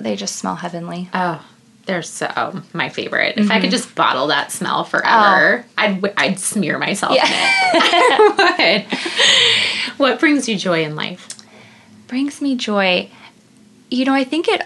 they 0.00 0.16
just 0.16 0.36
smell 0.36 0.56
heavenly. 0.56 1.08
Oh, 1.12 1.44
they're 1.86 2.02
so 2.02 2.62
my 2.72 2.88
favorite. 2.88 3.36
If 3.36 3.50
I 3.50 3.60
could 3.60 3.70
just 3.70 3.94
bottle 3.94 4.28
that 4.28 4.50
smell 4.52 4.84
forever, 4.84 5.64
I'd 5.76 5.96
w- 5.96 6.14
I'd 6.16 6.38
smear 6.38 6.78
myself 6.78 7.14
Yeah. 7.16 7.26
in 7.26 8.60
it. 8.60 8.86
What 9.98 10.18
brings 10.18 10.48
you 10.48 10.56
joy 10.56 10.84
in 10.84 10.96
life? 10.96 11.28
brings 12.08 12.40
me 12.42 12.56
joy. 12.56 13.08
You 13.90 14.04
know, 14.04 14.12
I 14.14 14.24
think 14.24 14.46
it 14.48 14.62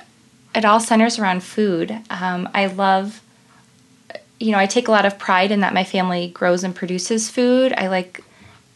it 0.57 0.65
all 0.65 0.81
centers 0.81 1.19
around 1.19 1.43
food. 1.43 1.97
Um, 2.09 2.49
I 2.55 2.67
love, 2.67 3.23
you 4.41 4.53
know, 4.53 4.59
I 4.59 4.65
take 4.65 4.89
a 4.89 4.91
lot 4.91 5.05
of 5.05 5.19
pride 5.19 5.53
in 5.53 5.61
that 5.61 5.75
my 5.75 5.85
family 5.85 6.29
grows 6.29 6.65
and 6.65 6.75
produces 6.75 7.29
food. 7.29 7.75
I 7.77 7.89
like 7.89 8.25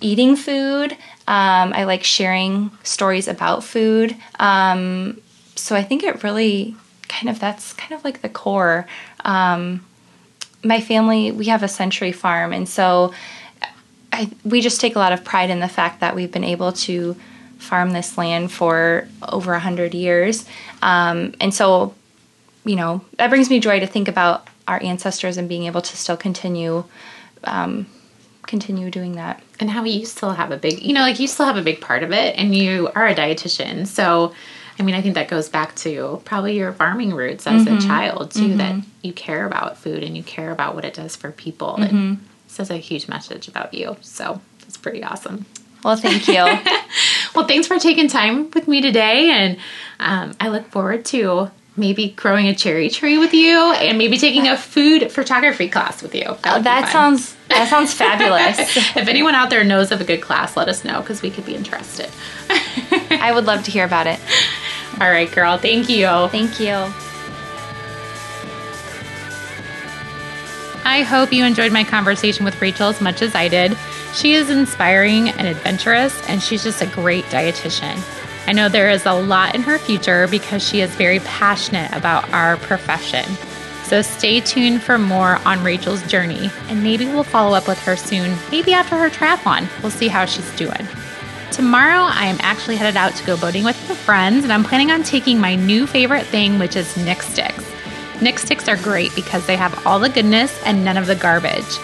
eating 0.02 0.36
food. 0.36 0.92
Um, 1.26 1.72
I 1.72 1.84
like 1.84 2.04
sharing 2.04 2.70
stories 2.82 3.26
about 3.28 3.64
food. 3.64 4.14
Um, 4.38 5.22
so 5.56 5.74
I 5.74 5.82
think 5.82 6.02
it 6.04 6.22
really 6.22 6.76
kind 7.08 7.30
of 7.30 7.40
that's 7.40 7.72
kind 7.72 7.92
of 7.92 8.04
like 8.04 8.20
the 8.20 8.28
core. 8.28 8.86
Um, 9.24 9.84
my 10.62 10.82
family, 10.82 11.32
we 11.32 11.46
have 11.46 11.62
a 11.62 11.68
century 11.68 12.12
farm, 12.12 12.52
and 12.52 12.68
so 12.68 13.14
I, 14.12 14.30
we 14.44 14.60
just 14.60 14.82
take 14.82 14.96
a 14.96 14.98
lot 14.98 15.12
of 15.12 15.24
pride 15.24 15.48
in 15.48 15.60
the 15.60 15.68
fact 15.68 16.00
that 16.00 16.14
we've 16.14 16.30
been 16.30 16.44
able 16.44 16.72
to 16.72 17.16
farm 17.60 17.90
this 17.92 18.18
land 18.18 18.50
for 18.50 19.06
over 19.22 19.52
a 19.54 19.60
hundred 19.60 19.94
years, 19.94 20.44
um, 20.82 21.34
and 21.40 21.54
so 21.54 21.94
you 22.64 22.76
know 22.76 23.00
that 23.18 23.30
brings 23.30 23.48
me 23.48 23.60
joy 23.60 23.80
to 23.80 23.86
think 23.86 24.08
about 24.08 24.48
our 24.66 24.82
ancestors 24.82 25.36
and 25.36 25.48
being 25.48 25.64
able 25.66 25.80
to 25.82 25.96
still 25.96 26.16
continue 26.16 26.84
um, 27.44 27.86
continue 28.46 28.90
doing 28.90 29.12
that. 29.16 29.42
and 29.60 29.70
how 29.70 29.84
you 29.84 30.04
still 30.04 30.32
have 30.32 30.50
a 30.50 30.56
big 30.56 30.82
you 30.82 30.92
know 30.92 31.00
like 31.02 31.20
you 31.20 31.26
still 31.28 31.46
have 31.46 31.56
a 31.56 31.62
big 31.62 31.80
part 31.80 32.02
of 32.02 32.12
it 32.12 32.34
and 32.36 32.54
you 32.54 32.88
are 32.94 33.06
a 33.06 33.14
dietitian. 33.14 33.86
So 33.86 34.34
i 34.78 34.82
mean 34.82 34.94
i 34.94 35.02
think 35.02 35.14
that 35.14 35.28
goes 35.28 35.48
back 35.48 35.74
to 35.76 36.20
probably 36.24 36.56
your 36.56 36.72
farming 36.72 37.12
roots 37.14 37.46
as 37.46 37.66
a 37.66 37.86
child 37.86 38.30
too 38.30 38.56
that 38.56 38.74
you 39.02 39.12
care 39.12 39.46
about 39.46 39.76
food 39.76 40.02
and 40.02 40.16
you 40.16 40.22
care 40.22 40.50
about 40.50 40.74
what 40.74 40.84
it 40.84 40.94
does 40.94 41.14
for 41.16 41.30
people. 41.32 41.76
And 41.76 42.18
says 42.46 42.70
a 42.70 42.76
huge 42.78 43.06
message 43.06 43.46
about 43.46 43.72
you. 43.72 43.96
So 44.00 44.40
that's 44.60 44.76
pretty 44.76 45.04
awesome. 45.04 45.46
Well, 45.84 45.96
thank 45.96 46.26
you. 46.28 46.44
well 47.34 47.46
thanks 47.46 47.66
for 47.66 47.78
taking 47.78 48.08
time 48.08 48.50
with 48.50 48.66
me 48.68 48.80
today 48.80 49.30
and 49.30 49.56
um, 49.98 50.34
i 50.40 50.48
look 50.48 50.66
forward 50.70 51.04
to 51.04 51.50
maybe 51.76 52.10
growing 52.10 52.46
a 52.46 52.54
cherry 52.54 52.90
tree 52.90 53.18
with 53.18 53.32
you 53.32 53.72
and 53.74 53.96
maybe 53.96 54.18
taking 54.18 54.46
a 54.48 54.56
food 54.56 55.10
photography 55.10 55.68
class 55.68 56.02
with 56.02 56.14
you 56.14 56.24
that, 56.42 56.58
be 56.58 56.62
that 56.64 56.92
sounds 56.92 57.36
that 57.50 57.68
sounds 57.68 57.92
fabulous. 58.04 58.58
if 58.76 59.08
anyone 59.08 59.34
out 59.34 59.50
there 59.50 59.64
knows 59.64 59.90
of 59.92 60.00
a 60.00 60.04
good 60.04 60.22
class, 60.22 60.56
let 60.56 60.68
us 60.68 60.84
know 60.84 61.00
because 61.00 61.20
we 61.20 61.30
could 61.30 61.44
be 61.44 61.54
interested. 61.54 62.08
I 63.10 63.32
would 63.34 63.44
love 63.44 63.64
to 63.64 63.70
hear 63.70 63.84
about 63.84 64.06
it. 64.06 64.20
All 65.00 65.10
right, 65.10 65.30
girl. 65.30 65.58
Thank 65.58 65.88
you. 65.88 66.06
Thank 66.28 66.60
you. 66.60 66.74
I 70.82 71.02
hope 71.02 71.32
you 71.32 71.44
enjoyed 71.44 71.72
my 71.72 71.84
conversation 71.84 72.44
with 72.44 72.60
Rachel 72.60 72.88
as 72.88 73.00
much 73.00 73.20
as 73.20 73.34
I 73.34 73.48
did. 73.48 73.76
She 74.14 74.34
is 74.34 74.50
inspiring 74.50 75.30
and 75.30 75.46
adventurous, 75.46 76.20
and 76.28 76.42
she's 76.42 76.64
just 76.64 76.82
a 76.82 76.86
great 76.86 77.24
dietitian. 77.26 77.98
I 78.46 78.52
know 78.52 78.68
there 78.68 78.90
is 78.90 79.06
a 79.06 79.12
lot 79.12 79.54
in 79.54 79.62
her 79.62 79.78
future 79.78 80.26
because 80.26 80.66
she 80.66 80.80
is 80.80 80.90
very 80.96 81.20
passionate 81.20 81.92
about 81.92 82.28
our 82.32 82.56
profession. 82.56 83.24
So 83.84 84.02
stay 84.02 84.40
tuned 84.40 84.82
for 84.82 84.98
more 84.98 85.36
on 85.44 85.62
Rachel's 85.62 86.06
journey, 86.06 86.50
and 86.68 86.82
maybe 86.82 87.06
we'll 87.06 87.22
follow 87.22 87.56
up 87.56 87.68
with 87.68 87.78
her 87.80 87.96
soon, 87.96 88.36
maybe 88.50 88.72
after 88.72 88.96
her 88.96 89.10
triathlon. 89.10 89.68
We'll 89.82 89.90
see 89.90 90.08
how 90.08 90.24
she's 90.24 90.50
doing. 90.56 90.86
Tomorrow, 91.50 92.02
I 92.02 92.26
am 92.26 92.38
actually 92.40 92.76
headed 92.76 92.96
out 92.96 93.14
to 93.16 93.26
go 93.26 93.36
boating 93.36 93.64
with 93.64 93.76
my 93.88 93.94
friends, 93.94 94.44
and 94.44 94.52
I'm 94.52 94.64
planning 94.64 94.90
on 94.90 95.02
taking 95.02 95.40
my 95.40 95.54
new 95.54 95.86
favorite 95.86 96.26
thing, 96.26 96.58
which 96.58 96.76
is 96.76 96.96
Nick 96.96 97.22
Sticks. 97.22 97.68
Nick 98.22 98.38
Sticks 98.38 98.68
are 98.68 98.76
great 98.76 99.14
because 99.14 99.46
they 99.46 99.56
have 99.56 99.86
all 99.86 99.98
the 99.98 100.08
goodness 100.08 100.62
and 100.64 100.84
none 100.84 100.96
of 100.96 101.06
the 101.06 101.16
garbage. 101.16 101.78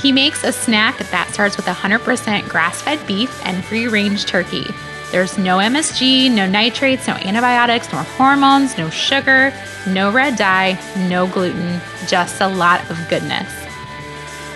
He 0.00 0.12
makes 0.12 0.44
a 0.44 0.52
snack 0.52 0.98
that 0.98 1.32
starts 1.32 1.56
with 1.56 1.66
100% 1.66 2.48
grass 2.48 2.82
fed 2.82 3.04
beef 3.06 3.40
and 3.44 3.64
free 3.64 3.88
range 3.88 4.26
turkey. 4.26 4.66
There's 5.10 5.38
no 5.38 5.58
MSG, 5.58 6.30
no 6.30 6.46
nitrates, 6.46 7.06
no 7.06 7.14
antibiotics, 7.14 7.92
no 7.92 7.98
hormones, 7.98 8.76
no 8.76 8.90
sugar, 8.90 9.52
no 9.86 10.10
red 10.10 10.36
dye, 10.36 10.78
no 11.08 11.26
gluten, 11.26 11.80
just 12.06 12.40
a 12.40 12.48
lot 12.48 12.88
of 12.90 13.08
goodness. 13.08 13.50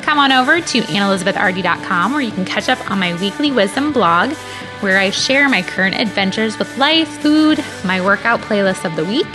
Come 0.02 0.18
on 0.18 0.32
over 0.32 0.60
to 0.60 0.80
annelizabethrd.com 0.80 2.12
where 2.12 2.20
you 2.20 2.32
can 2.32 2.44
catch 2.44 2.68
up 2.68 2.90
on 2.90 2.98
my 2.98 3.14
weekly 3.20 3.52
wisdom 3.52 3.92
blog 3.92 4.32
where 4.80 4.98
I 4.98 5.10
share 5.10 5.48
my 5.48 5.62
current 5.62 5.94
adventures 5.94 6.58
with 6.58 6.76
life, 6.78 7.08
food, 7.20 7.62
my 7.84 8.00
workout 8.00 8.40
playlist 8.40 8.84
of 8.84 8.96
the 8.96 9.04
week, 9.04 9.26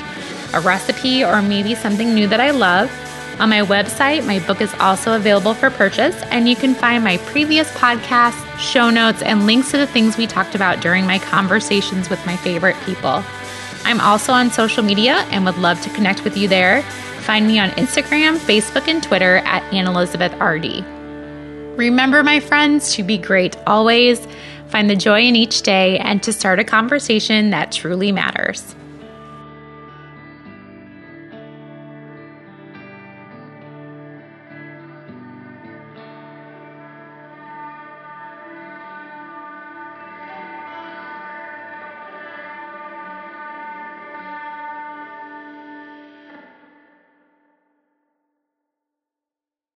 a 0.54 0.60
recipe, 0.60 1.24
or 1.24 1.42
maybe 1.42 1.76
something 1.76 2.14
new 2.14 2.28
that 2.28 2.40
I 2.40 2.52
love. 2.52 2.90
On 3.38 3.50
my 3.50 3.60
website, 3.60 4.26
my 4.26 4.40
book 4.48 4.62
is 4.62 4.74
also 4.76 5.18
available 5.18 5.54
for 5.54 5.70
purchase, 5.70 6.16
and 6.32 6.48
you 6.48 6.56
can 6.56 6.74
find 6.74 7.04
my 7.04 7.18
previous 7.18 7.70
podcasts, 7.74 8.42
show 8.58 8.90
notes, 8.90 9.22
and 9.22 9.46
links 9.46 9.72
to 9.72 9.78
the 9.78 9.88
things 9.88 10.16
we 10.16 10.26
talked 10.26 10.56
about 10.56 10.80
during 10.80 11.06
my 11.06 11.20
conversations 11.20 12.10
with 12.10 12.26
my 12.26 12.38
favorite 12.38 12.78
people. 12.86 13.22
I'm 13.84 14.00
also 14.00 14.32
on 14.32 14.52
social 14.52 14.84
media 14.84 15.16
and 15.32 15.44
would 15.44 15.58
love 15.58 15.82
to 15.82 15.90
connect 15.90 16.24
with 16.24 16.38
you 16.38 16.48
there. 16.48 16.82
Find 17.24 17.46
me 17.46 17.60
on 17.60 17.72
Instagram, 17.72 18.38
Facebook, 18.38 18.88
and 18.88 19.04
Twitter 19.04 19.38
at 19.40 19.64
Anne 19.74 19.88
Elizabeth 19.88 20.32
RD. 20.40 20.86
Remember, 21.78 22.24
my 22.24 22.40
friends, 22.40 22.94
to 22.94 23.04
be 23.04 23.18
great 23.18 23.58
always, 23.68 24.26
find 24.70 24.90
the 24.90 24.96
joy 24.96 25.20
in 25.20 25.36
each 25.36 25.62
day, 25.62 26.00
and 26.00 26.24
to 26.24 26.32
start 26.32 26.60
a 26.60 26.64
conversation 26.64 27.50
that 27.50 27.74
truly 27.74 28.14
matters. 28.14 28.76